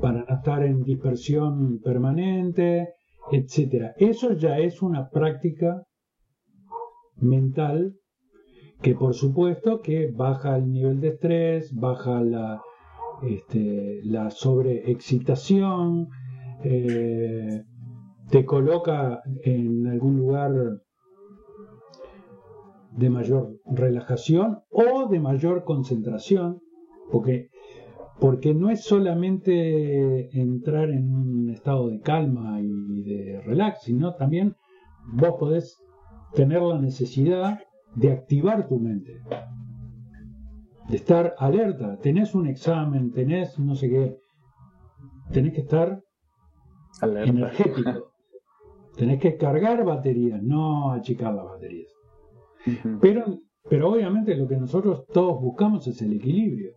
Para 0.00 0.24
no 0.24 0.36
estar 0.36 0.62
en 0.62 0.82
dispersión 0.82 1.80
permanente, 1.80 2.94
etc. 3.32 3.92
Eso 3.96 4.32
ya 4.32 4.58
es 4.58 4.80
una 4.80 5.10
práctica 5.10 5.82
mental 7.16 7.94
que 8.80 8.94
por 8.94 9.14
supuesto 9.14 9.80
que 9.80 10.10
baja 10.12 10.56
el 10.56 10.70
nivel 10.70 11.00
de 11.00 11.08
estrés, 11.08 11.74
baja 11.74 12.20
la, 12.20 12.62
este, 13.22 14.00
la 14.04 14.30
sobreexcitación, 14.30 16.08
eh, 16.64 17.62
te 18.30 18.44
coloca 18.44 19.22
en 19.44 19.86
algún 19.86 20.16
lugar 20.16 20.52
de 22.92 23.10
mayor 23.10 23.60
relajación 23.66 24.60
o 24.70 25.08
de 25.08 25.20
mayor 25.20 25.64
concentración, 25.64 26.60
porque, 27.12 27.50
porque 28.18 28.54
no 28.54 28.70
es 28.70 28.84
solamente 28.84 30.38
entrar 30.38 30.90
en 30.90 31.14
un 31.14 31.50
estado 31.50 31.88
de 31.88 32.00
calma 32.00 32.60
y 32.60 33.02
de 33.04 33.40
relax, 33.42 33.82
sino 33.82 34.14
también 34.14 34.56
vos 35.12 35.34
podés 35.38 35.78
tener 36.34 36.62
la 36.62 36.80
necesidad 36.80 37.60
de 37.94 38.12
activar 38.12 38.66
tu 38.66 38.78
mente, 38.78 39.20
de 40.88 40.96
estar 40.96 41.34
alerta, 41.38 41.98
tenés 41.98 42.34
un 42.34 42.46
examen, 42.46 43.12
tenés 43.12 43.58
no 43.58 43.74
sé 43.74 43.88
qué, 43.88 44.16
tenés 45.32 45.52
que 45.54 45.60
estar 45.62 46.00
energético. 47.02 48.12
Tenés 48.96 49.20
que 49.20 49.36
cargar 49.36 49.84
baterías, 49.84 50.42
no 50.42 50.92
achicar 50.92 51.34
las 51.34 51.44
baterías. 51.44 51.92
pero, 53.00 53.40
pero 53.68 53.90
obviamente 53.90 54.34
lo 54.34 54.48
que 54.48 54.56
nosotros 54.56 55.04
todos 55.12 55.40
buscamos 55.40 55.86
es 55.86 56.00
el 56.00 56.14
equilibrio. 56.14 56.72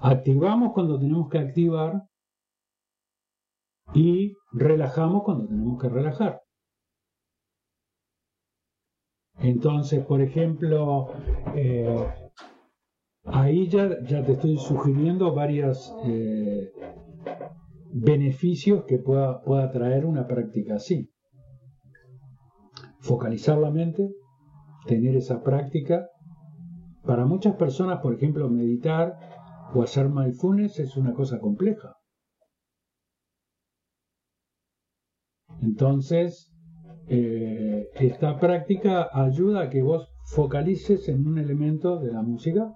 Activamos 0.00 0.72
cuando 0.72 0.98
tenemos 0.98 1.28
que 1.28 1.38
activar 1.38 2.02
y 3.94 4.34
relajamos 4.52 5.22
cuando 5.24 5.46
tenemos 5.46 5.80
que 5.80 5.88
relajar. 5.90 6.40
Entonces, 9.38 10.04
por 10.04 10.22
ejemplo, 10.22 11.08
eh, 11.54 12.21
ahí 13.24 13.68
ya, 13.68 14.02
ya, 14.04 14.24
te 14.24 14.32
estoy 14.32 14.56
sugiriendo 14.58 15.34
varias 15.34 15.94
eh, 16.04 16.70
beneficios 17.92 18.84
que 18.84 18.98
pueda, 18.98 19.42
pueda 19.42 19.70
traer 19.70 20.06
una 20.06 20.26
práctica 20.26 20.76
así. 20.76 21.10
Focalizar 23.00 23.58
la 23.58 23.70
mente, 23.70 24.10
tener 24.86 25.16
esa 25.16 25.42
práctica. 25.42 26.06
Para 27.04 27.26
muchas 27.26 27.56
personas, 27.56 28.00
por 28.00 28.14
ejemplo, 28.14 28.48
meditar 28.48 29.18
o 29.74 29.82
hacer 29.82 30.08
mindfulness 30.08 30.78
es 30.78 30.96
una 30.96 31.12
cosa 31.12 31.38
compleja. 31.40 31.94
Entonces, 35.60 36.52
eh, 37.08 37.88
esta 37.94 38.38
práctica 38.38 39.08
ayuda 39.12 39.62
a 39.62 39.70
que 39.70 39.82
vos 39.82 40.08
focalices 40.24 41.08
en 41.08 41.26
un 41.26 41.38
elemento 41.38 41.98
de 41.98 42.12
la 42.12 42.22
música. 42.22 42.72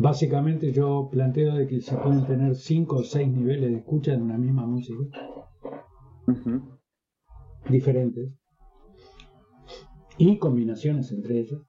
Básicamente 0.00 0.72
yo 0.72 1.10
planteo 1.12 1.56
de 1.56 1.66
que 1.66 1.82
se 1.82 1.94
pueden 1.94 2.24
tener 2.26 2.54
cinco 2.54 2.96
o 2.96 3.04
seis 3.04 3.28
niveles 3.28 3.70
de 3.70 3.76
escucha 3.76 4.14
en 4.14 4.22
una 4.22 4.38
misma 4.38 4.66
música. 4.66 5.04
Diferentes. 7.68 8.32
Y 10.16 10.38
combinaciones 10.38 11.12
entre 11.12 11.40
ellas. 11.40 11.60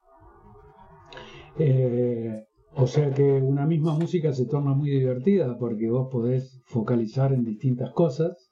Eh, 1.60 2.46
o 2.74 2.88
sea 2.88 3.14
que 3.14 3.22
una 3.22 3.66
misma 3.66 3.96
música 3.96 4.32
se 4.32 4.46
torna 4.46 4.74
muy 4.74 4.90
divertida 4.92 5.58
porque 5.58 5.90
vos 5.90 6.08
podés 6.10 6.62
focalizar 6.68 7.34
en 7.34 7.44
distintas 7.44 7.92
cosas 7.92 8.50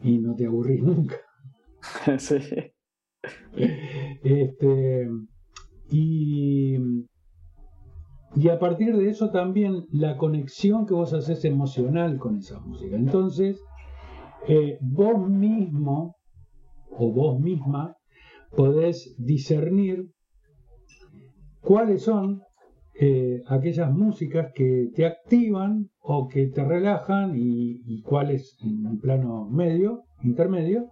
y 0.00 0.18
no 0.18 0.36
te 0.36 0.46
aburrís 0.46 0.82
nunca. 0.82 1.16
Sí. 2.18 2.36
Este, 4.22 5.08
y, 5.90 6.76
y 8.36 8.50
a 8.50 8.58
partir 8.58 8.94
de 8.94 9.08
eso 9.08 9.30
también 9.30 9.86
la 9.90 10.18
conexión 10.18 10.84
que 10.84 10.92
vos 10.92 11.14
haces 11.14 11.44
emocional 11.46 12.18
con 12.18 12.36
esa 12.36 12.60
música. 12.60 12.94
Entonces, 12.94 13.58
eh, 14.46 14.76
vos 14.82 15.26
mismo 15.26 16.16
o 16.90 17.12
vos 17.12 17.40
misma 17.40 17.96
podés 18.54 19.14
discernir 19.18 20.10
cuáles 21.62 22.02
son 22.02 22.42
eh, 23.00 23.42
aquellas 23.46 23.90
músicas 23.90 24.52
que 24.54 24.90
te 24.94 25.06
activan 25.06 25.88
o 26.00 26.28
que 26.28 26.48
te 26.48 26.62
relajan 26.62 27.32
y, 27.36 28.02
cuáles 28.02 28.58
en 28.62 28.86
un 28.86 29.00
plano 29.00 29.48
medio, 29.48 30.04
intermedio, 30.22 30.90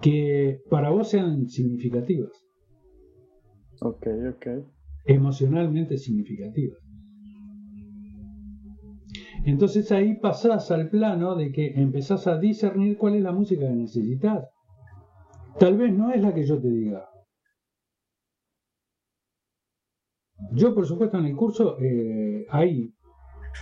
que 0.00 0.60
para 0.70 0.88
vos 0.88 1.08
sean 1.08 1.46
significativas. 1.46 2.32
Ok, 3.80 4.06
ok. 4.34 4.46
Emocionalmente 5.04 5.98
significativas. 5.98 6.78
Entonces 9.44 9.90
ahí 9.90 10.18
pasás 10.20 10.70
al 10.70 10.88
plano 10.88 11.34
de 11.34 11.50
que 11.50 11.72
empezás 11.74 12.26
a 12.28 12.38
discernir 12.38 12.96
cuál 12.96 13.16
es 13.16 13.22
la 13.22 13.32
música 13.32 13.66
que 13.66 13.74
necesitas. 13.74 14.48
Tal 15.58 15.76
vez 15.76 15.92
no 15.92 16.12
es 16.12 16.22
la 16.22 16.32
que 16.32 16.46
yo 16.46 16.60
te 16.60 16.68
diga. 16.68 17.08
Yo, 20.52 20.74
por 20.74 20.86
supuesto, 20.86 21.18
en 21.18 21.26
el 21.26 21.36
curso 21.36 21.78
eh, 21.80 22.46
hay, 22.50 22.94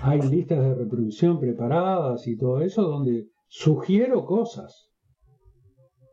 hay 0.03 0.20
listas 0.22 0.61
de 0.61 0.74
reproducción 0.74 1.38
preparadas 1.38 2.26
y 2.26 2.36
todo 2.36 2.61
eso 2.61 2.82
donde 2.82 3.28
sugiero 3.49 4.24
cosas 4.24 4.91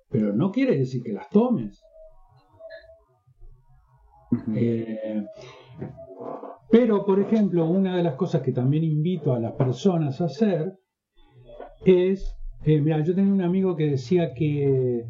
pero 0.10 0.34
no 0.34 0.52
quiere 0.52 0.78
decir 0.78 1.04
que 1.04 1.14
las 1.14 1.30
tomes. 1.30 1.82
Eh, 4.56 5.26
pero, 6.70 7.06
por 7.06 7.20
ejemplo, 7.20 7.66
una 7.70 7.96
de 7.96 8.04
las 8.04 8.16
cosas 8.16 8.42
que 8.42 8.52
también 8.52 8.84
invito 8.84 9.34
a 9.34 9.40
las 9.40 9.54
personas 9.54 10.20
a 10.20 10.26
hacer 10.26 10.74
es, 11.86 12.36
eh, 12.66 12.82
mira, 12.82 13.02
yo 13.04 13.16
tenía 13.16 13.32
un 13.32 13.42
amigo 13.42 13.76
que 13.76 13.90
decía 13.90 14.34
que 14.34 15.06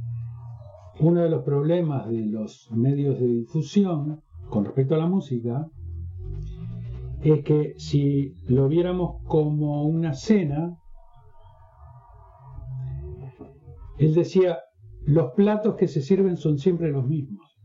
uno 1.00 1.22
de 1.22 1.30
los 1.30 1.44
problemas 1.44 2.08
de 2.10 2.26
los 2.26 2.70
medios 2.72 3.20
de 3.20 3.28
difusión 3.28 4.22
con 4.50 4.66
respecto 4.66 4.96
a 4.96 5.00
la 5.00 5.08
música 5.08 5.68
es 7.24 7.44
que 7.44 7.74
si 7.78 8.34
lo 8.48 8.68
viéramos 8.68 9.24
como 9.26 9.86
una 9.86 10.14
cena, 10.14 10.78
él 13.98 14.14
decía, 14.14 14.60
los 15.06 15.32
platos 15.34 15.76
que 15.76 15.88
se 15.88 16.02
sirven 16.02 16.38
son 16.38 16.58
siempre 16.58 16.92
los 16.92 17.08
mismos. 17.08 17.57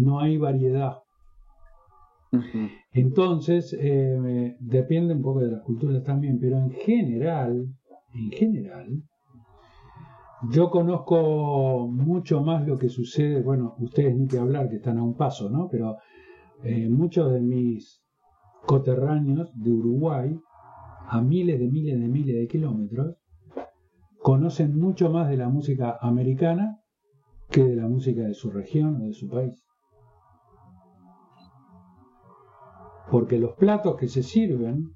No 0.00 0.20
hay 0.20 0.38
variedad. 0.38 1.02
Entonces, 2.92 3.76
eh, 3.78 4.56
depende 4.60 5.14
un 5.14 5.22
poco 5.22 5.40
de 5.40 5.50
las 5.50 5.62
culturas 5.62 6.02
también, 6.04 6.38
pero 6.40 6.56
en 6.58 6.70
general, 6.70 7.66
en 8.14 8.30
general, 8.30 9.02
yo 10.48 10.70
conozco 10.70 11.86
mucho 11.86 12.40
más 12.40 12.66
lo 12.66 12.78
que 12.78 12.88
sucede, 12.88 13.42
bueno, 13.42 13.74
ustedes 13.78 14.16
ni 14.16 14.26
que 14.26 14.38
hablar, 14.38 14.70
que 14.70 14.76
están 14.76 14.96
a 14.96 15.02
un 15.02 15.14
paso, 15.14 15.50
¿no? 15.50 15.68
Pero 15.68 15.98
eh, 16.62 16.88
muchos 16.88 17.30
de 17.30 17.40
mis 17.40 18.00
coterráneos 18.66 19.50
de 19.54 19.70
Uruguay, 19.70 20.34
a 21.08 21.20
miles 21.20 21.58
de 21.58 21.68
miles 21.68 22.00
de 22.00 22.08
miles 22.08 22.36
de 22.36 22.48
kilómetros, 22.48 23.16
conocen 24.22 24.78
mucho 24.78 25.10
más 25.10 25.28
de 25.28 25.36
la 25.36 25.48
música 25.48 25.98
americana 26.00 26.78
que 27.50 27.64
de 27.64 27.76
la 27.76 27.88
música 27.88 28.22
de 28.22 28.34
su 28.34 28.50
región 28.50 28.96
o 29.02 29.04
de 29.06 29.12
su 29.12 29.28
país. 29.28 29.62
Porque 33.10 33.38
los 33.38 33.54
platos 33.56 33.96
que 33.96 34.08
se 34.08 34.22
sirven 34.22 34.94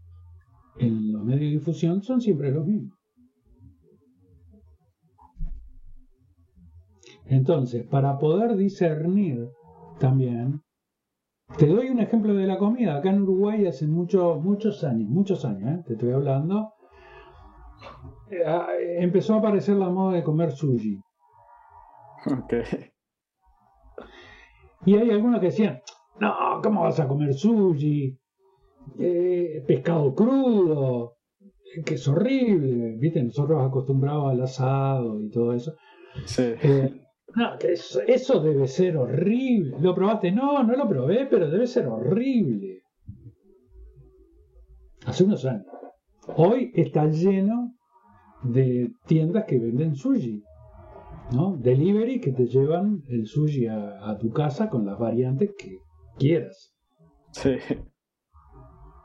en 0.78 1.12
los 1.12 1.24
medios 1.24 1.40
de 1.40 1.58
difusión 1.58 2.02
son 2.02 2.20
siempre 2.20 2.50
los 2.52 2.66
mismos. 2.66 2.98
Entonces, 7.26 7.86
para 7.86 8.18
poder 8.18 8.56
discernir 8.56 9.48
también, 9.98 10.62
te 11.58 11.66
doy 11.66 11.88
un 11.88 12.00
ejemplo 12.00 12.34
de 12.34 12.46
la 12.46 12.58
comida. 12.58 12.96
Acá 12.96 13.10
en 13.10 13.22
Uruguay 13.22 13.66
hace 13.66 13.86
muchos 13.86 14.42
muchos 14.42 14.84
años, 14.84 15.08
muchos 15.08 15.44
años, 15.44 15.78
¿eh? 15.78 15.82
te 15.86 15.92
estoy 15.94 16.12
hablando, 16.12 16.72
eh, 18.30 18.96
empezó 18.98 19.34
a 19.34 19.38
aparecer 19.38 19.76
la 19.76 19.88
moda 19.88 20.16
de 20.16 20.22
comer 20.22 20.52
sushi. 20.52 21.00
Y 24.86 24.96
hay 24.96 25.10
algunos 25.10 25.40
que 25.40 25.46
decían, 25.46 25.80
no, 26.20 26.60
¿cómo 26.62 26.82
vas 26.82 27.00
a 27.00 27.08
comer 27.08 27.34
sushi? 27.34 28.16
Eh, 28.98 29.64
pescado 29.66 30.14
crudo, 30.14 31.16
que 31.84 31.94
es 31.94 32.06
horrible, 32.08 32.96
¿viste? 32.98 33.22
Nosotros 33.22 33.62
acostumbrados 33.64 34.32
al 34.32 34.42
asado 34.42 35.20
y 35.20 35.30
todo 35.30 35.52
eso. 35.52 35.74
Eh, 36.38 37.00
no, 37.34 37.58
que 37.58 37.72
eso, 37.72 38.00
eso, 38.06 38.40
debe 38.40 38.68
ser 38.68 38.96
horrible. 38.96 39.76
¿Lo 39.80 39.94
probaste? 39.94 40.30
No, 40.30 40.62
no 40.62 40.76
lo 40.76 40.88
probé, 40.88 41.26
pero 41.26 41.50
debe 41.50 41.66
ser 41.66 41.86
horrible. 41.86 42.82
Hace 45.06 45.24
unos 45.24 45.44
años. 45.44 45.66
Hoy 46.36 46.70
está 46.74 47.06
lleno 47.06 47.74
de 48.42 48.92
tiendas 49.06 49.44
que 49.44 49.58
venden 49.58 49.94
sushi, 49.94 50.42
¿no? 51.32 51.56
Delivery 51.56 52.20
que 52.20 52.32
te 52.32 52.46
llevan 52.46 53.02
el 53.08 53.26
sushi 53.26 53.66
a, 53.66 54.16
tu 54.18 54.30
casa 54.30 54.70
con 54.70 54.86
las 54.86 54.98
variantes 54.98 55.50
que 55.58 55.78
quieras. 56.18 56.74
Sí. 57.32 57.56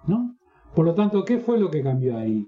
¿No? 0.08 0.36
Por 0.76 0.86
lo 0.86 0.94
tanto, 0.94 1.24
¿qué 1.26 1.40
fue 1.40 1.60
lo 1.60 1.70
que 1.70 1.84
cambió 1.84 2.18
ahí? 2.18 2.48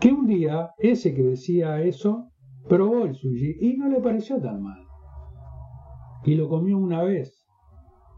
Que 0.00 0.12
un 0.12 0.26
día 0.26 0.70
ese 0.78 1.14
que 1.14 1.22
decía 1.22 1.80
eso 1.80 2.30
probó 2.68 3.04
el 3.04 3.14
sushi 3.14 3.56
y 3.60 3.76
no 3.76 3.88
le 3.88 4.00
pareció 4.00 4.40
tan 4.40 4.62
mal. 4.62 4.84
Y 6.24 6.34
lo 6.34 6.48
comió 6.48 6.78
una 6.78 7.02
vez. 7.02 7.46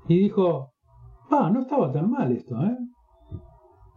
Y 0.09 0.18
dijo, 0.18 0.72
ah, 1.30 1.51
no 1.53 1.61
estaba 1.61 1.93
tan 1.93 2.11
mal 2.11 2.30
esto, 2.32 2.57
¿eh? 2.64 2.76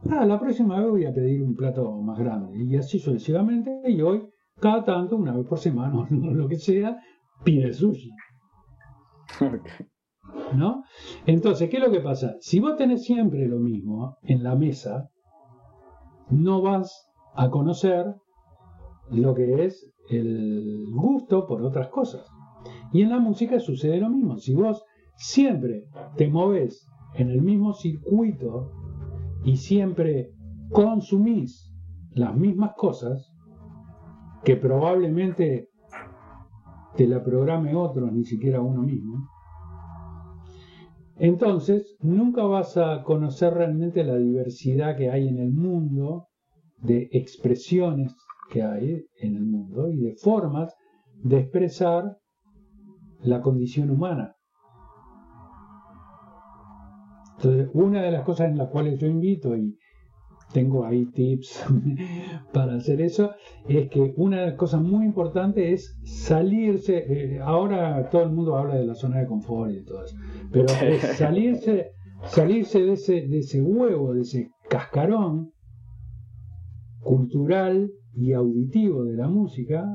Ah, 0.09 0.25
la 0.25 0.39
próxima 0.39 0.79
vez 0.79 0.89
voy 0.89 1.05
a 1.05 1.13
pedir 1.13 1.43
un 1.43 1.55
plato 1.55 1.91
más 2.01 2.17
grande. 2.17 2.57
Y 2.57 2.75
así 2.77 2.99
sucesivamente. 2.99 3.81
Y 3.85 4.01
hoy, 4.01 4.27
cada 4.59 4.83
tanto, 4.83 5.17
una 5.17 5.35
vez 5.35 5.45
por 5.45 5.59
semana, 5.59 5.99
o 6.11 6.33
lo 6.33 6.47
que 6.47 6.57
sea, 6.57 6.97
pide 7.43 7.73
sushi. 7.73 8.09
¿No? 10.55 10.83
Entonces, 11.25 11.69
¿qué 11.69 11.77
es 11.77 11.83
lo 11.83 11.91
que 11.91 12.01
pasa? 12.01 12.35
Si 12.39 12.59
vos 12.59 12.75
tenés 12.75 13.03
siempre 13.03 13.47
lo 13.47 13.59
mismo 13.59 14.17
en 14.23 14.43
la 14.43 14.55
mesa, 14.55 15.09
no 16.29 16.61
vas 16.61 17.09
a 17.35 17.49
conocer 17.49 18.15
lo 19.11 19.33
que 19.33 19.65
es 19.65 19.91
el 20.09 20.87
gusto 20.93 21.45
por 21.47 21.61
otras 21.63 21.89
cosas. 21.89 22.25
Y 22.91 23.01
en 23.01 23.09
la 23.09 23.19
música 23.19 23.59
sucede 23.59 23.99
lo 23.99 24.09
mismo. 24.09 24.37
Si 24.37 24.53
vos 24.53 24.83
siempre 25.15 25.85
te 26.17 26.27
moves 26.27 26.87
en 27.15 27.29
el 27.29 27.41
mismo 27.41 27.73
circuito 27.73 28.71
y 29.43 29.57
siempre 29.57 30.31
consumís 30.71 31.73
las 32.11 32.35
mismas 32.35 32.71
cosas 32.75 33.31
que 34.43 34.55
probablemente 34.55 35.69
te 36.95 37.07
la 37.07 37.23
programe 37.23 37.75
otro, 37.75 38.09
ni 38.11 38.23
siquiera 38.23 38.61
uno 38.61 38.81
mismo, 38.81 39.29
entonces 41.19 41.97
nunca 41.99 42.43
vas 42.43 42.77
a 42.77 43.03
conocer 43.03 43.53
realmente 43.53 44.03
la 44.03 44.17
diversidad 44.17 44.97
que 44.97 45.09
hay 45.09 45.27
en 45.27 45.37
el 45.39 45.51
mundo, 45.51 46.27
de 46.77 47.09
expresiones 47.11 48.15
que 48.49 48.63
hay 48.63 49.05
en 49.19 49.35
el 49.35 49.45
mundo 49.45 49.89
y 49.89 49.97
de 49.97 50.15
formas 50.15 50.73
de 51.23 51.39
expresar 51.39 52.17
la 53.21 53.41
condición 53.41 53.89
humana. 53.89 54.35
Entonces, 57.37 57.69
una 57.73 58.01
de 58.01 58.11
las 58.11 58.23
cosas 58.23 58.49
en 58.49 58.57
las 58.57 58.69
cuales 58.69 58.99
yo 58.99 59.07
invito 59.07 59.55
y 59.55 59.77
tengo 60.53 60.85
ahí 60.85 61.05
tips 61.05 61.65
para 62.53 62.75
hacer 62.75 63.01
eso, 63.01 63.31
es 63.67 63.89
que 63.89 64.13
una 64.17 64.41
de 64.41 64.47
las 64.47 64.55
cosas 64.55 64.81
muy 64.81 65.05
importantes 65.05 65.95
es 66.03 66.23
salirse, 66.25 66.97
eh, 67.07 67.39
ahora 67.39 68.09
todo 68.09 68.23
el 68.23 68.31
mundo 68.31 68.55
habla 68.55 68.75
de 68.75 68.85
la 68.85 68.95
zona 68.95 69.19
de 69.19 69.27
confort 69.27 69.71
y 69.71 69.83
todo 69.83 70.03
eso, 70.03 70.15
pero 70.51 70.65
es 70.65 71.01
salirse, 71.17 71.91
salirse 72.25 72.83
de 72.83 72.93
ese, 72.93 73.13
de 73.27 73.39
ese 73.39 73.61
huevo, 73.61 74.13
de 74.13 74.21
ese 74.21 74.49
cascarón 74.69 75.51
cultural 77.01 77.91
y 78.13 78.33
auditivo 78.33 79.03
de 79.03 79.15
la 79.15 79.27
música 79.27 79.85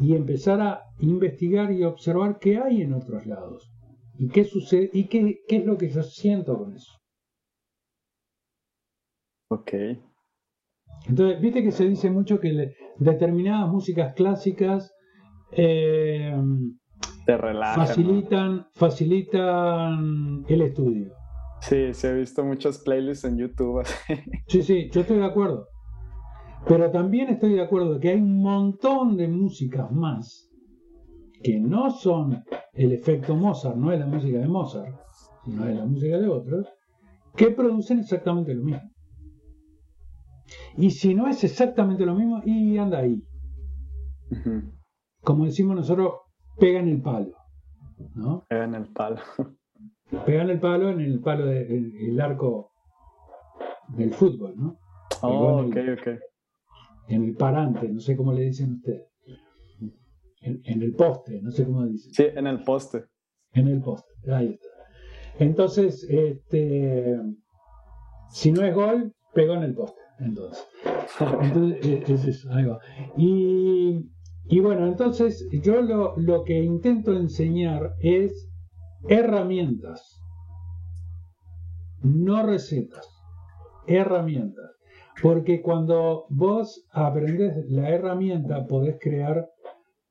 y 0.00 0.14
empezar 0.14 0.60
a 0.60 0.82
investigar 1.00 1.72
y 1.72 1.84
observar 1.84 2.38
qué 2.40 2.58
hay 2.58 2.82
en 2.82 2.94
otros 2.94 3.26
lados 3.26 3.70
y 4.18 4.28
qué 4.28 4.44
sucede 4.44 4.90
y 4.92 5.08
qué, 5.08 5.40
qué 5.48 5.56
es 5.56 5.66
lo 5.66 5.76
que 5.76 5.88
yo 5.88 6.02
siento 6.02 6.56
con 6.56 6.74
eso. 6.74 6.99
Ok. 9.50 9.72
Entonces, 11.08 11.40
viste 11.40 11.62
que 11.62 11.72
se 11.72 11.88
dice 11.88 12.10
mucho 12.10 12.38
que 12.38 12.52
le- 12.52 12.74
determinadas 12.98 13.70
músicas 13.70 14.14
clásicas 14.14 14.92
eh, 15.52 16.32
Te 17.26 17.36
relaja. 17.36 17.76
¿no? 17.80 17.86
facilitan, 17.86 18.66
facilitan 18.74 20.44
el 20.48 20.62
estudio. 20.62 21.12
Sí, 21.60 21.92
sí, 21.92 22.06
he 22.06 22.14
visto 22.14 22.44
muchos 22.44 22.78
playlists 22.78 23.24
en 23.24 23.38
YouTube. 23.38 23.80
así. 23.80 23.94
Sí, 24.46 24.62
sí, 24.62 24.88
yo 24.92 25.00
estoy 25.02 25.18
de 25.18 25.24
acuerdo. 25.26 25.66
Pero 26.68 26.90
también 26.90 27.28
estoy 27.30 27.54
de 27.54 27.62
acuerdo 27.62 27.98
que 27.98 28.10
hay 28.10 28.16
un 28.20 28.40
montón 28.42 29.16
de 29.16 29.26
músicas 29.28 29.90
más 29.90 30.46
que 31.42 31.58
no 31.58 31.90
son 31.90 32.44
el 32.74 32.92
efecto 32.92 33.34
Mozart, 33.34 33.76
no 33.76 33.90
es 33.92 33.98
la 33.98 34.06
música 34.06 34.38
de 34.38 34.46
Mozart, 34.46 34.94
sino 35.44 35.66
es 35.66 35.74
la 35.76 35.86
música 35.86 36.18
de 36.18 36.28
otros, 36.28 36.66
que 37.34 37.50
producen 37.50 38.00
exactamente 38.00 38.54
lo 38.54 38.62
mismo. 38.62 38.82
Y 40.80 40.90
si 40.90 41.14
no 41.14 41.28
es 41.28 41.44
exactamente 41.44 42.04
lo 42.06 42.14
mismo, 42.14 42.40
y 42.44 42.76
anda 42.78 42.98
ahí. 42.98 43.22
Como 45.22 45.44
decimos 45.44 45.76
nosotros, 45.76 46.14
pega 46.58 46.80
en 46.80 46.88
el 46.88 47.02
palo. 47.02 47.32
¿no? 48.14 48.44
En 48.48 48.74
el 48.74 48.86
palo. 48.86 49.18
Pegan 50.26 50.50
el 50.50 50.58
palo 50.58 50.88
en 50.90 51.00
el 51.00 51.20
palo 51.20 51.46
del 51.46 51.94
el 51.96 52.20
arco 52.20 52.72
del 53.88 54.12
fútbol, 54.12 54.54
¿no? 54.56 54.76
Oh, 55.22 55.60
en 55.60 55.66
ok, 55.70 55.76
el- 55.76 55.92
ok. 55.98 56.08
En 57.08 57.24
el 57.24 57.36
parante, 57.36 57.88
no 57.88 58.00
sé 58.00 58.16
cómo 58.16 58.32
le 58.32 58.42
dicen 58.42 58.74
ustedes. 58.74 59.06
En, 60.42 60.60
en 60.64 60.82
el 60.82 60.94
poste, 60.94 61.40
no 61.42 61.50
sé 61.50 61.64
cómo 61.64 61.86
dicen. 61.86 62.12
Sí, 62.12 62.24
en 62.34 62.46
el 62.46 62.62
poste. 62.64 63.04
En 63.52 63.68
el 63.68 63.80
poste, 63.82 64.10
ahí 64.32 64.54
está. 64.54 64.68
Entonces, 65.38 66.04
este, 66.08 67.20
si 68.30 68.50
no 68.52 68.62
es 68.64 68.74
gol, 68.74 69.12
pegó 69.34 69.54
en 69.54 69.62
el 69.64 69.74
poste. 69.74 70.00
Entonces, 70.20 70.66
entonces 71.42 71.86
eh, 71.86 72.04
es 72.06 72.24
eso, 72.26 72.52
ahí 72.52 72.64
va. 72.64 72.78
Y, 73.16 74.10
y 74.44 74.60
bueno, 74.60 74.86
entonces 74.86 75.48
yo 75.62 75.80
lo, 75.82 76.16
lo 76.16 76.44
que 76.44 76.62
intento 76.62 77.12
enseñar 77.12 77.94
es 78.00 78.48
herramientas, 79.08 80.20
no 82.02 82.44
recetas, 82.46 83.08
herramientas. 83.86 84.70
Porque 85.22 85.60
cuando 85.60 86.24
vos 86.30 86.86
aprendés 86.92 87.54
la 87.68 87.90
herramienta, 87.90 88.66
podés 88.66 88.96
crear 88.98 89.50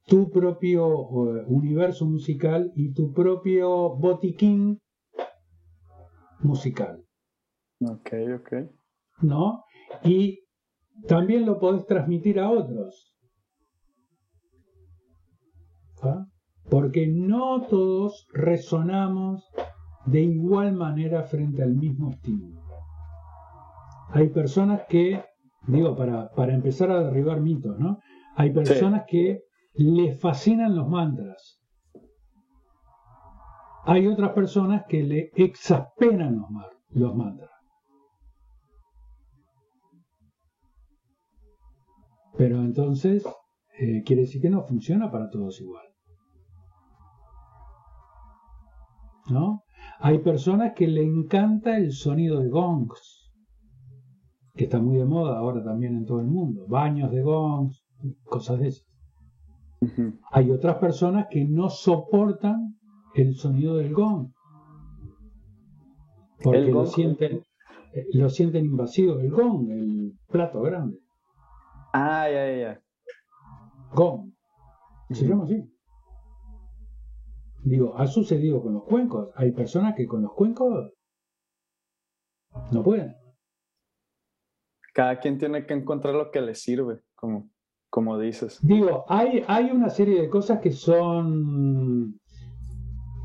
tu 0.06 0.30
propio 0.30 0.88
eh, 0.88 1.46
universo 1.48 2.06
musical 2.06 2.72
y 2.76 2.94
tu 2.94 3.12
propio 3.14 3.96
botiquín 3.96 4.80
musical, 6.42 7.04
Ok, 7.82 8.14
ok. 8.36 8.54
¿no? 9.22 9.64
Y 10.04 10.40
también 11.08 11.46
lo 11.46 11.60
podés 11.60 11.86
transmitir 11.86 12.40
a 12.40 12.50
otros. 12.50 13.14
¿Ah? 16.02 16.26
Porque 16.70 17.08
no 17.08 17.62
todos 17.68 18.28
resonamos 18.34 19.50
de 20.06 20.22
igual 20.22 20.74
manera 20.74 21.24
frente 21.24 21.64
al 21.64 21.76
mismo 21.76 22.12
estímulo. 22.12 22.62
Hay 24.12 24.30
personas 24.30 24.82
que, 24.88 25.24
digo, 25.68 25.96
para, 25.96 26.30
para 26.32 26.54
empezar 26.54 26.92
a 26.92 27.04
derribar 27.04 27.42
mitos, 27.42 27.78
¿no? 27.78 28.00
Hay 28.36 28.52
personas 28.52 29.04
que 29.08 29.42
les 29.74 30.20
fascinan 30.20 30.76
los 30.76 30.88
mantras. 30.88 31.62
Hay 33.86 34.08
otras 34.08 34.32
personas 34.34 34.84
que 34.88 35.04
le 35.04 35.32
exasperan 35.36 36.38
los, 36.38 36.48
los 36.92 37.16
mantras. 37.16 37.50
Pero 42.40 42.62
entonces 42.62 43.26
eh, 43.78 44.02
quiere 44.06 44.22
decir 44.22 44.42
que 44.42 44.50
no 44.50 44.64
funciona 44.64 45.12
para 45.12 45.30
todos 45.30 45.60
igual. 45.60 45.84
¿No? 49.30 49.64
Hay 50.00 50.20
personas 50.20 50.72
que 50.74 50.88
le 50.88 51.04
encanta 51.04 51.76
el 51.76 51.92
sonido 51.92 52.40
de 52.40 52.48
gongs, 52.48 53.30
que 54.56 54.64
está 54.64 54.80
muy 54.80 54.96
de 54.96 55.04
moda 55.04 55.38
ahora 55.38 55.62
también 55.62 55.98
en 55.98 56.06
todo 56.06 56.22
el 56.22 56.28
mundo. 56.28 56.66
Baños 56.70 57.12
de 57.12 57.22
gongs, 57.22 57.84
cosas 58.24 58.60
de 58.60 58.68
esas. 58.70 58.88
Hay 60.32 60.50
otras 60.50 60.78
personas 60.78 61.28
que 61.30 61.44
no 61.44 61.70
soportan 61.70 62.80
el 63.16 63.36
sonido 63.36 63.76
del 63.76 63.94
gong. 63.94 64.32
Porque 66.42 66.72
lo 66.72 66.86
sienten, 66.86 67.42
eh, 67.94 68.06
lo 68.14 68.30
sienten 68.30 68.64
invasivo. 68.64 69.20
El 69.20 69.30
gong, 69.30 69.70
el 69.72 70.14
plato 70.30 70.62
grande. 70.62 71.00
Ah, 71.94 72.30
ya, 72.30 72.52
ya, 72.52 72.58
ya. 72.58 72.82
Gong. 73.94 74.32
Se 75.10 75.28
llama 75.28 75.46
así. 75.46 75.64
Digo, 77.64 77.98
ha 77.98 78.08
sucedido 78.08 78.62
con 78.62 78.74
los 78.74 78.84
cuencos. 78.84 79.30
Hay 79.36 79.52
personas 79.52 79.96
que 79.96 80.08
con 80.08 80.22
los 80.22 80.34
cuencos 80.34 80.94
no 82.72 82.84
pueden. 82.84 83.16
Cada 84.94 85.20
quien 85.20 85.38
tiene 85.38 85.66
que 85.66 85.74
encontrar 85.74 86.14
lo 86.16 86.32
que 86.32 86.42
le 86.42 86.56
sirve, 86.56 87.02
como, 87.16 87.50
como 87.90 88.20
dices. 88.20 88.60
Digo, 88.62 89.06
hay, 89.08 89.44
hay 89.48 89.72
una 89.72 89.90
serie 89.90 90.22
de 90.22 90.30
cosas 90.30 90.60
que 90.60 90.72
son 90.72 92.20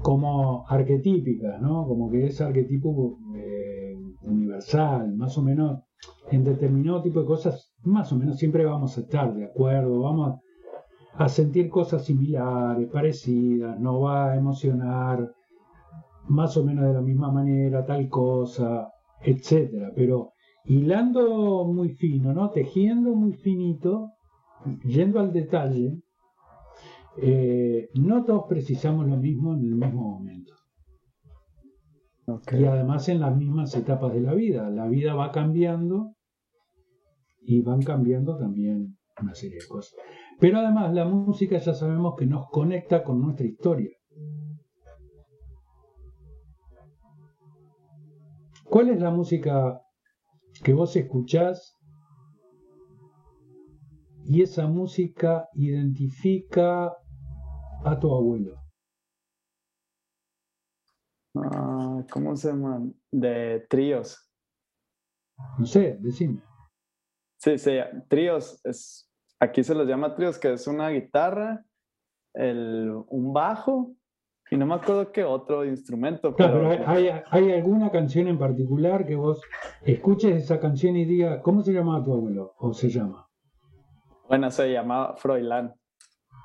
como 0.02 0.66
arquetípicas, 0.68 1.60
¿no? 1.60 1.86
Como 1.86 2.10
que 2.10 2.26
es 2.26 2.40
arquetipo 2.40 3.18
eh, 3.36 3.96
universal, 4.22 5.14
más 5.14 5.36
o 5.38 5.42
menos 5.42 5.82
en 6.30 6.44
determinado 6.44 7.02
tipo 7.02 7.20
de 7.20 7.26
cosas, 7.26 7.73
más 7.84 8.12
o 8.12 8.16
menos 8.16 8.38
siempre 8.38 8.64
vamos 8.64 8.96
a 8.96 9.02
estar 9.02 9.34
de 9.34 9.44
acuerdo, 9.44 10.00
vamos 10.00 10.40
a 11.14 11.28
sentir 11.28 11.68
cosas 11.68 12.04
similares, 12.04 12.88
parecidas, 12.90 13.78
nos 13.78 14.02
va 14.02 14.32
a 14.32 14.36
emocionar 14.36 15.30
más 16.28 16.56
o 16.56 16.64
menos 16.64 16.86
de 16.86 16.94
la 16.94 17.00
misma 17.00 17.30
manera, 17.30 17.84
tal 17.84 18.08
cosa, 18.08 18.88
etcétera. 19.20 19.92
Pero 19.94 20.32
hilando 20.64 21.64
muy 21.66 21.90
fino, 21.90 22.32
¿no? 22.32 22.50
Tejiendo 22.50 23.14
muy 23.14 23.34
finito, 23.34 24.10
yendo 24.84 25.20
al 25.20 25.32
detalle, 25.32 26.00
eh, 27.18 27.90
no 27.94 28.24
todos 28.24 28.44
precisamos 28.48 29.06
lo 29.06 29.16
mismo 29.16 29.54
en 29.54 29.64
el 29.64 29.74
mismo 29.76 30.18
momento. 30.18 30.52
Y 32.52 32.64
además 32.64 33.08
en 33.08 33.20
las 33.20 33.36
mismas 33.36 33.76
etapas 33.76 34.14
de 34.14 34.20
la 34.20 34.32
vida. 34.32 34.70
La 34.70 34.88
vida 34.88 35.14
va 35.14 35.30
cambiando 35.30 36.13
y 37.46 37.62
van 37.62 37.82
cambiando 37.82 38.36
también 38.36 38.98
una 39.20 39.34
serie 39.34 39.58
de 39.60 39.68
cosas. 39.68 39.94
Pero 40.40 40.58
además 40.58 40.92
la 40.92 41.04
música 41.04 41.58
ya 41.58 41.74
sabemos 41.74 42.14
que 42.16 42.26
nos 42.26 42.48
conecta 42.50 43.02
con 43.04 43.20
nuestra 43.20 43.46
historia. 43.46 43.90
¿Cuál 48.64 48.90
es 48.90 49.00
la 49.00 49.10
música 49.10 49.80
que 50.64 50.72
vos 50.72 50.96
escuchás 50.96 51.76
y 54.24 54.42
esa 54.42 54.66
música 54.66 55.48
identifica 55.52 56.92
a 57.84 57.98
tu 58.00 58.12
abuelo? 58.12 58.56
Ah, 61.36 62.04
¿Cómo 62.10 62.36
se 62.36 62.48
llaman? 62.48 62.94
De 63.12 63.66
tríos. 63.68 64.30
No 65.58 65.66
sé, 65.66 65.98
decime. 66.00 66.42
Sí, 67.44 67.58
sí, 67.58 67.72
tríos. 68.08 68.58
Es, 68.64 69.06
aquí 69.38 69.62
se 69.62 69.74
los 69.74 69.86
llama 69.86 70.14
tríos, 70.14 70.38
que 70.38 70.54
es 70.54 70.66
una 70.66 70.88
guitarra, 70.88 71.62
el, 72.32 72.90
un 73.08 73.34
bajo 73.34 73.94
y 74.50 74.56
no 74.56 74.64
me 74.64 74.76
acuerdo 74.76 75.12
qué 75.12 75.24
otro 75.24 75.62
instrumento. 75.62 76.34
Claro, 76.34 76.66
pero, 76.70 76.86
pero 76.86 77.22
hay, 77.30 77.52
alguna 77.52 77.90
canción 77.90 78.28
en 78.28 78.38
particular 78.38 79.06
que 79.06 79.14
vos 79.14 79.42
escuches 79.82 80.42
esa 80.42 80.58
canción 80.58 80.96
y 80.96 81.04
diga, 81.04 81.42
¿cómo 81.42 81.60
se 81.60 81.74
llamaba 81.74 82.02
tu 82.02 82.14
abuelo? 82.14 82.54
O 82.56 82.72
se 82.72 82.88
llama. 82.88 83.28
Bueno, 84.26 84.50
se 84.50 84.72
llama 84.72 85.14
Froilán. 85.18 85.74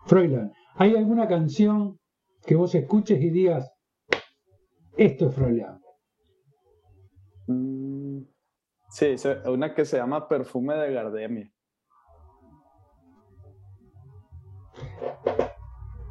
Froilán. 0.06 0.52
¿Hay 0.76 0.98
alguna 0.98 1.30
canción 1.30 1.98
que 2.46 2.56
vos 2.56 2.76
escuches 2.76 3.22
y 3.22 3.30
digas, 3.30 3.72
esto 4.98 5.30
es 5.30 5.34
Froilán? 5.34 5.80
Mm, 7.48 7.79
Sí, 8.90 9.16
una 9.46 9.74
que 9.74 9.86
se 9.86 9.98
llama 9.98 10.28
Perfume 10.28 10.76
de 10.76 10.94
Gardemia. 10.94 11.52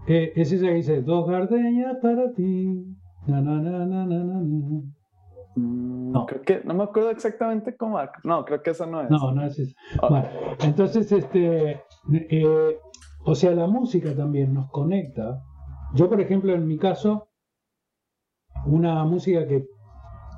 Eh, 0.07 0.33
es 0.37 0.53
esa 0.53 0.67
que 0.67 0.75
dice, 0.75 1.03
dos 1.03 1.29
gardenias 1.29 1.99
para 2.01 2.33
ti. 2.33 2.97
Na, 3.27 3.43
na, 3.43 3.61
na. 3.61 4.07
Mm, 5.55 6.13
no. 6.13 6.25
Creo 6.27 6.43
que, 6.43 6.63
no 6.65 6.73
me 6.73 6.85
acuerdo 6.85 7.11
exactamente 7.11 7.77
cómo. 7.77 7.99
No, 8.25 8.45
creo 8.45 8.63
que 8.63 8.71
esa 8.71 8.87
no 8.87 9.03
es. 9.03 9.11
No, 9.11 9.33
no 9.33 9.45
es 9.45 9.59
esa. 9.59 9.75
Bueno, 10.09 10.29
entonces, 10.63 11.13
este, 11.13 11.83
eh, 12.13 12.79
o 13.25 13.35
sea, 13.35 13.51
la 13.51 13.67
música 13.67 14.15
también 14.15 14.55
nos 14.55 14.71
conecta. 14.71 15.43
Yo, 15.95 16.09
por 16.09 16.21
ejemplo, 16.21 16.55
en 16.55 16.67
mi 16.67 16.79
caso, 16.79 17.29
una 18.65 19.05
música 19.05 19.47
que 19.47 19.67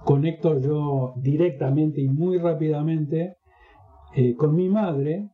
conecto 0.04 0.58
yo 0.60 1.14
directamente 1.16 2.00
y 2.00 2.08
muy 2.08 2.38
rápidamente 2.38 3.36
eh, 4.14 4.34
con 4.34 4.54
mi 4.54 4.68
madre 4.68 5.30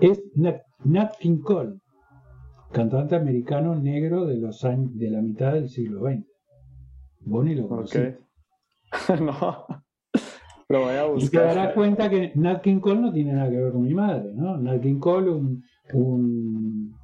es 0.00 0.22
Nat, 0.36 1.16
King 1.18 1.40
Cole, 1.42 1.80
cantante 2.72 3.16
americano 3.16 3.74
negro 3.74 4.26
de 4.26 4.36
los 4.36 4.64
años 4.64 4.96
de 4.96 5.10
la 5.10 5.20
mitad 5.20 5.54
del 5.54 5.68
siglo 5.68 6.02
XX. 6.02 6.24
Bonnie 7.20 7.56
lo 7.56 7.68
conoce. 7.68 8.18
no. 9.20 9.66
Pero 10.68 10.82
voy 10.82 10.94
a 10.94 11.04
buscar. 11.06 11.26
Y 11.26 11.30
te 11.30 11.38
darás 11.38 11.74
cuenta 11.74 12.08
que 12.08 12.32
Nat 12.36 12.62
King 12.62 12.78
Cole 12.78 13.00
no 13.00 13.12
tiene 13.12 13.32
nada 13.32 13.50
que 13.50 13.56
ver 13.56 13.72
con 13.72 13.82
mi 13.82 13.94
madre, 13.94 14.32
¿no? 14.34 14.56
Nat 14.58 14.82
King 14.82 14.98
Cole, 14.98 15.30
un, 15.30 15.62
un, 15.94 16.94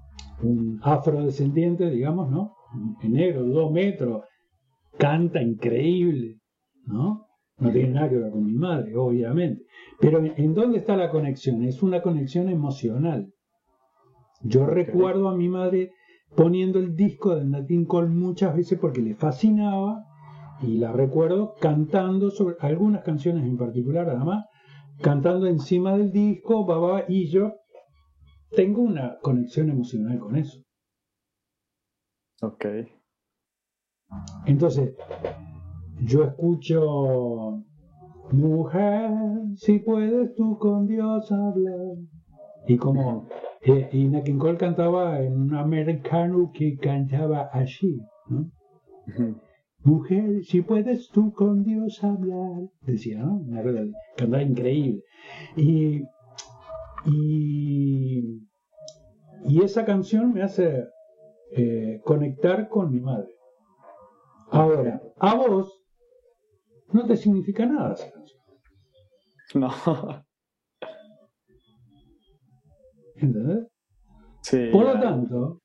un 0.43 0.81
afrodescendiente, 0.83 1.91
digamos, 1.91 2.31
¿no? 2.31 2.55
En 3.03 3.13
negro, 3.13 3.45
dos 3.45 3.73
metros, 3.73 4.25
canta 4.99 5.43
increíble, 5.43 6.41
¿no? 6.87 7.27
No 7.59 7.71
tiene 7.71 7.91
nada 7.91 8.09
que 8.09 8.17
ver 8.17 8.33
con 8.33 8.45
mi 8.45 8.55
madre, 8.55 8.97
obviamente. 8.97 9.63
Pero 10.01 10.21
¿en 10.25 10.55
dónde 10.55 10.79
está 10.79 10.97
la 10.97 11.11
conexión? 11.11 11.63
Es 11.63 11.83
una 11.83 12.03
conexión 12.03 12.49
emocional. 12.49 13.33
Yo 14.43 14.67
recuerdo 14.67 15.29
a 15.29 15.37
mi 15.37 15.49
madre 15.49 15.93
poniendo 16.35 16.79
el 16.81 16.97
disco 16.97 17.37
de 17.37 17.45
Nat 17.45 17.67
King 17.67 17.85
Cole 17.85 18.09
muchas 18.09 18.57
veces 18.57 18.79
porque 18.79 19.01
le 19.01 19.15
fascinaba 19.15 20.05
y 20.61 20.79
la 20.79 20.93
recuerdo 20.93 21.55
cantando 21.61 22.31
sobre 22.31 22.57
algunas 22.61 23.03
canciones 23.03 23.45
en 23.45 23.57
particular, 23.57 24.09
además, 24.09 24.47
cantando 25.01 25.47
encima 25.47 25.97
del 25.97 26.11
disco, 26.11 26.65
babá, 26.65 27.05
y 27.09 27.29
yo 27.29 27.55
tengo 28.51 28.83
una 28.83 29.19
conexión 29.21 29.71
emocional 29.71 30.19
con 30.19 30.37
eso. 30.37 30.61
Ok. 32.43 32.67
Entonces, 34.47 34.95
yo 36.01 36.25
escucho, 36.25 37.63
mujer, 38.33 39.11
si 39.57 39.79
puedes 39.79 40.35
tú 40.35 40.59
con 40.59 40.87
Dios 40.87 41.31
hablar. 41.33 41.97
Y 42.67 42.77
como, 42.77 43.27
eh, 43.63 43.89
y 43.93 44.23
King 44.23 44.39
Cole 44.39 44.59
cantaba 44.59 45.21
en 45.21 45.41
un 45.41 45.55
americano 45.55 46.51
que 46.53 46.77
cantaba 46.77 47.49
así, 47.53 47.99
¿no? 48.29 48.51
Mujer, 49.83 50.43
si 50.45 50.63
puedes 50.63 51.11
tú 51.11 51.33
con 51.33 51.63
Dios 51.63 52.03
hablar, 52.03 52.69
decía, 52.83 53.19
¿no? 53.19 53.37
Una 53.37 53.63
cantaba 54.17 54.43
increíble. 54.43 55.03
Y, 55.57 56.03
y, 57.05 58.41
y 59.47 59.63
esa 59.63 59.85
canción 59.85 60.33
me 60.33 60.43
hace 60.43 60.85
eh, 61.57 62.01
conectar 62.05 62.69
con 62.69 62.91
mi 62.91 63.01
madre. 63.01 63.34
Ahora, 64.51 65.03
a 65.19 65.35
vos 65.35 65.85
no 66.93 67.07
te 67.07 67.17
significa 67.17 67.67
nada 67.67 67.95
esa 67.95 68.11
canción. 68.13 68.43
No. 69.55 69.71
¿Entendés? 73.17 73.69
Sí. 74.43 74.69
Por 74.73 74.85
lo 74.85 75.01
tanto, 75.01 75.61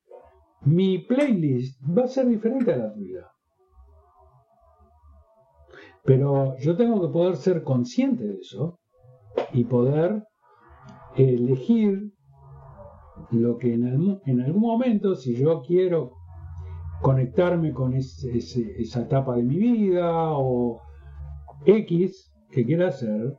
mi 0.62 1.00
playlist 1.00 1.82
va 1.86 2.04
a 2.04 2.08
ser 2.08 2.28
diferente 2.28 2.74
a 2.74 2.78
la 2.78 2.94
tuya. 2.94 3.28
Pero 6.04 6.58
yo 6.58 6.76
tengo 6.76 7.02
que 7.02 7.12
poder 7.12 7.36
ser 7.36 7.64
consciente 7.64 8.24
de 8.26 8.40
eso 8.40 8.80
y 9.54 9.66
poder 9.66 10.24
elegir 11.16 12.14
lo 13.32 13.58
que 13.58 13.74
en, 13.74 14.20
en 14.26 14.42
algún 14.42 14.62
momento, 14.62 15.16
si 15.16 15.36
yo 15.36 15.62
quiero 15.62 16.19
conectarme 17.02 17.74
con 17.74 17.94
esa 17.94 19.02
etapa 19.02 19.36
de 19.36 19.44
mi 19.44 19.58
vida 19.58 20.32
o 20.32 20.82
X 21.66 22.34
que 22.52 22.66
quiera 22.66 22.88
hacer, 22.90 23.38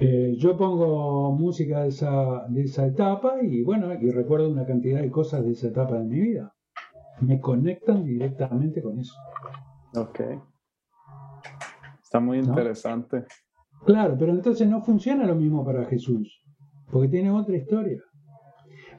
eh, 0.00 0.36
yo 0.38 0.56
pongo 0.56 1.32
música 1.32 1.82
de 1.82 1.88
esa, 1.88 2.46
de 2.48 2.62
esa 2.62 2.86
etapa 2.86 3.42
y 3.42 3.62
bueno, 3.62 3.92
y 3.94 4.10
recuerdo 4.10 4.48
una 4.48 4.64
cantidad 4.64 5.00
de 5.00 5.10
cosas 5.10 5.44
de 5.44 5.52
esa 5.52 5.68
etapa 5.68 5.98
de 5.98 6.04
mi 6.04 6.20
vida. 6.20 6.54
Me 7.20 7.40
conectan 7.40 8.04
directamente 8.04 8.80
con 8.80 9.00
eso. 9.00 9.14
Ok. 9.96 10.20
Está 12.00 12.20
muy 12.20 12.38
interesante. 12.38 13.24
Claro, 13.84 14.16
pero 14.18 14.32
entonces 14.32 14.68
no 14.68 14.82
funciona 14.82 15.26
lo 15.26 15.34
mismo 15.34 15.64
para 15.64 15.84
Jesús, 15.86 16.42
porque 16.90 17.08
tiene 17.08 17.30
otra 17.30 17.56
historia. 17.56 18.00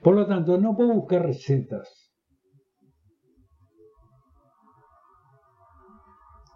Por 0.04 0.16
lo 0.16 0.28
tanto, 0.28 0.58
no 0.58 0.76
puedo 0.76 0.94
buscar 0.94 1.26
recetas. 1.26 1.99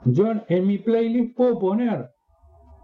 Yo 0.05 0.25
en 0.47 0.67
mi 0.67 0.79
playlist 0.79 1.35
puedo 1.35 1.59
poner 1.59 2.09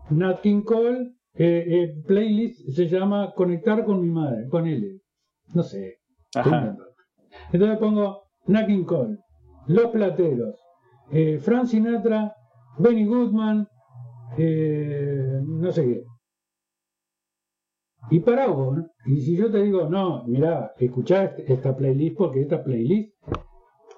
Nat 0.09 0.41
King 0.41 0.61
Cole, 0.61 1.13
eh, 1.34 1.65
eh, 1.67 2.03
playlist 2.07 2.70
se 2.70 2.88
llama 2.88 3.34
Conectar 3.36 3.84
con 3.86 4.01
mi 4.01 4.09
madre, 4.09 4.47
con 4.49 4.67
él. 4.67 5.01
No 5.53 5.63
sé. 5.63 5.97
Entonces 7.51 7.78
pongo 7.78 8.24
Nat 8.47 8.67
King 8.67 8.86
Cole, 8.86 9.17
Los 9.67 9.88
Plateros, 9.88 10.55
eh, 11.11 11.39
Frank 11.39 11.65
Sinatra, 11.65 12.34
Benny 12.78 13.05
Goodman, 13.05 13.67
no 14.38 15.72
sé 15.72 15.86
qué. 15.86 16.03
Y 18.11 18.22
para 18.22 18.47
vos, 18.47 18.80
y 19.05 19.22
si 19.22 19.36
yo 19.36 19.51
te 19.51 19.61
digo, 19.61 19.89
no, 19.89 20.24
mira, 20.26 20.72
escuchá 20.78 21.26
esta 21.47 21.76
playlist 21.76 22.17
porque 22.17 22.41
esta 22.41 22.63
playlist 22.63 23.13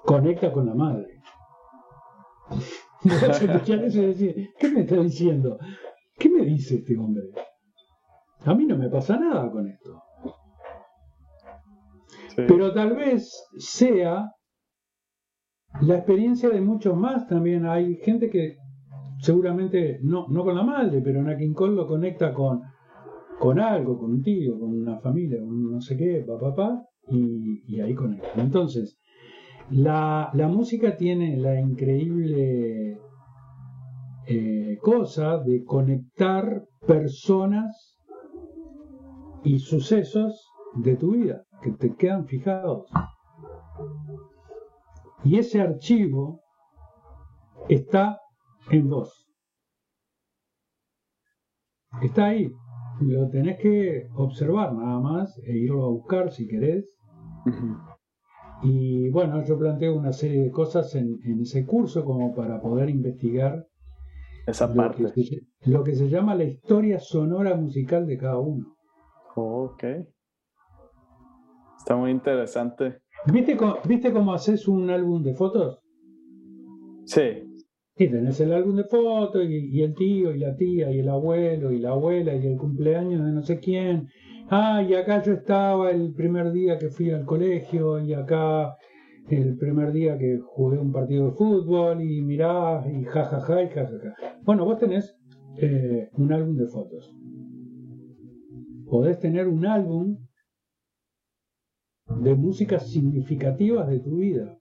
conecta 0.04 0.52
con 0.52 0.66
la 0.66 0.74
madre. 0.74 1.20
¿qué 4.58 4.70
me 4.70 4.80
está 4.80 4.96
diciendo? 4.96 5.58
¿Qué 6.18 6.28
me 6.28 6.44
dice 6.44 6.76
este 6.76 6.96
hombre? 6.96 7.24
A 8.44 8.54
mí 8.54 8.66
no 8.66 8.76
me 8.76 8.88
pasa 8.88 9.18
nada 9.18 9.50
con 9.50 9.68
esto. 9.68 10.02
Pero 12.36 12.72
tal 12.72 12.94
vez 12.94 13.30
sea 13.58 14.30
la 15.80 15.96
experiencia 15.96 16.48
de 16.48 16.60
muchos 16.60 16.96
más 16.96 17.26
también. 17.26 17.66
Hay 17.66 17.96
gente 17.96 18.30
que 18.30 18.56
seguramente 19.18 19.98
no, 20.02 20.26
no 20.28 20.44
con 20.44 20.54
la 20.54 20.62
madre, 20.62 21.00
pero 21.02 21.20
en 21.20 21.38
King 21.38 21.54
Cole 21.54 21.74
lo 21.74 21.86
conecta 21.86 22.32
con, 22.32 22.62
con 23.38 23.58
algo, 23.58 23.98
con 23.98 24.12
un 24.12 24.22
tío, 24.22 24.58
con 24.58 24.70
una 24.70 24.98
familia, 25.00 25.38
con 25.40 25.72
no 25.72 25.80
sé 25.80 25.96
qué, 25.96 26.24
papá, 26.26 26.54
papá, 26.54 26.82
y, 27.08 27.62
y 27.66 27.80
ahí 27.80 27.94
conecta. 27.94 28.40
Entonces, 28.40 28.98
la, 29.70 30.30
música 30.34 30.96
tiene 30.96 31.36
la 31.36 31.58
increíble 31.60 32.98
eh, 34.26 34.78
cosa 34.80 35.38
de 35.38 35.64
conectar 35.64 36.64
personas 36.86 37.98
y 39.44 39.58
sucesos 39.58 40.48
de 40.74 40.96
tu 40.96 41.12
vida 41.12 41.44
que 41.62 41.72
te 41.72 41.94
quedan 41.94 42.26
fijados. 42.26 42.90
Y 45.24 45.38
ese 45.38 45.60
archivo 45.60 46.40
está 47.68 48.18
en 48.70 48.88
vos. 48.88 49.28
Está 52.02 52.26
ahí. 52.26 52.50
Lo 53.00 53.28
tenés 53.30 53.58
que 53.58 54.08
observar 54.14 54.74
nada 54.74 55.00
más 55.00 55.36
e 55.44 55.56
irlo 55.56 55.84
a 55.84 55.90
buscar 55.90 56.30
si 56.30 56.46
querés. 56.46 56.84
Y 58.62 59.10
bueno, 59.10 59.44
yo 59.44 59.58
planteo 59.58 59.96
una 59.96 60.12
serie 60.12 60.42
de 60.42 60.50
cosas 60.50 60.94
en, 60.94 61.18
ese 61.40 61.66
curso 61.66 62.04
como 62.04 62.34
para 62.34 62.60
poder 62.60 62.90
investigar 62.90 63.66
esa 64.46 64.72
parte. 64.72 65.02
Lo 65.02 65.12
que, 65.12 65.22
se, 65.24 65.40
lo 65.70 65.82
que 65.82 65.94
se 65.94 66.08
llama 66.08 66.34
la 66.34 66.44
historia 66.44 67.00
sonora 67.00 67.56
musical 67.56 68.06
de 68.06 68.18
cada 68.18 68.38
uno. 68.38 68.76
ok. 69.34 69.84
Está 71.78 71.96
muy 71.96 72.12
interesante. 72.12 72.98
¿Viste, 73.32 73.56
cómo, 73.56 73.78
¿Viste 73.84 74.12
cómo 74.12 74.32
haces 74.32 74.68
un 74.68 74.88
álbum 74.90 75.22
de 75.22 75.34
fotos? 75.34 75.80
Sí. 77.04 77.42
Y 77.96 78.08
tenés 78.08 78.40
el 78.40 78.52
álbum 78.52 78.76
de 78.76 78.84
fotos 78.84 79.44
y, 79.44 79.78
y, 79.78 79.82
el 79.82 79.94
tío 79.94 80.32
y 80.32 80.38
la 80.38 80.54
tía 80.56 80.92
y 80.92 81.00
el 81.00 81.08
abuelo 81.08 81.72
y 81.72 81.78
la 81.78 81.90
abuela 81.90 82.34
y 82.34 82.46
el 82.46 82.56
cumpleaños 82.56 83.24
de 83.24 83.32
no 83.32 83.42
sé 83.42 83.58
quién 83.58 84.08
ah, 84.52 84.82
y 84.82 84.94
acá 84.94 85.22
yo 85.22 85.32
estaba 85.32 85.90
el 85.90 86.12
primer 86.14 86.52
día 86.52 86.78
que 86.78 86.88
fui 86.88 87.10
al 87.10 87.24
colegio 87.24 87.98
y 88.00 88.14
acá 88.14 88.76
el 89.28 89.56
primer 89.56 89.92
día 89.92 90.18
que 90.18 90.40
jugué 90.44 90.78
un 90.78 90.92
partido 90.92 91.26
de 91.26 91.32
fútbol 91.32 92.02
y 92.02 92.22
mirá 92.22 92.84
y 92.86 93.04
jajaja 93.04 93.62
y 93.62 93.68
jajaja. 93.68 94.14
Bueno, 94.42 94.64
vos 94.64 94.78
tenés 94.78 95.16
eh, 95.58 96.10
un 96.14 96.32
álbum 96.32 96.56
de 96.56 96.66
fotos. 96.66 97.14
Podés 98.88 99.18
tener 99.20 99.48
un 99.48 99.66
álbum 99.66 100.18
de 102.20 102.34
músicas 102.34 102.90
significativas 102.90 103.88
de 103.88 104.00
tu 104.00 104.16
vida. 104.16 104.58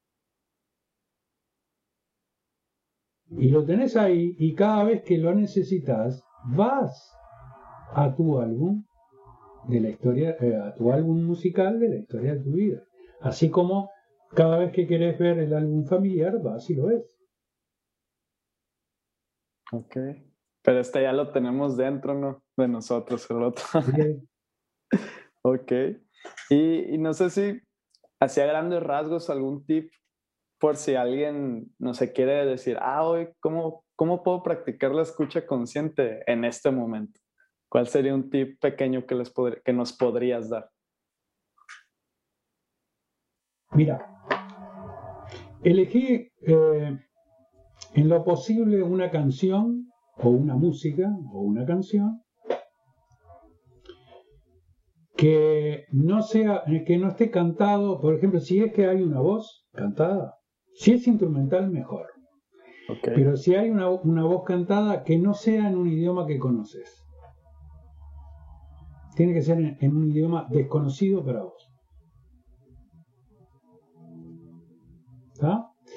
Y 3.37 3.49
lo 3.49 3.65
tenés 3.65 3.95
ahí 3.95 4.35
y 4.37 4.55
cada 4.55 4.83
vez 4.83 5.03
que 5.03 5.17
lo 5.17 5.33
necesitas, 5.33 6.23
vas 6.55 7.11
a 7.93 8.13
tu 8.15 8.39
álbum 8.39 8.83
de 9.67 9.79
la 9.79 9.89
historia, 9.89 10.35
eh, 10.39 10.55
a 10.55 10.75
tu 10.75 10.91
álbum 10.91 11.23
musical 11.23 11.79
de 11.79 11.89
la 11.89 11.95
historia 11.97 12.33
de 12.35 12.39
tu 12.39 12.51
vida. 12.51 12.83
Así 13.21 13.49
como 13.49 13.91
cada 14.33 14.57
vez 14.57 14.71
que 14.71 14.87
querés 14.87 15.17
ver 15.19 15.39
el 15.39 15.53
álbum 15.53 15.85
familiar, 15.85 16.41
vas 16.41 16.69
y 16.69 16.75
lo 16.75 16.87
ves. 16.87 17.17
Ok. 19.71 19.97
Pero 20.63 20.79
este 20.79 21.01
ya 21.01 21.13
lo 21.13 21.31
tenemos 21.31 21.77
dentro, 21.77 22.13
¿no? 22.13 22.43
De 22.57 22.67
nosotros, 22.67 23.29
el 23.29 23.43
otro. 23.43 23.63
ok. 25.43 25.71
Y, 26.49 26.93
y 26.93 26.97
no 26.97 27.13
sé 27.13 27.29
si 27.29 27.61
hacía 28.19 28.45
grandes 28.45 28.83
rasgos 28.83 29.29
algún 29.29 29.65
tip 29.65 29.91
por 30.59 30.77
si 30.77 30.93
alguien 30.93 31.73
no 31.79 31.95
se 31.95 32.13
quiere 32.13 32.45
decir, 32.45 32.77
ah, 32.79 33.03
hoy, 33.03 33.29
¿cómo, 33.39 33.83
¿cómo 33.95 34.21
puedo 34.21 34.43
practicar 34.43 34.91
la 34.91 35.01
escucha 35.01 35.47
consciente 35.47 36.21
en 36.27 36.45
este 36.45 36.69
momento? 36.69 37.19
¿Cuál 37.71 37.87
sería 37.87 38.13
un 38.13 38.29
tip 38.29 38.59
pequeño 38.59 39.05
que, 39.05 39.15
les 39.15 39.33
que 39.63 39.71
nos 39.71 39.93
podrías 39.93 40.49
dar? 40.49 40.69
Mira, 43.71 44.05
elegí 45.63 46.29
eh, 46.45 46.99
en 47.93 48.09
lo 48.09 48.25
posible 48.25 48.83
una 48.83 49.09
canción 49.09 49.87
o 50.17 50.31
una 50.31 50.57
música 50.57 51.09
o 51.31 51.39
una 51.39 51.65
canción 51.65 52.21
que 55.15 55.85
no 55.93 56.23
sea 56.23 56.63
que 56.85 56.97
no 56.97 57.07
esté 57.07 57.31
cantado, 57.31 58.01
por 58.01 58.15
ejemplo, 58.15 58.41
si 58.41 58.59
es 58.59 58.73
que 58.73 58.87
hay 58.87 59.01
una 59.01 59.21
voz 59.21 59.65
cantada, 59.71 60.35
si 60.73 60.91
es 60.91 61.07
instrumental 61.07 61.71
mejor. 61.71 62.07
Pero 63.01 63.37
si 63.37 63.55
hay 63.55 63.69
una, 63.69 63.87
voz 63.87 64.43
cantada 64.43 65.05
que 65.05 65.17
no 65.17 65.33
sea 65.33 65.69
en 65.69 65.77
un 65.77 65.87
idioma 65.87 66.27
que 66.27 66.37
conoces. 66.37 67.00
Tiene 69.21 69.35
que 69.35 69.43
ser 69.43 69.77
en, 69.79 69.95
un 69.95 70.09
idioma 70.09 70.47
desconocido 70.49 71.23
para 71.23 71.43
vos. 71.43 71.71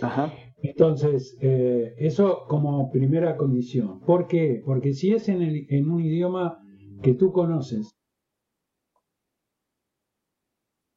Ajá. 0.02 0.30
Entonces, 0.58 1.34
eh, 1.40 1.94
eso 1.96 2.40
como 2.46 2.90
primera 2.90 3.38
condición. 3.38 4.00
¿Por 4.00 4.26
qué? 4.26 4.60
Porque 4.62 4.92
si 4.92 5.14
es 5.14 5.30
en, 5.30 5.40
en 5.40 5.90
un 5.90 6.04
idioma 6.04 6.58
que 7.00 7.14
tú 7.14 7.32
conoces, 7.32 7.96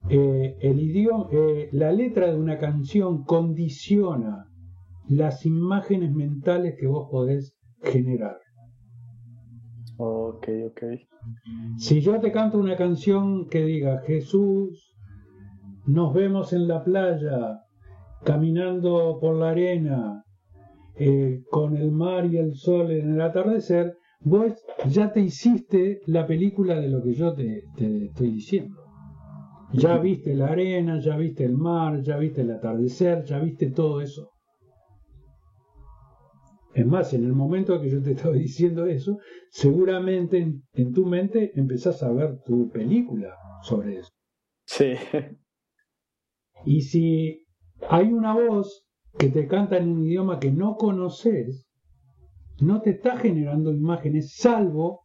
eh, 0.09 0.57
el 0.59 0.81
idioma, 0.81 1.29
eh, 1.31 1.69
la 1.71 1.93
letra 1.93 2.29
de 2.29 2.37
una 2.37 2.57
canción 2.57 3.23
condiciona 3.23 4.49
las 5.07 5.45
imágenes 5.45 6.11
mentales 6.11 6.75
que 6.77 6.87
vos 6.87 7.07
podés 7.09 7.57
generar. 7.83 8.35
Ok, 9.97 10.47
ok. 10.67 10.83
Si 11.77 12.01
yo 12.01 12.19
te 12.19 12.31
canto 12.31 12.59
una 12.59 12.75
canción 12.75 13.47
que 13.47 13.65
diga 13.65 14.01
Jesús, 14.05 14.93
nos 15.85 16.13
vemos 16.13 16.53
en 16.53 16.67
la 16.67 16.83
playa, 16.83 17.61
caminando 18.23 19.17
por 19.19 19.35
la 19.35 19.49
arena, 19.49 20.23
eh, 20.95 21.41
con 21.49 21.77
el 21.77 21.91
mar 21.91 22.25
y 22.25 22.37
el 22.37 22.53
sol 22.55 22.91
en 22.91 23.15
el 23.15 23.21
atardecer, 23.21 23.97
vos 24.21 24.53
ya 24.87 25.11
te 25.11 25.21
hiciste 25.21 26.01
la 26.05 26.27
película 26.27 26.79
de 26.79 26.89
lo 26.89 27.01
que 27.01 27.13
yo 27.13 27.33
te 27.33 27.63
estoy 27.77 28.31
diciendo. 28.31 28.75
Ya 29.73 29.97
viste 29.97 30.33
la 30.33 30.47
arena, 30.47 30.99
ya 30.99 31.17
viste 31.17 31.43
el 31.43 31.57
mar, 31.57 32.01
ya 32.01 32.17
viste 32.17 32.41
el 32.41 32.51
atardecer, 32.51 33.23
ya 33.25 33.39
viste 33.39 33.71
todo 33.71 34.01
eso. 34.01 34.31
Es 36.77 36.85
más, 36.85 37.11
en 37.15 37.23
el 37.23 37.33
momento 37.33 37.81
que 37.81 37.89
yo 37.89 38.03
te 38.03 38.11
estaba 38.11 38.35
diciendo 38.35 38.85
eso, 38.85 39.17
seguramente 39.49 40.61
en, 40.73 40.93
tu 40.93 41.07
mente 41.07 41.51
empezás 41.59 42.03
a 42.03 42.11
ver 42.11 42.39
tu 42.45 42.69
película 42.69 43.33
sobre 43.63 43.97
eso. 43.97 44.11
Sí. 44.65 44.93
Y 46.65 46.81
si 46.81 47.47
hay 47.89 48.13
una 48.13 48.35
voz 48.35 48.85
que 49.17 49.29
te 49.29 49.47
canta 49.47 49.77
en 49.77 49.89
un 49.89 50.05
idioma 50.05 50.39
que 50.39 50.51
no 50.51 50.75
conoces, 50.75 51.67
no 52.61 52.81
te 52.81 52.91
está 52.91 53.17
generando 53.17 53.73
imágenes 53.73 54.35
salvo 54.35 55.01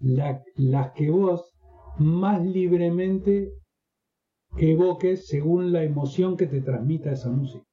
las 0.00 0.92
que 0.94 1.10
vos 1.10 1.52
más 1.98 2.42
libremente 2.42 3.52
evoques 4.56 5.26
según 5.26 5.72
la 5.72 5.84
emoción 5.84 6.38
que 6.38 6.46
te 6.46 6.62
transmita 6.62 7.12
esa 7.12 7.30
música. 7.30 7.69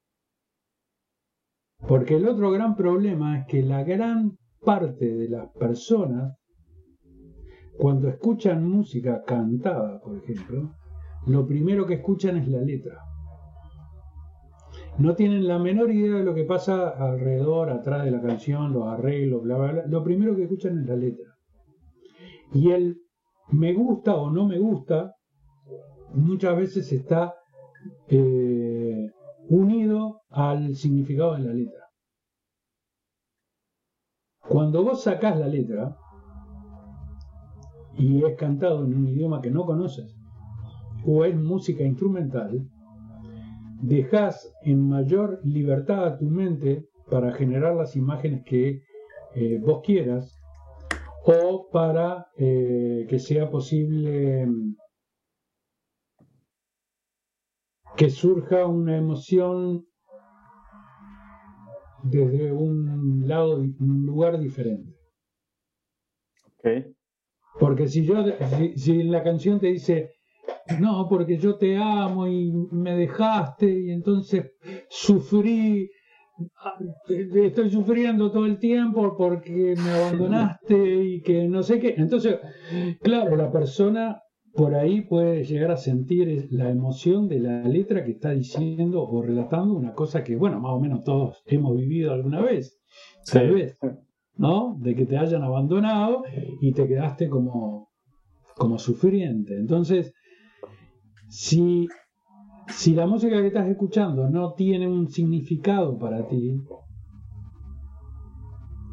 Porque 1.86 2.16
el 2.16 2.28
otro 2.28 2.52
gran 2.52 2.76
problema 2.76 3.40
es 3.40 3.48
que 3.48 3.62
la 3.62 3.84
gran 3.84 4.38
parte 4.64 5.14
de 5.14 5.30
las 5.30 5.50
personas, 5.52 6.38
cuando 7.78 8.08
escuchan 8.08 8.68
música 8.68 9.24
cantada, 9.24 10.00
por 10.00 10.18
ejemplo, 10.18 10.72
lo 11.28 11.46
primero 11.46 11.86
que 11.86 11.96
escuchan 11.96 12.38
es 12.38 12.48
la 12.48 12.62
letra. 12.62 13.00
No 14.98 15.16
tienen 15.16 15.48
la 15.48 15.60
menor 15.60 15.92
idea 15.92 16.16
de 16.16 16.24
lo 16.24 16.34
que 16.34 16.46
pasa 16.46 16.90
alrededor, 16.90 17.70
atrás 17.70 18.04
de 18.04 18.12
la 18.12 18.22
canción, 18.22 18.74
los 18.74 18.88
arreglos, 18.88 19.44
bla, 19.44 19.58
bla, 19.58 19.72
bla. 19.74 19.84
Lo 19.88 20.04
primero 20.04 20.36
que 20.36 20.44
escuchan 20.44 20.80
es 20.80 20.88
la 20.88 20.96
letra. 20.96 21.36
Y 22.54 22.72
el 22.72 22.98
me 23.50 23.74
gusta 23.74 24.16
o 24.16 24.32
no 24.32 24.48
me 24.48 24.58
gusta 24.58 25.14
muchas 26.14 26.58
veces 26.58 26.92
está 26.92 27.34
eh, 28.08 28.77
unido 29.50 30.22
al 30.30 30.76
significado 30.76 31.34
de 31.36 31.44
la 31.44 31.54
letra. 31.54 31.84
Cuando 34.48 34.84
vos 34.84 35.04
sacás 35.04 35.38
la 35.38 35.48
letra 35.48 35.98
y 37.98 38.24
es 38.24 38.38
cantado 38.38 38.86
en 38.86 38.96
un 38.96 39.08
idioma 39.08 39.42
que 39.42 39.52
no 39.52 39.66
conoces 39.66 40.16
o 41.06 41.26
es 41.26 41.36
música 41.36 41.84
instrumental, 41.84 42.68
dejas 43.82 44.54
en 44.64 44.88
mayor 44.88 45.40
libertad 45.44 46.06
a 46.06 46.18
tu 46.18 46.26
mente 46.26 46.88
para 47.10 47.34
generar 47.34 47.76
las 47.76 47.96
imágenes 47.96 48.44
que 48.46 48.82
eh, 49.36 49.60
vos 49.64 49.82
quieras 49.84 50.40
o 51.26 51.68
para 51.72 52.28
eh, 52.38 53.06
que 53.10 53.20
sea 53.20 53.50
posible 53.50 54.48
que 57.98 58.12
surja 58.12 58.68
una 58.68 58.96
emoción 58.96 59.84
desde 62.04 62.52
un 62.52 63.28
lado, 63.28 63.58
un 63.58 64.06
lugar 64.06 64.40
diferente. 64.40 64.94
Okay. 66.60 66.94
Porque 67.60 67.88
si 67.88 68.06
yo, 68.06 68.24
si, 68.76 69.04
la 69.04 69.24
canción 69.24 69.60
te 69.60 69.68
dice, 69.68 70.12
no, 70.80 71.08
porque 71.10 71.38
yo 71.38 71.58
te 71.58 71.76
amo 71.76 72.28
y 72.28 72.52
me 72.72 72.96
dejaste 72.96 73.68
y 73.68 73.90
entonces 73.90 74.52
sufrí, 74.90 75.90
ah, 76.64 76.78
estoy 77.10 77.72
sufriendo 77.72 78.32
todo 78.32 78.46
el 78.46 78.60
tiempo 78.60 79.18
porque 79.18 79.74
me 79.76 79.90
abandonaste 79.90 81.04
y 81.04 81.22
que 81.22 81.48
no 81.48 81.64
sé 81.64 81.80
qué. 81.80 81.96
Entonces, 81.98 82.38
claro, 83.02 83.36
la 83.36 83.52
persona 83.52 84.22
por 84.58 84.74
ahí 84.74 85.02
puede 85.02 85.44
llegar 85.44 85.70
a 85.70 85.78
sentir 85.78 86.48
la 86.50 86.72
emoción 86.72 87.30
de 87.30 87.40
la 87.40 87.62
letra 87.62 88.04
que 88.04 88.14
está 88.14 88.32
diciendo 88.32 89.04
o 89.04 89.22
relatando 89.22 89.76
una 89.76 89.94
cosa 89.94 90.24
que, 90.24 90.36
bueno, 90.36 90.60
más 90.60 90.72
o 90.72 90.80
menos 90.80 91.04
todos 91.04 91.44
hemos 91.46 91.78
vivido 91.78 92.12
alguna 92.12 92.42
vez, 92.42 92.82
tal 93.32 93.52
vez, 93.52 93.78
¿no? 94.36 94.76
De 94.80 94.96
que 94.96 95.06
te 95.06 95.16
hayan 95.16 95.44
abandonado 95.44 96.24
y 96.60 96.72
te 96.72 96.88
quedaste 96.88 97.30
como, 97.30 97.92
como 98.56 98.80
sufriente. 98.80 99.56
Entonces, 99.56 100.12
si, 101.30 101.88
si 102.68 102.96
la 102.96 103.06
música 103.06 103.40
que 103.40 103.48
estás 103.48 103.68
escuchando 103.68 104.28
no 104.28 104.54
tiene 104.54 104.88
un 104.88 105.08
significado 105.08 106.00
para 106.00 106.28
ti, 106.28 106.60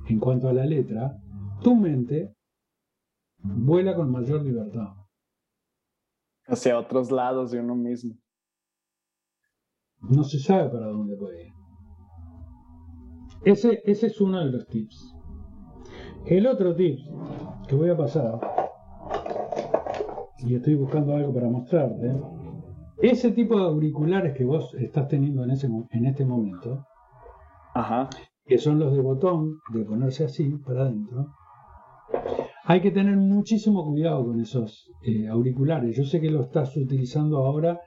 en 0.08 0.20
cuanto 0.20 0.46
a 0.48 0.52
la 0.52 0.66
letra, 0.66 1.16
tu 1.62 1.74
mente 1.74 2.34
vuela 3.42 3.96
con 3.96 4.10
mayor 4.10 4.42
libertad 4.42 5.03
hacia 6.46 6.78
otros 6.78 7.10
lados 7.10 7.50
de 7.50 7.60
uno 7.60 7.74
mismo. 7.74 8.14
No 10.00 10.24
se 10.24 10.38
sabe 10.38 10.68
para 10.68 10.86
dónde 10.86 11.16
puede 11.16 11.46
ir. 11.46 11.52
Ese, 13.44 13.82
ese 13.84 14.06
es 14.06 14.20
uno 14.20 14.40
de 14.40 14.50
los 14.50 14.66
tips. 14.66 15.14
El 16.26 16.46
otro 16.46 16.74
tip 16.74 16.98
que 17.68 17.74
voy 17.74 17.90
a 17.90 17.96
pasar, 17.96 18.40
y 20.38 20.54
estoy 20.54 20.74
buscando 20.74 21.14
algo 21.14 21.32
para 21.34 21.48
mostrarte, 21.48 22.14
ese 23.02 23.32
tipo 23.32 23.58
de 23.58 23.64
auriculares 23.64 24.36
que 24.36 24.44
vos 24.44 24.74
estás 24.74 25.08
teniendo 25.08 25.44
en, 25.44 25.50
ese, 25.50 25.66
en 25.66 26.06
este 26.06 26.24
momento, 26.24 26.86
Ajá. 27.74 28.08
que 28.46 28.56
son 28.56 28.78
los 28.78 28.94
de 28.94 29.02
botón, 29.02 29.58
de 29.72 29.84
ponerse 29.84 30.24
así 30.24 30.48
para 30.64 30.82
adentro, 30.82 31.34
hay 32.66 32.80
que 32.80 32.90
tener 32.90 33.16
muchísimo 33.16 33.84
cuidado 33.84 34.24
con 34.24 34.40
esos 34.40 34.90
eh, 35.06 35.28
auriculares. 35.28 35.96
Yo 35.96 36.04
sé 36.04 36.20
que 36.20 36.30
lo 36.30 36.42
estás 36.42 36.74
utilizando 36.76 37.38
ahora 37.38 37.80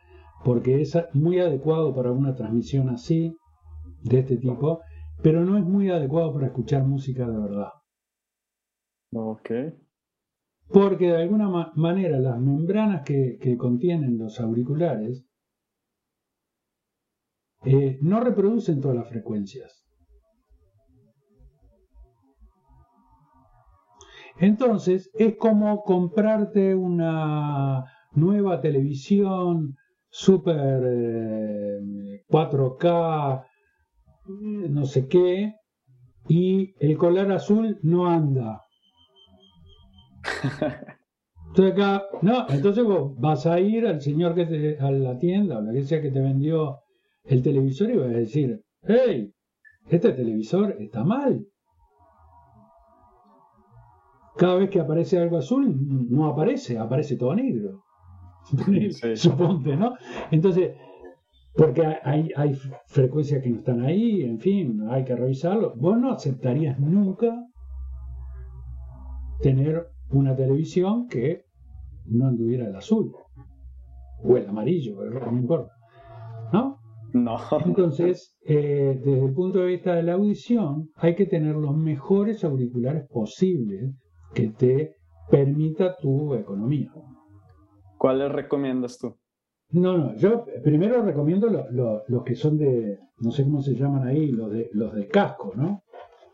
porque 0.43 0.81
es 0.81 0.95
muy 1.13 1.39
adecuado 1.39 1.95
para 1.95 2.11
una 2.11 2.35
transmisión 2.35 2.89
así, 2.89 3.35
de 4.03 4.19
este 4.19 4.37
tipo, 4.37 4.81
pero 5.23 5.43
no 5.43 5.57
es 5.57 5.65
muy 5.65 5.89
adecuado 5.89 6.31
para 6.33 6.47
escuchar 6.47 6.85
música 6.85 7.27
de 7.27 7.39
verdad. 7.39 7.69
Ok. 9.13 9.49
Porque 10.69 11.07
de 11.07 11.23
alguna 11.23 11.71
manera 11.75 12.19
las 12.19 12.39
membranas 12.39 13.01
que, 13.03 13.57
contienen 13.57 14.19
los 14.19 14.39
auriculares 14.39 15.25
eh, 17.65 17.97
no 18.01 18.19
reproducen 18.19 18.79
todas 18.79 18.97
las 18.97 19.09
frecuencias. 19.09 19.86
Entonces 24.39 25.09
es 25.15 25.35
como 25.37 25.83
comprarte 25.83 26.75
una 26.75 27.85
nueva 28.13 28.61
televisión 28.61 29.75
super 30.09 30.81
4K, 32.29 33.43
eh, 33.43 34.69
no 34.69 34.85
sé 34.85 35.07
qué, 35.07 35.55
y 36.27 36.73
el 36.79 36.97
color 36.97 37.31
azul 37.31 37.79
no 37.81 38.07
anda. 38.07 38.63
Entonces 41.47 42.01
no, 42.21 42.45
entonces 42.49 42.83
vos 42.83 43.19
vas 43.19 43.47
a 43.47 43.59
ir 43.59 43.87
al 43.87 44.01
señor 44.01 44.35
que 44.35 44.45
te, 44.45 44.77
a 44.79 44.91
la 44.91 45.17
tienda 45.17 45.57
o 45.57 45.61
la 45.61 45.73
que 45.73 45.83
sea 45.83 46.01
que 46.01 46.11
te 46.11 46.19
vendió 46.19 46.81
el 47.23 47.41
televisor 47.41 47.89
y 47.89 47.97
vas 47.97 48.09
a 48.09 48.17
decir, 48.17 48.61
hey, 48.83 49.33
este 49.89 50.11
televisor 50.11 50.75
está 50.79 51.03
mal. 51.03 51.47
Cada 54.37 54.55
vez 54.55 54.69
que 54.69 54.79
aparece 54.79 55.17
algo 55.19 55.37
azul, 55.37 55.75
no 56.09 56.27
aparece, 56.27 56.77
aparece 56.77 57.15
todo 57.17 57.35
negro. 57.35 57.83
Suponte, 59.15 59.75
¿no? 59.75 59.95
Entonces, 60.31 60.73
porque 61.55 61.83
hay, 62.03 62.29
hay 62.35 62.53
frecuencias 62.85 63.41
que 63.41 63.49
no 63.49 63.57
están 63.57 63.81
ahí, 63.81 64.21
en 64.21 64.39
fin, 64.39 64.81
hay 64.89 65.03
que 65.03 65.15
revisarlo. 65.15 65.73
Vos 65.75 65.97
no 65.99 66.11
aceptarías 66.11 66.79
nunca 66.79 67.35
tener 69.41 69.87
una 70.09 70.35
televisión 70.35 71.07
que 71.07 71.45
no 72.05 72.27
anduviera 72.27 72.67
el 72.67 72.75
azul 72.75 73.11
o 74.23 74.37
el 74.37 74.47
amarillo, 74.47 75.03
no 75.03 75.37
importa. 75.37 75.71
¿No? 76.53 76.77
No. 77.13 77.37
Entonces, 77.65 78.37
eh, 78.45 78.99
desde 79.03 79.25
el 79.25 79.33
punto 79.33 79.59
de 79.59 79.67
vista 79.67 79.95
de 79.95 80.03
la 80.03 80.13
audición, 80.13 80.89
hay 80.95 81.15
que 81.15 81.25
tener 81.25 81.55
los 81.55 81.75
mejores 81.75 82.43
auriculares 82.43 83.07
posibles 83.09 83.95
que 84.33 84.49
te 84.49 84.95
permita 85.29 85.95
tu 85.97 86.33
economía. 86.33 86.91
¿Cuáles 87.97 88.31
recomiendas 88.31 88.97
tú? 88.97 89.17
No, 89.69 89.97
no, 89.97 90.15
yo 90.15 90.45
primero 90.63 91.01
recomiendo 91.01 91.49
los 92.07 92.23
que 92.23 92.35
son 92.35 92.57
de, 92.57 92.99
no 93.17 93.31
sé 93.31 93.43
cómo 93.43 93.61
se 93.61 93.75
llaman 93.75 94.07
ahí, 94.07 94.31
los 94.31 94.51
de, 94.51 94.69
los 94.73 94.93
de 94.93 95.07
casco, 95.07 95.51
¿no? 95.55 95.83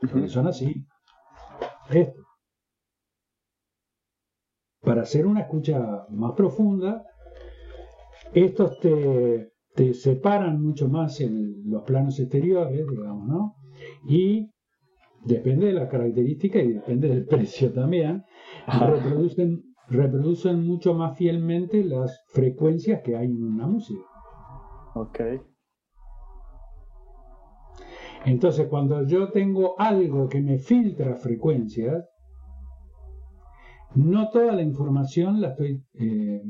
que 0.01 0.27
son 0.27 0.47
así. 0.47 0.85
Esto. 1.89 2.21
Para 4.81 5.03
hacer 5.03 5.25
una 5.25 5.41
escucha 5.41 6.05
más 6.09 6.33
profunda, 6.33 7.05
estos 8.33 8.79
te, 8.79 9.53
te 9.73 9.93
separan 9.93 10.61
mucho 10.61 10.89
más 10.89 11.19
en 11.21 11.69
los 11.69 11.83
planos 11.83 12.19
exteriores, 12.19 12.85
digamos, 12.87 13.27
¿no? 13.27 13.55
Y 14.07 14.49
depende 15.25 15.67
de 15.67 15.73
la 15.73 15.87
característica 15.87 16.59
y 16.59 16.73
depende 16.73 17.07
del 17.07 17.25
precio 17.27 17.71
también, 17.71 18.23
reproducen 18.67 19.73
reproducen 19.89 20.65
mucho 20.65 20.93
más 20.93 21.17
fielmente 21.17 21.83
las 21.83 22.23
frecuencias 22.27 23.01
que 23.03 23.15
hay 23.15 23.27
en 23.27 23.43
una 23.43 23.67
música. 23.67 24.01
Ok. 24.95 25.19
Entonces, 28.25 28.67
cuando 28.69 29.05
yo 29.05 29.31
tengo 29.31 29.79
algo 29.79 30.29
que 30.29 30.41
me 30.41 30.57
filtra 30.57 31.15
frecuencias, 31.15 32.05
no 33.95 34.29
toda 34.29 34.53
la 34.53 34.61
información 34.61 35.41
la 35.41 35.49
estoy, 35.49 35.83
eh, 35.95 36.41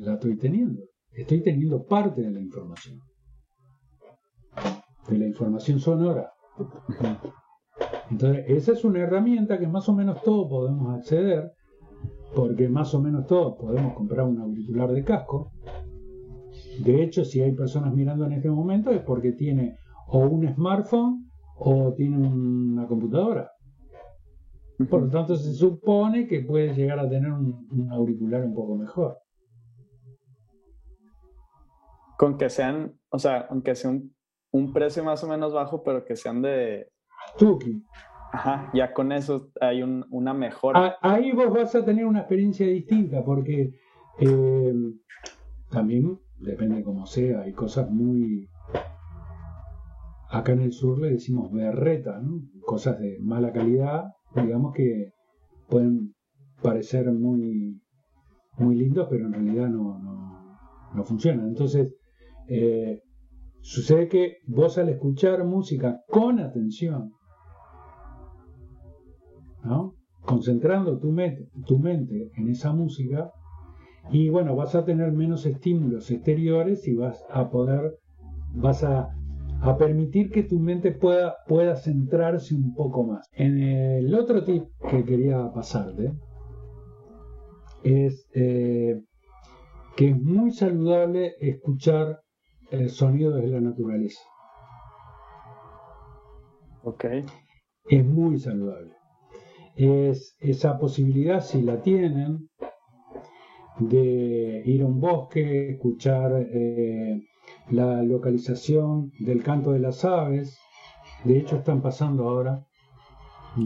la 0.00 0.14
estoy 0.14 0.36
teniendo. 0.36 0.82
Estoy 1.10 1.42
teniendo 1.42 1.84
parte 1.84 2.22
de 2.22 2.30
la 2.30 2.40
información. 2.40 2.98
De 5.08 5.18
la 5.18 5.26
información 5.26 5.78
sonora. 5.80 6.30
Entonces, 8.10 8.44
esa 8.48 8.72
es 8.72 8.84
una 8.84 9.00
herramienta 9.00 9.58
que 9.58 9.66
más 9.66 9.88
o 9.88 9.94
menos 9.94 10.22
todos 10.22 10.48
podemos 10.48 10.94
acceder 10.94 11.52
porque 12.34 12.68
más 12.68 12.94
o 12.94 13.00
menos 13.00 13.26
todos 13.26 13.56
podemos 13.58 13.94
comprar 13.94 14.26
un 14.26 14.40
auricular 14.40 14.90
de 14.90 15.04
casco. 15.04 15.52
De 16.84 17.02
hecho, 17.02 17.24
si 17.24 17.40
hay 17.40 17.52
personas 17.52 17.94
mirando 17.94 18.24
en 18.24 18.32
este 18.32 18.50
momento 18.50 18.90
es 18.90 19.02
porque 19.02 19.32
tiene 19.32 19.76
o 20.08 20.20
un 20.20 20.46
smartphone 20.54 21.30
o 21.56 21.92
tiene 21.94 22.16
una 22.16 22.86
computadora. 22.86 23.50
Por 24.88 25.02
lo 25.02 25.10
tanto, 25.10 25.36
se 25.36 25.52
supone 25.52 26.26
que 26.26 26.40
puede 26.40 26.74
llegar 26.74 26.98
a 26.98 27.08
tener 27.08 27.30
un, 27.30 27.88
auricular 27.92 28.44
un 28.44 28.54
poco 28.54 28.76
mejor. 28.76 29.18
Con 32.18 32.36
que 32.36 32.48
sean, 32.50 32.98
o 33.10 33.18
sea, 33.18 33.46
aunque 33.50 33.74
sea 33.74 33.90
un, 33.90 34.14
un 34.50 34.72
precio 34.72 35.04
más 35.04 35.22
o 35.22 35.28
menos 35.28 35.52
bajo, 35.52 35.82
pero 35.82 36.04
que 36.04 36.16
sean 36.16 36.42
de... 36.42 36.88
Tuki. 37.38 37.82
Ajá, 38.32 38.70
ya 38.72 38.92
con 38.94 39.12
eso 39.12 39.50
hay 39.60 39.82
una 39.82 40.32
mejora. 40.32 40.96
Ahí 41.02 41.32
vos 41.32 41.52
vas 41.52 41.74
a 41.74 41.84
tener 41.84 42.06
una 42.06 42.20
experiencia 42.20 42.66
distinta 42.66 43.22
porque 43.22 43.74
eh, 44.18 44.74
también 45.70 46.18
depende 46.38 46.82
como 46.82 47.06
sea, 47.06 47.42
hay 47.42 47.52
cosas 47.52 47.90
muy... 47.90 48.48
Acá 50.30 50.52
en 50.52 50.60
el 50.60 50.72
sur 50.72 50.98
le 50.98 51.10
decimos 51.10 51.52
berreta, 51.52 52.18
¿no? 52.20 52.40
Cosas 52.64 52.98
de 52.98 53.18
mala 53.20 53.52
calidad, 53.52 54.04
digamos 54.34 54.72
que 54.72 55.12
pueden 55.68 56.14
parecer 56.62 57.12
muy, 57.12 57.82
muy 58.56 58.76
lindos, 58.76 59.08
pero 59.10 59.26
en 59.26 59.32
realidad 59.34 59.68
no, 59.68 59.98
no, 60.94 61.04
funcionan. 61.04 61.48
Entonces, 61.48 61.94
eh, 62.48 63.02
sucede 63.62 64.08
que 64.08 64.36
vos 64.46 64.76
al 64.78 64.90
escuchar 64.90 65.44
música 65.44 66.00
con 66.08 66.38
atención, 66.38 67.12
concentrando 70.20 70.98
tu, 70.98 71.14
tu 71.66 71.78
mente 71.78 72.30
en 72.36 72.48
esa 72.48 72.72
música 72.72 73.30
y 74.10 74.28
bueno, 74.28 74.56
vas 74.56 74.74
a 74.74 74.84
tener 74.84 75.12
menos 75.12 75.46
estímulos 75.46 76.10
exteriores 76.10 76.86
y 76.88 76.94
vas 76.94 77.24
a 77.30 77.50
poder, 77.50 77.98
vas 78.54 78.82
a, 78.84 79.08
permitir 79.78 80.30
que 80.32 80.42
tu 80.42 80.58
mente 80.58 80.90
pueda, 80.90 81.36
pueda 81.46 81.76
centrarse 81.76 82.52
un 82.52 82.74
poco 82.74 83.04
más. 83.04 83.28
En 83.32 83.62
el 83.62 84.12
otro 84.12 84.42
tip 84.42 84.64
que 84.90 85.04
quería 85.04 85.52
pasarte 85.54 86.12
es 87.84 88.26
eh, 88.34 89.00
que 89.96 90.08
es 90.08 90.20
muy 90.20 90.50
saludable 90.50 91.34
escuchar 91.38 92.22
el 92.72 92.90
sonido 92.90 93.32
de 93.36 93.46
la 93.46 93.60
naturaleza. 93.60 94.22
Ok. 96.82 97.04
Es 97.88 98.04
muy 98.04 98.38
saludable 98.38 99.02
es 99.74 100.36
esa 100.40 100.78
posibilidad, 100.78 101.40
si 101.40 101.62
la 101.62 101.80
tienen, 101.80 102.48
de 103.78 104.62
ir 104.66 104.82
a 104.82 104.86
un 104.86 105.00
bosque, 105.00 105.70
escuchar 105.70 106.46
eh, 106.52 107.22
la 107.70 108.02
localización 108.02 109.10
del 109.18 109.42
canto 109.42 109.72
de 109.72 109.80
las 109.80 110.04
aves. 110.04 110.58
De 111.24 111.38
hecho, 111.38 111.56
están 111.56 111.80
pasando 111.80 112.28
ahora. 112.28 112.64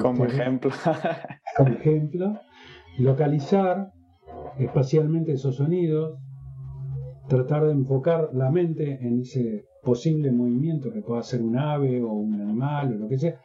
Como 0.01 0.24
ejemplo. 0.24 0.70
como 1.57 1.70
ejemplo. 1.70 2.39
Localizar 2.99 3.93
espacialmente 4.59 5.33
esos 5.33 5.57
sonidos. 5.57 6.19
Tratar 7.28 7.66
de 7.66 7.73
enfocar 7.73 8.31
la 8.32 8.51
mente 8.51 8.98
en 9.07 9.20
ese 9.20 9.65
posible 9.82 10.32
movimiento 10.32 10.93
que 10.93 11.03
pueda 11.03 11.23
ser 11.23 11.43
un 11.43 11.57
ave 11.57 12.03
o 12.03 12.12
un 12.12 12.40
animal 12.40 12.94
o 12.94 12.98
lo 12.98 13.09
que 13.09 13.19
sea, 13.19 13.40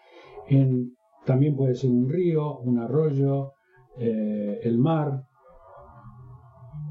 en 0.48 0.91
también 1.26 1.56
puede 1.56 1.76
ser 1.76 1.91
un 1.91 2.10
río, 2.10 2.58
un 2.60 2.80
arroyo, 2.80 3.53
eh, 3.98 4.60
el 4.64 4.78
mar. 4.78 5.24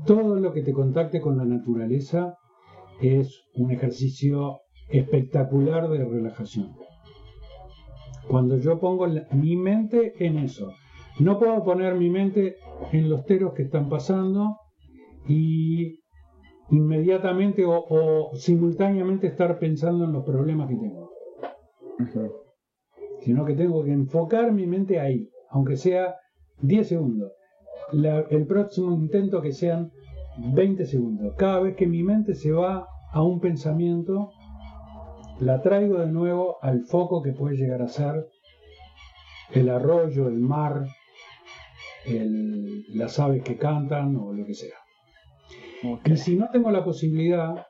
Todo 0.07 0.37
lo 0.37 0.53
que 0.53 0.63
te 0.63 0.73
contacte 0.73 1.21
con 1.21 1.37
la 1.37 1.45
naturaleza 1.45 2.37
es 3.01 3.43
un 3.55 3.71
ejercicio 3.71 4.61
espectacular 4.89 5.89
de 5.89 6.05
relajación. 6.05 6.73
Cuando 8.29 8.57
yo 8.57 8.79
pongo 8.79 9.07
mi 9.33 9.57
mente 9.57 10.25
en 10.25 10.39
eso, 10.39 10.73
no 11.19 11.39
puedo 11.39 11.65
poner 11.65 11.97
mi 11.97 12.11
mente 12.11 12.57
en 12.93 13.11
los 13.11 13.25
teros 13.25 13.55
que 13.55 13.65
están 13.65 13.89
pasando 13.89 14.57
y 15.27 16.00
inmediatamente 16.71 17.65
o, 17.67 18.31
simultáneamente 18.35 19.27
estar 19.27 19.59
pensando 19.59 20.05
en 20.05 20.13
los 20.13 20.25
problemas 20.25 20.69
que 20.69 20.77
tengo. 20.77 21.11
Sino 23.21 23.45
que 23.45 23.55
tengo 23.55 23.85
que 23.85 23.93
enfocar 23.93 24.53
mi 24.53 24.67
mente 24.67 24.99
ahí, 24.99 25.29
aunque 25.51 25.77
sea 25.77 26.15
10 26.63 26.89
segundos. 26.89 27.33
el 27.93 28.47
próximo 28.47 28.93
intento 28.93 29.43
que 29.43 29.53
sean 29.53 29.91
20 30.39 30.87
segundos. 30.87 31.35
Cada 31.37 31.61
vez 31.61 31.77
que 31.77 31.87
mi 31.87 32.03
mente 32.03 32.35
se 32.35 32.53
va 32.53 32.87
a 33.13 33.23
un 33.23 33.41
pensamiento, 33.41 34.31
la 35.41 35.61
traigo 35.61 35.99
de 35.99 36.07
nuevo 36.07 36.57
al 36.63 36.85
foco 36.85 37.23
que 37.23 37.33
puede 37.33 37.57
llegar 37.57 37.83
a 37.83 37.89
ser 37.89 38.27
el 39.53 39.69
arroyo, 39.69 40.29
el 40.29 40.39
mar, 40.39 40.85
las 42.95 43.19
aves 43.19 43.43
que 43.43 43.57
cantan 43.57 44.17
o 44.17 44.33
lo 44.33 44.47
que 44.47 44.55
sea. 44.55 44.80
Y 45.83 46.17
si 46.17 46.37
no 46.37 46.49
tengo 46.51 46.71
la 46.71 46.85
posibilidad, 46.85 47.67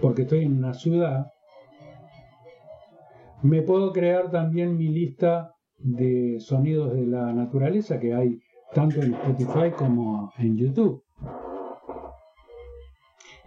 porque 0.00 0.22
estoy 0.22 0.44
en 0.44 0.58
una 0.58 0.74
ciudad, 0.74 1.32
me 3.42 3.62
puedo 3.62 3.92
crear 3.92 4.30
también 4.30 4.76
mi 4.76 4.88
lista 4.88 5.54
de 5.78 6.38
sonidos 6.40 6.94
de 6.94 7.06
la 7.06 7.32
naturaleza 7.32 8.00
que 8.00 8.14
hay 8.14 8.40
tanto 8.74 9.00
en 9.00 9.14
Spotify 9.14 9.70
como 9.76 10.32
en 10.38 10.56
YouTube. 10.56 11.02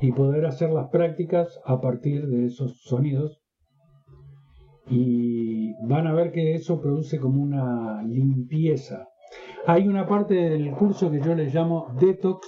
Y 0.01 0.11
poder 0.13 0.45
hacer 0.45 0.71
las 0.71 0.89
prácticas 0.89 1.59
a 1.65 1.81
partir 1.81 2.27
de 2.27 2.45
esos 2.45 2.81
sonidos. 2.81 3.41
Y 4.87 5.73
van 5.83 6.07
a 6.07 6.13
ver 6.13 6.31
que 6.31 6.55
eso 6.55 6.81
produce 6.81 7.19
como 7.19 7.41
una 7.41 8.01
limpieza. 8.03 9.07
Hay 9.67 9.87
una 9.87 10.07
parte 10.07 10.33
del 10.33 10.71
curso 10.71 11.11
que 11.11 11.19
yo 11.21 11.35
le 11.35 11.47
llamo 11.47 11.93
detox 11.99 12.47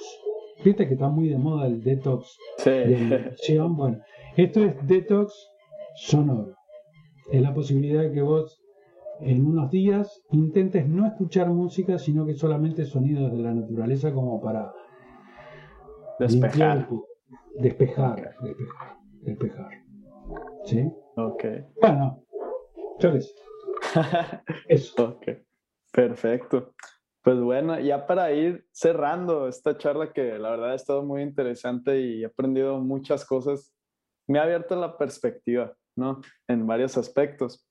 Viste 0.63 0.87
que 0.87 0.93
está 0.93 1.09
muy 1.09 1.29
de 1.29 1.37
moda 1.37 1.67
el 1.67 1.81
detox 1.83 2.37
sí. 2.57 3.57
Bueno, 3.69 3.99
esto 4.37 4.63
es 4.63 4.75
detox 4.87 5.33
sonoro. 5.95 6.55
Es 7.31 7.41
la 7.41 7.53
posibilidad 7.53 8.01
de 8.01 8.11
que 8.11 8.21
vos 8.21 8.61
en 9.21 9.45
unos 9.45 9.69
días 9.71 10.21
intentes 10.31 10.87
no 10.87 11.05
escuchar 11.07 11.49
música, 11.49 11.97
sino 11.97 12.25
que 12.25 12.33
solamente 12.33 12.85
sonidos 12.85 13.31
de 13.31 13.39
la 13.39 13.53
naturaleza 13.53 14.13
como 14.13 14.41
para 14.41 14.73
despejar. 16.19 16.87
despejar, 17.55 18.35
despejar, 18.39 18.97
despejar. 19.21 19.71
¿Sí? 20.65 20.91
Ok. 21.15 21.43
Bueno, 21.81 22.23
yo 22.99 23.13
qué 23.13 23.21
sé. 23.21 23.33
Eso. 24.67 25.09
Ok. 25.09 25.27
Perfecto. 25.91 26.73
Pues 27.23 27.39
bueno, 27.39 27.79
ya 27.79 28.07
para 28.07 28.31
ir 28.31 28.65
cerrando 28.71 29.47
esta 29.47 29.77
charla 29.77 30.11
que 30.11 30.39
la 30.39 30.51
verdad 30.51 30.71
ha 30.71 30.75
estado 30.75 31.03
muy 31.03 31.21
interesante 31.21 31.99
y 31.99 32.23
he 32.23 32.25
aprendido 32.25 32.79
muchas 32.79 33.25
cosas, 33.25 33.73
me 34.27 34.39
ha 34.39 34.43
abierto 34.43 34.75
la 34.75 34.97
perspectiva, 34.97 35.75
¿no? 35.95 36.21
En 36.47 36.65
varios 36.65 36.97
aspectos. 36.97 37.67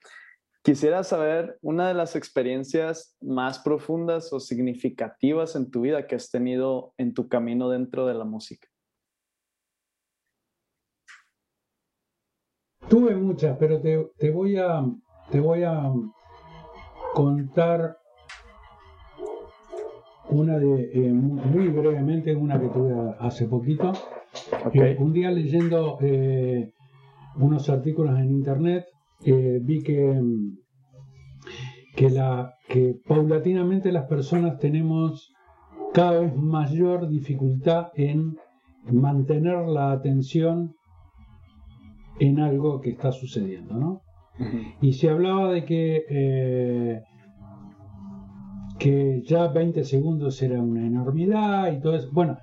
Quisiera 0.62 1.02
saber 1.02 1.58
una 1.62 1.88
de 1.88 1.94
las 1.94 2.14
experiencias 2.16 3.16
más 3.20 3.58
profundas 3.58 4.32
o 4.32 4.38
significativas 4.38 5.56
en 5.56 5.70
tu 5.70 5.80
vida 5.80 6.06
que 6.06 6.14
has 6.14 6.30
tenido 6.30 6.94
en 6.98 7.14
tu 7.14 7.28
camino 7.28 7.70
dentro 7.70 8.06
de 8.06 8.14
la 8.14 8.24
música. 8.24 8.68
Tuve 12.88 13.16
muchas, 13.16 13.56
pero 13.58 13.80
te, 13.80 14.10
te 14.18 14.30
voy 14.30 14.58
a 14.58 14.84
te 15.30 15.38
voy 15.38 15.62
a 15.62 15.92
contar 17.14 17.99
una 20.30 20.58
de, 20.58 20.90
eh, 20.92 21.12
muy 21.12 21.68
brevemente, 21.68 22.34
una 22.34 22.60
que 22.60 22.68
tuve 22.68 22.94
hace 23.18 23.46
poquito. 23.46 23.92
Eh, 24.72 24.96
un 24.98 25.12
día 25.12 25.30
leyendo 25.30 25.98
eh, 26.00 26.72
unos 27.36 27.68
artículos 27.68 28.18
en 28.18 28.30
internet, 28.30 28.86
vi 29.22 29.82
que, 29.82 30.20
que, 31.94 32.10
la, 32.10 32.54
que 32.68 32.96
paulatinamente 33.06 33.92
las 33.92 34.06
personas 34.06 34.58
tenemos 34.58 35.32
cada 35.92 36.20
vez 36.20 36.34
mayor 36.36 37.08
dificultad 37.08 37.88
en 37.94 38.36
mantener 38.90 39.66
la 39.66 39.92
atención 39.92 40.74
en 42.18 42.40
algo 42.40 42.80
que 42.80 42.90
está 42.90 43.12
sucediendo, 43.12 43.74
¿no? 43.74 44.00
Y 44.80 44.94
se 44.94 45.10
hablaba 45.10 45.52
de 45.52 45.64
que 45.66 47.02
que 48.80 49.22
ya 49.26 49.46
20 49.48 49.84
segundos 49.84 50.42
era 50.42 50.60
una 50.60 50.86
enormidad 50.86 51.70
y 51.70 51.80
todo 51.80 51.94
eso. 51.94 52.08
Bueno, 52.12 52.38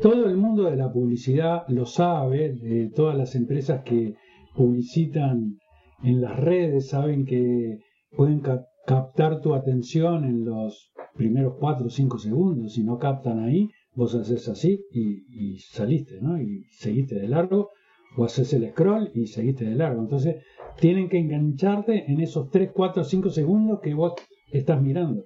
todo 0.00 0.26
el 0.26 0.36
mundo 0.36 0.62
de 0.64 0.76
la 0.76 0.92
publicidad 0.92 1.64
lo 1.68 1.86
sabe, 1.86 2.90
todas 2.94 3.18
las 3.18 3.34
empresas 3.34 3.82
que 3.84 4.14
publicitan 4.54 5.58
en 6.04 6.20
las 6.20 6.38
redes 6.38 6.88
saben 6.88 7.26
que 7.26 7.80
pueden 8.16 8.40
captar 8.86 9.40
tu 9.40 9.54
atención 9.54 10.24
en 10.24 10.44
los 10.44 10.92
primeros 11.14 11.54
4 11.58 11.86
o 11.86 11.90
5 11.90 12.18
segundos. 12.18 12.74
Si 12.74 12.84
no 12.84 12.98
captan 12.98 13.40
ahí, 13.40 13.68
vos 13.94 14.14
haces 14.14 14.48
así 14.48 14.80
y, 14.92 15.58
saliste, 15.58 16.20
¿no? 16.20 16.40
Y 16.40 16.64
seguiste 16.70 17.16
de 17.16 17.28
largo, 17.28 17.70
o 18.16 18.24
haces 18.24 18.52
el 18.52 18.70
scroll 18.70 19.10
y 19.14 19.26
seguiste 19.26 19.64
de 19.64 19.74
largo. 19.74 20.00
Entonces, 20.00 20.44
tienen 20.78 21.08
que 21.08 21.18
engancharte 21.18 22.10
en 22.10 22.20
esos 22.20 22.50
3, 22.50 22.70
4, 22.72 23.02
5 23.02 23.30
segundos 23.30 23.80
que 23.80 23.94
vos 23.94 24.14
estás 24.52 24.80
mirando. 24.80 25.24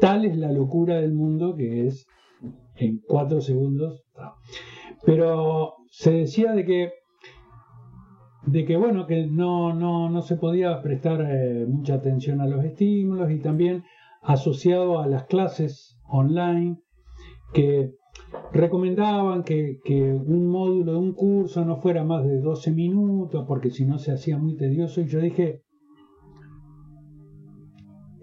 Tal 0.00 0.24
es 0.24 0.36
la 0.36 0.50
locura 0.50 0.96
del 0.96 1.12
mundo 1.12 1.54
que 1.56 1.86
es 1.86 2.06
en 2.76 3.00
cuatro 3.06 3.40
segundos. 3.40 4.02
Pero 5.04 5.74
se 5.90 6.12
decía 6.12 6.52
de 6.52 6.64
que 6.64 6.92
de 8.46 8.64
que 8.64 8.76
bueno, 8.76 9.06
que 9.06 9.26
no, 9.26 9.74
no, 9.74 10.08
no 10.08 10.22
se 10.22 10.36
podía 10.36 10.80
prestar 10.80 11.20
eh, 11.20 11.66
mucha 11.68 11.94
atención 11.94 12.40
a 12.40 12.46
los 12.46 12.64
estímulos 12.64 13.30
y 13.30 13.38
también 13.38 13.84
asociado 14.22 14.98
a 14.98 15.06
las 15.06 15.24
clases 15.26 15.98
online 16.08 16.78
que 17.52 17.92
recomendaban 18.52 19.42
que, 19.44 19.78
que, 19.84 20.12
un 20.12 20.48
módulo 20.48 20.92
de 20.92 20.98
un 20.98 21.12
curso 21.12 21.64
no 21.64 21.76
fuera 21.76 22.02
más 22.02 22.24
de 22.24 22.40
12 22.40 22.70
minutos 22.72 23.44
porque 23.46 23.70
si 23.70 23.84
no 23.84 23.98
se 23.98 24.12
hacía 24.12 24.38
muy 24.38 24.56
tedioso 24.56 25.02
y 25.02 25.06
yo 25.06 25.20
dije, 25.20 25.62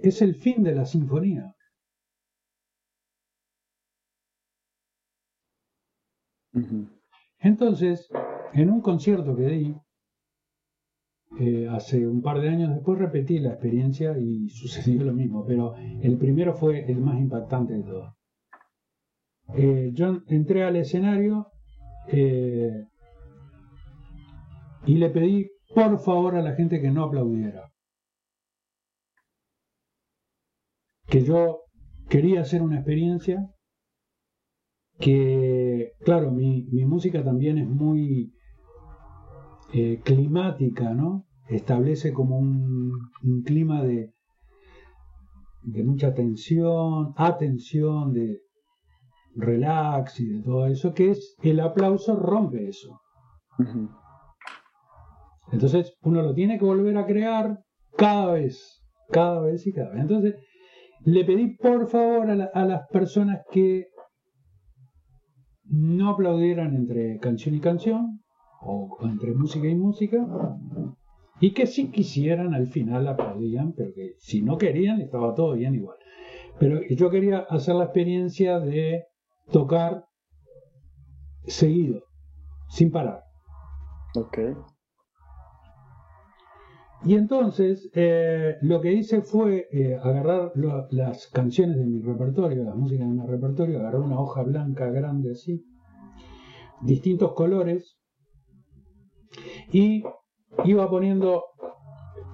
es 0.01 0.21
el 0.21 0.35
fin 0.35 0.63
de 0.63 0.73
la 0.73 0.85
sinfonía. 0.85 1.53
Entonces, 7.39 8.09
en 8.53 8.69
un 8.69 8.81
concierto 8.81 9.35
que 9.35 9.47
di, 9.47 9.75
eh, 11.39 11.67
hace 11.69 12.07
un 12.07 12.21
par 12.21 12.39
de 12.39 12.49
años 12.49 12.73
después 12.73 12.97
repetí 12.97 13.39
la 13.39 13.49
experiencia 13.49 14.17
y 14.17 14.49
sucedió 14.61 15.03
lo 15.03 15.13
mismo, 15.13 15.45
pero 15.45 15.75
el 15.75 16.17
primero 16.17 16.53
fue 16.53 16.89
el 16.89 16.99
más 16.99 17.19
impactante 17.19 17.73
de 17.73 17.83
todos. 17.83 18.13
Eh, 19.55 19.91
yo 19.93 20.21
entré 20.27 20.63
al 20.63 20.75
escenario 20.75 21.47
eh, 22.07 22.85
y 24.85 24.95
le 24.95 25.09
pedí 25.09 25.49
por 25.73 25.99
favor 25.99 26.35
a 26.35 26.41
la 26.41 26.53
gente 26.53 26.81
que 26.81 26.91
no 26.91 27.03
aplaudiera. 27.03 27.71
Que 31.07 31.23
yo 31.23 31.61
quería 32.09 32.41
hacer 32.41 32.61
una 32.61 32.77
experiencia 32.77 33.49
que, 34.99 35.93
claro, 36.01 36.31
mi, 36.31 36.63
música 36.85 37.23
también 37.23 37.57
es 37.57 37.67
muy 37.67 38.33
eh, 39.73 40.01
climática, 40.03 40.93
¿no? 40.93 41.25
Establece 41.49 42.13
como 42.13 42.37
un, 42.39 42.91
clima 43.45 43.83
de, 43.83 44.11
de 45.63 45.83
mucha 45.83 46.13
tensión, 46.13 47.13
atención, 47.15 48.13
de 48.13 48.41
relax 49.35 50.19
y 50.19 50.27
de 50.27 50.43
todo 50.43 50.65
eso, 50.67 50.93
que 50.93 51.11
es 51.11 51.35
el 51.41 51.59
aplauso 51.59 52.15
rompe 52.15 52.67
eso. 52.67 52.99
Entonces 55.51 55.95
uno 56.01 56.21
lo 56.21 56.33
tiene 56.33 56.57
que 56.57 56.65
volver 56.65 56.97
a 56.97 57.05
crear 57.05 57.59
cada 57.95 58.33
vez, 58.33 58.83
cada 59.09 59.41
vez 59.41 59.65
y 59.65 59.73
cada 59.73 59.91
vez. 59.91 60.01
Entonces 60.01 60.35
le 61.05 61.23
pedí 61.23 61.55
por 61.55 61.87
favor 61.87 62.29
a 62.29 62.65
las 62.65 62.87
personas 62.89 63.41
que 63.51 63.87
no 65.69 66.09
aplaudieran 66.09 66.75
entre 66.75 67.19
canción 67.19 67.55
y 67.55 67.59
canción, 67.59 68.21
o 68.61 68.97
entre 69.03 69.33
música 69.33 69.67
y 69.67 69.75
música, 69.75 70.25
y 71.39 71.53
que 71.53 71.67
si 71.67 71.91
quisieran 71.91 72.53
al 72.53 72.67
final 72.67 73.07
aplaudían, 73.07 73.73
pero 73.73 73.93
que 73.93 74.15
si 74.17 74.41
no 74.41 74.57
querían 74.57 75.01
estaba 75.01 75.35
todo 75.35 75.53
bien 75.53 75.75
igual. 75.75 75.97
Pero 76.59 76.79
yo 76.89 77.09
quería 77.09 77.39
hacer 77.49 77.75
la 77.75 77.85
experiencia 77.85 78.59
de 78.59 79.03
tocar 79.51 80.05
seguido, 81.45 82.01
sin 82.69 82.91
parar. 82.91 83.21
Ok. 84.15 84.39
Y 87.05 87.15
entonces 87.15 87.89
eh, 87.93 88.55
lo 88.61 88.81
que 88.81 88.91
hice 88.91 89.21
fue 89.21 89.67
eh, 89.71 89.95
agarrar 90.01 90.51
las 90.91 91.27
canciones 91.27 91.77
de 91.77 91.85
mi 91.85 92.01
repertorio, 92.01 92.63
la 92.63 92.75
música 92.75 93.03
de 93.03 93.11
mi 93.11 93.25
repertorio, 93.25 93.79
agarrar 93.79 94.01
una 94.01 94.19
hoja 94.19 94.43
blanca 94.43 94.89
grande 94.89 95.31
así, 95.31 95.63
distintos 96.81 97.33
colores 97.33 97.97
y 99.71 100.03
iba 100.65 100.89
poniendo 100.89 101.43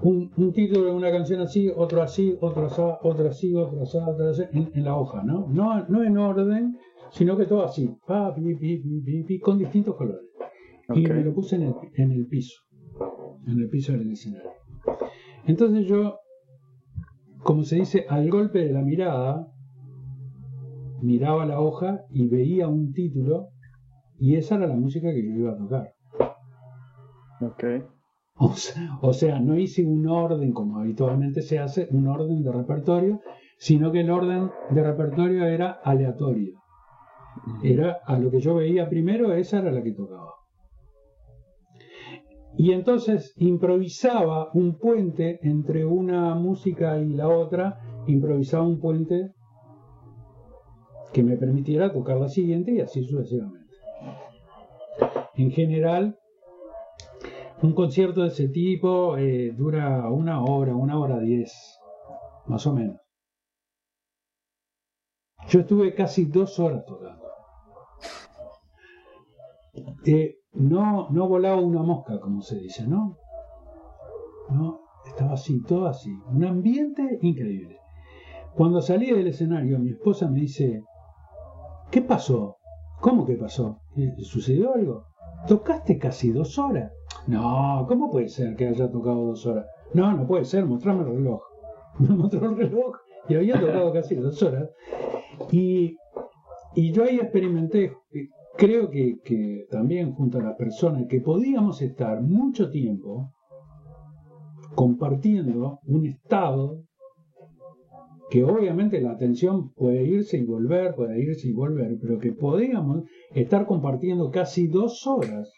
un, 0.02 0.52
título 0.54 0.88
de 0.88 0.92
una 0.92 1.12
canción 1.12 1.42
así, 1.42 1.70
otro 1.70 2.02
así, 2.02 2.38
otro 2.42 2.66
así, 2.66 2.82
otro 2.82 3.30
así, 3.30 3.56
otro 3.56 3.82
así, 3.82 3.98
otro 3.98 4.30
así, 4.30 4.44
en, 4.52 4.84
la 4.84 4.98
hoja, 4.98 5.24
¿no? 5.24 5.48
¿no? 5.50 5.86
No 5.88 6.04
en 6.04 6.18
orden, 6.18 6.78
sino 7.12 7.38
que 7.38 7.46
todo 7.46 7.64
así, 7.64 7.90
pa, 8.06 8.36
con 9.42 9.58
distintos 9.58 9.96
colores. 9.96 10.30
Y 10.94 11.02
me 11.08 11.24
lo 11.24 11.34
puse 11.34 11.56
en 11.56 11.64
el, 11.64 11.74
en 11.96 12.12
el 12.12 12.28
piso, 12.28 12.63
en 13.48 13.60
el 13.60 13.70
piso 13.70 13.94
del 13.94 14.12
escenario. 14.12 14.52
Entonces 15.46 15.88
yo, 15.88 16.20
como 17.44 17.64
se 17.64 17.78
dice, 17.78 18.06
al 18.10 18.30
golpe 18.30 18.60
de 18.60 18.74
la 18.74 18.82
mirada, 18.82 19.48
miraba 21.02 21.46
la 21.46 21.60
hoja 21.60 22.02
y 22.12 22.28
veía 22.28 22.68
un 22.68 22.94
título 22.94 23.50
y 24.18 24.36
esa 24.36 24.56
era 24.56 24.68
la 24.68 24.76
música 24.76 25.12
que 25.12 25.24
yo 25.24 25.36
iba 25.36 25.52
a 25.52 25.58
tocar. 25.58 25.94
Ok. 27.42 27.64
O 29.02 29.14
sea, 29.14 29.40
no 29.40 29.58
hice 29.58 29.86
un 29.86 30.08
orden 30.08 30.54
como 30.54 30.80
habitualmente 30.80 31.42
se 31.42 31.60
hace, 31.60 31.88
un 31.92 32.08
orden 32.08 32.42
de 32.42 32.52
repertorio, 32.52 33.22
sino 33.58 33.92
que 33.92 34.02
el 34.02 34.10
orden 34.10 34.50
de 34.72 34.84
repertorio 34.84 35.46
era 35.46 35.80
aleatorio. 35.84 36.54
Era 37.64 38.00
a 38.06 38.18
lo 38.18 38.32
que 38.32 38.40
yo 38.40 38.56
veía 38.56 38.90
primero, 38.90 39.34
esa 39.34 39.60
era 39.60 39.72
la 39.72 39.84
que 39.84 39.92
tocaba. 39.92 40.34
Y 42.58 42.72
entonces 42.72 43.34
improvisaba 43.38 44.50
un 44.54 44.78
puente 44.78 45.40
entre 45.42 45.86
una 45.86 46.36
música 46.36 47.00
y 47.00 47.10
la 47.10 47.28
otra, 47.28 47.80
improvisaba 48.08 48.64
un 48.64 48.80
puente 48.80 49.32
que 51.12 51.24
me 51.24 51.38
permitiera 51.38 51.92
tocar 51.92 52.18
la 52.18 52.30
siguiente 52.30 52.74
y 52.74 52.82
así 52.82 53.04
sucesivamente. 53.04 53.76
En 55.36 55.52
general, 55.52 56.20
un 57.62 57.74
concierto 57.74 58.22
de 58.22 58.28
ese 58.28 58.50
tipo 58.50 59.18
eh, 59.18 59.52
dura 59.58 60.10
una 60.10 60.44
hora, 60.44 60.76
una 60.76 61.00
hora 61.00 61.20
diez, 61.20 61.80
más 62.46 62.68
o 62.68 62.74
menos. 62.74 63.00
Yo 65.48 65.62
estuve 65.62 65.94
casi 65.94 66.26
dos 66.26 66.60
horas 66.60 66.86
tocando. 66.86 67.24
Eh, 70.06 70.43
no, 70.54 71.10
no 71.10 71.28
volaba 71.28 71.60
una 71.62 71.82
mosca, 71.82 72.20
como 72.20 72.42
se 72.42 72.58
dice, 72.60 72.88
¿no? 72.88 73.18
No, 74.50 74.82
estaba 75.06 75.34
así, 75.34 75.62
todo 75.64 75.88
así. 75.88 76.12
Un 76.32 76.44
ambiente 76.44 77.20
increíble. 77.22 77.78
Cuando 78.56 78.82
salí 78.82 79.12
del 79.12 79.28
escenario, 79.28 79.80
mi 79.80 79.92
esposa 79.92 80.30
me 80.30 80.42
dice, 80.42 80.84
¿qué 81.90 82.02
pasó? 82.02 82.58
¿Cómo 83.02 83.26
que 83.26 83.36
pasó? 83.36 83.80
¿Sucedió 84.20 84.74
algo? 84.74 85.06
¿Tocaste 85.48 85.98
casi 85.98 86.32
dos 86.32 86.58
horas? 86.60 86.92
No, 87.28 87.86
¿cómo 87.88 88.12
puede 88.12 88.30
ser 88.30 88.56
que 88.56 88.68
haya 88.68 88.92
tocado 88.92 89.26
dos 89.26 89.46
horas? 89.46 89.66
No, 89.94 90.14
no 90.14 90.28
puede 90.28 90.46
ser, 90.46 90.66
mostrame 90.66 91.02
el 91.02 91.18
reloj. 91.18 91.42
Me 92.00 92.10
mostró 92.10 92.50
el 92.50 92.58
reloj 92.58 92.96
y 93.28 93.36
había 93.36 93.60
tocado 93.60 93.92
casi 93.92 94.16
dos 94.16 94.42
horas. 94.44 94.70
Y, 95.52 95.98
y 96.76 96.92
yo 96.92 97.04
ahí 97.04 97.18
experimenté 97.18 97.94
creo 98.58 98.90
que, 98.90 99.66
también 99.70 100.14
junto 100.14 100.40
a 100.40 100.44
las 100.44 100.56
personas 100.56 101.06
que 101.08 101.22
podíamos 101.22 101.82
estar 101.82 102.22
mucho 102.22 102.70
tiempo 102.70 103.32
compartiendo 104.76 105.80
un 105.86 106.06
estado 106.08 106.84
que 108.30 108.44
obviamente 108.44 109.00
la 109.00 109.12
atención 109.12 109.72
puede 109.74 110.04
irse 110.04 110.38
y 110.38 110.44
volver, 110.44 110.96
puede 110.96 111.22
irse 111.22 111.48
y 111.48 111.54
volver, 111.54 111.98
pero 112.02 112.18
que 112.18 112.32
podíamos 112.32 113.04
estar 113.36 113.68
compartiendo 113.68 114.32
casi 114.32 114.68
dos 114.68 115.06
horas 115.06 115.52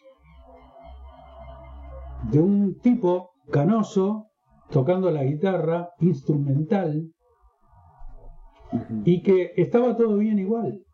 de 2.32 2.40
un 2.40 2.78
tipo 2.80 3.30
canoso 3.50 4.28
tocando 4.72 5.12
la 5.12 5.24
guitarra 5.24 5.90
instrumental 6.00 7.12
y 9.06 9.22
que 9.22 9.52
estaba 9.56 9.96
todo 9.96 10.18
bien 10.18 10.40
igual. 10.40 10.85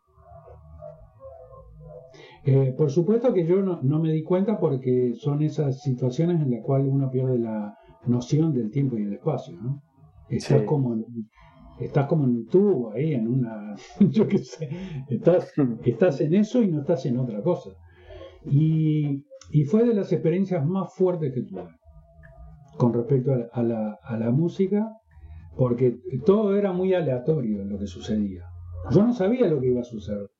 Eh, 2.44 2.74
por 2.76 2.90
supuesto 2.90 3.32
que 3.32 3.46
yo 3.46 3.62
no, 3.62 3.80
me 4.00 4.12
di 4.12 4.24
cuenta 4.24 4.58
porque 4.58 5.12
son 5.14 5.42
esas 5.42 5.80
situaciones 5.80 6.40
en 6.40 6.50
las 6.50 6.64
cuales 6.64 6.88
uno 6.90 7.08
pierde 7.10 7.38
la 7.38 7.76
noción 8.06 8.52
del 8.52 8.70
tiempo 8.70 8.98
y 8.98 9.02
el 9.02 9.12
espacio, 9.12 9.56
¿no? 9.60 9.80
Estás 10.28 10.62
como 10.62 10.96
estás 11.78 12.06
como 12.06 12.24
en 12.24 12.30
un 12.30 12.46
tubo 12.46 12.92
ahí, 12.92 13.14
en 13.14 13.28
una, 13.28 13.74
yo 14.00 14.26
qué 14.26 14.38
sé, 14.38 14.68
estás, 15.08 15.52
estás 15.84 16.20
en 16.20 16.34
eso 16.34 16.62
y 16.62 16.68
no 16.68 16.80
estás 16.80 17.06
en 17.06 17.18
otra 17.18 17.42
cosa. 17.42 17.70
Y, 18.44 19.24
fue 19.66 19.84
de 19.84 19.94
las 19.94 20.12
experiencias 20.12 20.66
más 20.66 20.94
fuertes 20.94 21.32
que 21.32 21.42
tuve 21.42 21.68
con 22.78 22.92
respecto 22.94 23.32
a, 23.52 23.62
la, 23.62 23.98
a 24.02 24.16
la 24.16 24.30
música, 24.30 24.88
porque 25.56 25.98
todo 26.24 26.56
era 26.56 26.72
muy 26.72 26.94
aleatorio 26.94 27.60
en 27.60 27.68
lo 27.68 27.78
que 27.78 27.86
sucedía. 27.86 28.44
Yo 28.90 29.04
no 29.04 29.12
sabía 29.12 29.46
lo 29.46 29.60
que 29.60 29.68
iba 29.68 29.80
a 29.80 29.84
suceder. 29.84 30.31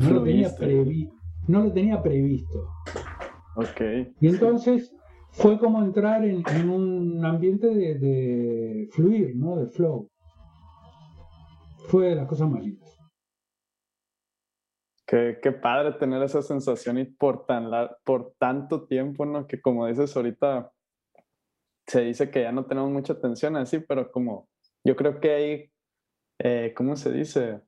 No 0.00 0.10
lo, 0.10 0.22
tenía 0.24 0.50
no 1.46 1.62
lo 1.62 1.72
tenía 1.72 2.02
previsto. 2.02 2.68
Ok. 3.56 3.80
Y 4.20 4.28
entonces 4.28 4.94
fue 5.30 5.58
como 5.58 5.82
entrar 5.82 6.24
en, 6.24 6.42
un 6.68 7.24
ambiente 7.24 7.66
de, 7.68 8.88
fluir, 8.92 9.36
¿no? 9.36 9.56
De 9.56 9.66
flow. 9.66 10.08
Fue 11.88 12.08
de 12.08 12.14
las 12.16 12.26
cosas 12.26 12.48
más 12.48 12.62
lindas. 12.62 12.98
Qué, 15.06 15.38
qué, 15.42 15.52
padre 15.52 15.92
tener 15.92 16.22
esa 16.22 16.40
sensación 16.40 16.98
y 16.98 17.04
por, 17.04 17.44
tan 17.46 17.70
por 18.04 18.34
tanto 18.38 18.86
tiempo, 18.86 19.26
¿no? 19.26 19.46
Que 19.46 19.60
como 19.60 19.86
dices 19.86 20.16
ahorita, 20.16 20.72
se 21.86 22.00
dice 22.00 22.30
que 22.30 22.42
ya 22.42 22.52
no 22.52 22.64
tenemos 22.64 22.90
mucha 22.90 23.12
atención 23.12 23.56
así, 23.56 23.80
pero 23.80 24.10
como 24.10 24.48
yo 24.82 24.96
creo 24.96 25.20
que 25.20 25.30
hay, 25.30 25.70
eh, 26.38 26.72
¿cómo 26.74 26.96
se 26.96 27.12
dice? 27.12 27.60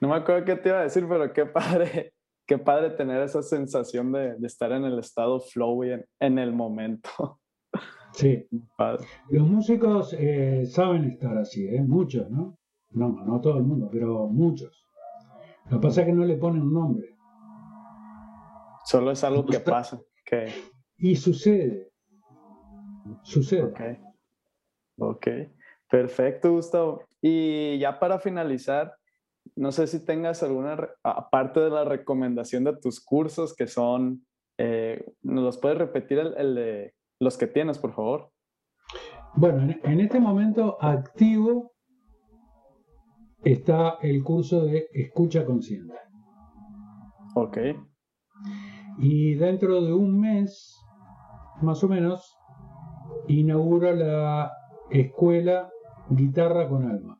No 0.00 0.08
me 0.08 0.16
acuerdo 0.16 0.44
qué 0.44 0.56
te 0.56 0.68
iba 0.68 0.80
a 0.80 0.84
decir, 0.84 1.06
pero 1.08 1.32
qué 1.32 1.46
padre, 1.46 2.12
qué 2.46 2.58
padre 2.58 2.90
tener 2.90 3.22
esa 3.22 3.42
sensación 3.42 4.12
de, 4.12 4.36
estar 4.42 4.72
en 4.72 4.84
el 4.84 4.98
estado 4.98 5.40
flow 5.40 5.84
y 5.84 5.92
en, 6.20 6.38
el 6.38 6.52
momento. 6.52 7.10
Sí. 8.12 8.44
Los 9.28 9.46
músicos 9.46 10.16
eh, 10.18 10.66
saben 10.66 11.04
estar 11.04 11.38
así, 11.38 11.68
¿eh? 11.68 11.80
muchos, 11.80 12.28
¿no? 12.28 12.58
No, 12.90 13.10
no 13.24 13.40
todo 13.40 13.58
el 13.58 13.62
mundo, 13.62 13.88
pero 13.88 14.26
muchos. 14.26 14.84
Lo 15.66 15.78
que 15.78 15.86
pasa 15.86 16.00
es 16.00 16.08
que 16.08 16.12
no 16.12 16.24
le 16.24 16.36
ponen 16.36 16.62
un 16.62 16.72
nombre. 16.72 17.16
Solo 18.84 19.12
es 19.12 19.22
algo 19.22 19.46
que 19.46 19.60
pasa. 19.60 20.00
Que... 20.24 20.52
Y 20.98 21.14
sucede. 21.14 21.92
Sucede. 23.22 23.62
Ok. 23.62 23.80
Ok. 24.98 25.26
Perfecto, 25.88 26.50
Gustavo. 26.50 27.04
Y 27.22 27.78
ya 27.78 27.98
para 28.00 28.18
finalizar, 28.18 28.92
no 29.56 29.72
sé 29.72 29.86
si 29.86 30.04
tengas 30.04 30.42
alguna, 30.42 30.78
aparte 31.02 31.60
de 31.60 31.70
la 31.70 31.84
recomendación 31.84 32.64
de 32.64 32.76
tus 32.76 33.00
cursos, 33.00 33.54
que 33.54 33.66
son, 33.66 34.24
eh, 34.58 35.04
¿nos 35.22 35.44
los 35.44 35.58
puedes 35.58 35.78
repetir 35.78 36.18
el, 36.18 36.54
de 36.54 36.94
los 37.20 37.36
que 37.36 37.46
tienes, 37.46 37.78
por 37.78 37.92
favor? 37.92 38.30
Bueno, 39.34 39.74
en, 39.84 40.00
este 40.00 40.18
momento 40.18 40.76
activo 40.80 41.72
está 43.44 43.98
el 44.02 44.22
curso 44.24 44.64
de 44.64 44.88
escucha 44.92 45.44
consciente. 45.44 45.94
Ok. 47.36 47.58
Y 48.98 49.34
dentro 49.34 49.82
de 49.82 49.92
un 49.92 50.20
mes, 50.20 50.76
más 51.62 51.84
o 51.84 51.88
menos, 51.88 52.36
inauguro 53.28 53.94
la 53.94 54.50
escuela 54.90 55.70
Guitarra 56.08 56.68
con 56.68 56.90
Alma 56.90 57.19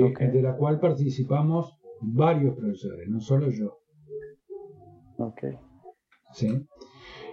de 0.00 0.42
la 0.42 0.56
cual 0.56 0.80
participamos 0.80 1.78
varios 2.00 2.56
profesores, 2.56 3.08
no 3.08 3.20
solo 3.20 3.50
yo. 3.50 3.78
Ok. 5.18 5.44
¿Sí? 6.32 6.66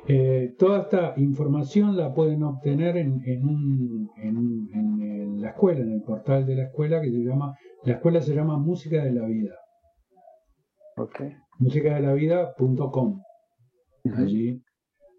Eh, 0.08 0.56
toda 0.58 0.82
esta 0.82 1.14
información 1.18 1.96
la 1.96 2.14
pueden 2.14 2.44
obtener 2.44 2.98
en, 2.98 3.14
un, 3.44 4.10
en, 4.18 5.42
la 5.42 5.50
escuela, 5.50 5.82
en 5.82 5.92
el 5.94 6.02
portal 6.02 6.46
de 6.46 6.56
la 6.56 6.64
escuela 6.64 7.02
que 7.02 7.12
se 7.12 7.20
llama, 7.20 7.56
la 7.84 7.94
escuela 7.94 8.22
se 8.22 8.34
llama 8.34 8.58
Música 8.58 9.04
de 9.04 9.12
la 9.12 9.26
Vida. 9.26 9.56
Ok. 10.98 11.22
Musicadelavida.com. 11.60 13.22
Allí, 14.16 14.62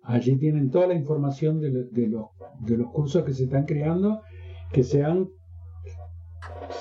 allí 0.03 0.39
tienen 0.39 0.71
toda 0.71 0.87
la 0.89 0.95
información 0.95 1.61
de, 1.61 1.71
de, 1.91 2.09
los, 2.09 2.27
de 2.61 2.77
los 2.77 2.91
cursos 2.93 3.25
que 3.25 3.33
se 3.33 3.45
están 3.45 3.65
creando, 3.65 4.23
que 4.73 4.83
se 4.83 5.05
han 5.05 5.29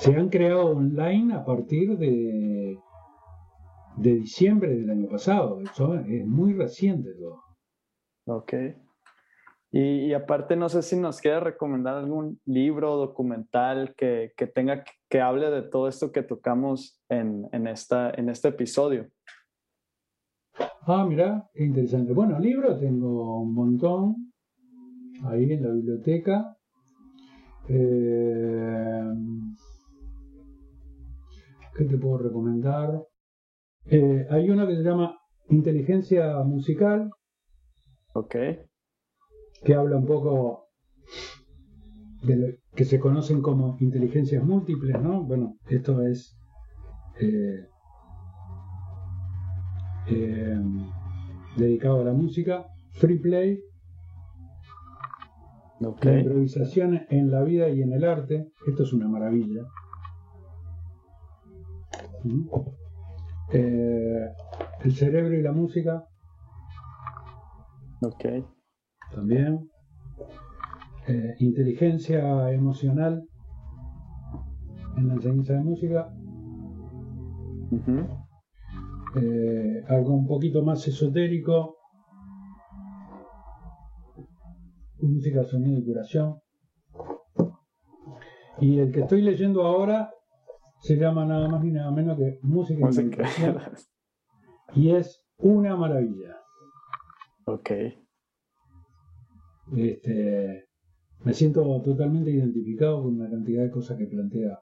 se 0.00 0.16
han 0.16 0.30
creado 0.30 0.70
online 0.70 1.34
a 1.34 1.44
partir 1.44 1.98
de, 1.98 2.78
de 3.96 4.14
diciembre 4.14 4.74
del 4.74 4.88
año 4.88 5.08
pasado. 5.08 5.60
Eso 5.60 5.94
es 5.96 6.26
muy 6.26 6.54
reciente 6.54 7.10
todo. 7.14 7.42
Ok. 8.24 8.54
Y, 9.72 10.12
aparte, 10.14 10.56
no 10.56 10.68
sé 10.68 10.82
si 10.82 10.96
nos 10.96 11.20
quiere 11.20 11.38
recomendar 11.38 11.96
algún 11.96 12.40
libro, 12.44 12.96
documental 12.96 13.94
que, 13.94 14.32
que 14.36 14.46
tenga, 14.48 14.84
que 15.08 15.20
hable 15.20 15.48
de 15.50 15.62
todo 15.62 15.86
esto 15.86 16.10
que 16.10 16.22
tocamos 16.22 17.00
en, 17.08 17.46
en, 17.52 17.68
esta, 17.68 18.10
en 18.10 18.30
este 18.30 18.48
episodio. 18.48 19.06
Ah, 20.80 21.04
mira, 21.06 21.48
qué 21.52 21.64
interesante. 21.64 22.14
Bueno, 22.14 22.40
libros 22.40 22.80
tengo 22.80 23.42
un 23.42 23.54
montón 23.54 24.32
ahí 25.24 25.52
en 25.52 25.62
la 25.62 25.70
biblioteca. 25.72 26.56
Eh, 27.68 27.99
¿Qué 31.80 31.86
te 31.86 31.96
puedo 31.96 32.18
recomendar? 32.18 33.06
Eh, 33.86 34.26
hay 34.28 34.50
uno 34.50 34.66
que 34.66 34.76
se 34.76 34.82
llama 34.82 35.18
Inteligencia 35.48 36.36
Musical. 36.44 37.10
Ok. 38.12 38.36
Que 39.64 39.74
habla 39.74 39.96
un 39.96 40.04
poco 40.04 40.66
de 42.22 42.36
lo 42.36 42.46
que 42.76 42.84
se 42.84 43.00
conocen 43.00 43.40
como 43.40 43.78
inteligencias 43.80 44.44
múltiples, 44.44 45.00
¿no? 45.00 45.24
Bueno, 45.24 45.56
esto 45.70 46.02
es 46.02 46.36
eh, 47.18 47.66
eh, 50.08 50.60
dedicado 51.56 52.02
a 52.02 52.04
la 52.04 52.12
música. 52.12 52.66
Free 52.90 53.20
Play. 53.20 53.58
La 55.80 56.18
improvisación 56.18 57.06
en 57.08 57.30
la 57.30 57.42
vida 57.42 57.70
y 57.70 57.80
en 57.80 57.94
el 57.94 58.04
arte. 58.04 58.52
Esto 58.66 58.82
es 58.82 58.92
una 58.92 59.08
maravilla. 59.08 59.62
Eh, 63.52 64.28
el 64.84 64.92
cerebro 64.92 65.34
y 65.34 65.42
la 65.42 65.52
música. 65.52 66.04
Ok. 68.02 68.24
También. 69.14 69.68
Eh, 71.06 71.34
inteligencia 71.38 72.52
emocional 72.52 73.26
en 74.96 75.08
la 75.08 75.14
enseñanza 75.14 75.54
de 75.54 75.60
música. 75.60 76.12
Eh, 79.16 79.84
algo 79.88 80.14
un 80.14 80.26
poquito 80.26 80.62
más 80.62 80.86
esotérico. 80.86 81.76
Música, 85.00 85.42
sonido 85.44 85.78
y 85.78 85.84
curación. 85.84 86.36
Y 88.60 88.78
el 88.78 88.92
que 88.92 89.00
estoy 89.00 89.22
leyendo 89.22 89.64
ahora 89.64 90.10
se 90.80 90.96
llama 90.96 91.24
nada 91.24 91.48
más 91.48 91.62
ni 91.62 91.70
nada 91.72 91.90
menos 91.90 92.18
que 92.18 92.38
Música, 92.42 92.88
y 94.74 94.80
Y 94.80 94.90
es 94.94 95.24
una 95.38 95.76
maravilla. 95.76 96.36
Ok. 97.44 97.70
Este, 99.76 100.64
me 101.24 101.34
siento 101.34 101.80
totalmente 101.82 102.30
identificado 102.30 103.02
con 103.02 103.20
una 103.20 103.30
cantidad 103.30 103.62
de 103.62 103.70
cosas 103.70 103.98
que 103.98 104.06
plantea 104.06 104.58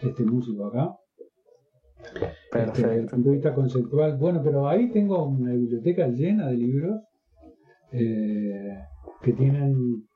este 0.00 0.24
músico 0.24 0.66
acá. 0.66 0.96
Perfecto. 2.52 2.72
Este, 2.72 2.82
desde 2.82 3.00
el 3.00 3.06
punto 3.06 3.28
de 3.28 3.34
vista 3.34 3.54
conceptual. 3.54 4.16
Bueno, 4.16 4.40
pero 4.42 4.68
ahí 4.68 4.90
tengo 4.90 5.26
una 5.26 5.52
biblioteca 5.52 6.06
llena 6.08 6.48
de 6.48 6.56
libros 6.56 7.00
eh, 7.92 8.78
que 9.22 9.32
tienen 9.32 10.06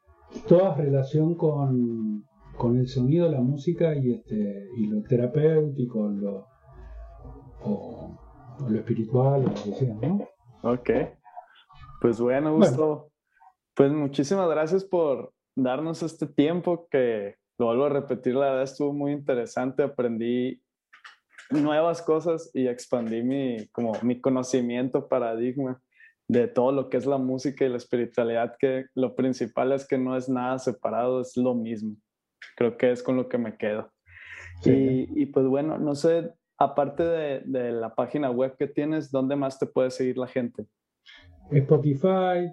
toda 0.48 0.74
relación 0.74 1.34
con, 1.34 2.24
con 2.56 2.78
el 2.78 2.88
sonido, 2.88 3.30
la 3.30 3.40
música 3.40 3.94
y 3.94 4.12
este 4.12 4.68
y 4.76 4.86
lo 4.86 5.02
terapéutico, 5.02 6.08
lo, 6.08 6.46
o, 7.62 8.18
lo 8.68 8.78
espiritual, 8.78 9.44
o 9.44 9.48
lo 9.48 9.54
que 9.54 9.72
sea, 9.72 9.94
¿no? 9.94 10.28
Ok. 10.62 10.90
Pues 12.00 12.20
bueno, 12.20 12.54
Gustavo. 12.54 13.10
Pues 13.74 13.90
muchísimas 13.92 14.48
gracias 14.50 14.84
por 14.84 15.32
darnos 15.56 16.02
este 16.02 16.26
tiempo 16.26 16.86
que, 16.90 17.36
lo 17.58 17.66
vuelvo 17.66 17.84
a 17.86 17.90
repetir, 17.90 18.34
la 18.34 18.46
verdad 18.46 18.62
estuvo 18.64 18.92
muy 18.92 19.12
interesante, 19.12 19.82
aprendí 19.82 20.62
nuevas 21.50 22.02
cosas 22.02 22.50
y 22.54 22.66
expandí 22.66 23.22
mi, 23.22 23.68
como 23.68 23.92
mi 24.02 24.20
conocimiento, 24.20 25.08
paradigma 25.08 25.80
de 26.28 26.48
todo 26.48 26.72
lo 26.72 26.88
que 26.88 26.96
es 26.96 27.06
la 27.06 27.18
música 27.18 27.64
y 27.64 27.68
la 27.68 27.76
espiritualidad, 27.76 28.56
que 28.58 28.86
lo 28.94 29.14
principal 29.14 29.72
es 29.72 29.86
que 29.86 29.98
no 29.98 30.16
es 30.16 30.28
nada 30.28 30.58
separado, 30.58 31.20
es 31.20 31.36
lo 31.36 31.54
mismo 31.54 31.96
creo 32.56 32.76
que 32.76 32.92
es 32.92 33.02
con 33.02 33.16
lo 33.16 33.28
que 33.28 33.38
me 33.38 33.56
quedo. 33.56 33.90
Y, 34.64 35.26
pues 35.26 35.46
bueno, 35.46 35.78
no 35.78 35.94
sé, 35.94 36.32
aparte 36.58 37.02
de, 37.02 37.72
la 37.72 37.94
página 37.94 38.30
web 38.30 38.56
que 38.56 38.68
tienes, 38.68 39.10
¿dónde 39.10 39.36
más 39.36 39.58
te 39.58 39.66
puede 39.66 39.90
seguir 39.90 40.18
la 40.18 40.28
gente? 40.28 40.66
Spotify, 41.50 42.52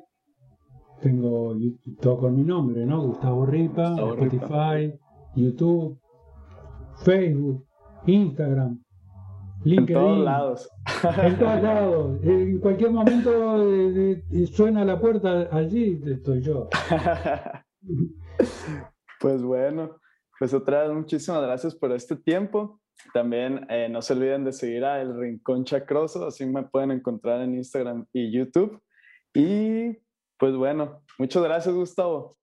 tengo 1.02 1.56
todo 2.02 2.18
con 2.18 2.36
mi 2.36 2.44
nombre, 2.44 2.86
¿no? 2.86 3.04
Gustavo 3.04 3.46
Ripa, 3.46 3.96
Spotify, 3.96 5.00
YouTube, 5.36 6.00
Facebook, 7.04 7.66
Instagram, 8.08 8.84
LinkedIn. 9.64 9.98
En 9.98 10.04
todos 10.04 10.20
lados. 10.20 10.70
En 11.24 11.40
todos 11.40 11.64
lados. 11.64 12.24
En 12.24 12.60
cualquier 12.60 12.92
momento 12.92 13.32
suena 14.52 14.84
la 14.84 15.00
puerta, 15.00 15.48
allí 15.52 16.02
estoy 16.06 16.42
yo. 16.42 16.68
Pues 19.20 19.42
bueno, 19.42 20.00
pues 20.38 20.54
otra 20.54 20.84
vez 20.84 20.94
muchísimas 20.94 21.42
gracias 21.42 21.76
por 21.76 21.92
este 21.92 22.16
tiempo. 22.16 22.80
También 23.14 23.66
eh, 23.70 23.88
no 23.90 24.02
se 24.02 24.14
olviden 24.14 24.44
de 24.44 24.54
seguir 24.54 24.86
a 24.86 25.02
El 25.02 25.18
Rincón 25.18 25.64
Chacroso, 25.66 26.26
así 26.26 26.46
me 26.46 26.64
pueden 26.64 26.92
encontrar 26.92 27.42
en 27.42 27.56
Instagram 27.56 28.06
y 28.14 28.32
YouTube. 28.32 28.82
Y 29.34 29.98
pues 30.38 30.56
bueno, 30.56 31.04
muchas 31.18 31.44
gracias 31.44 31.76
Gustavo. 31.76 32.39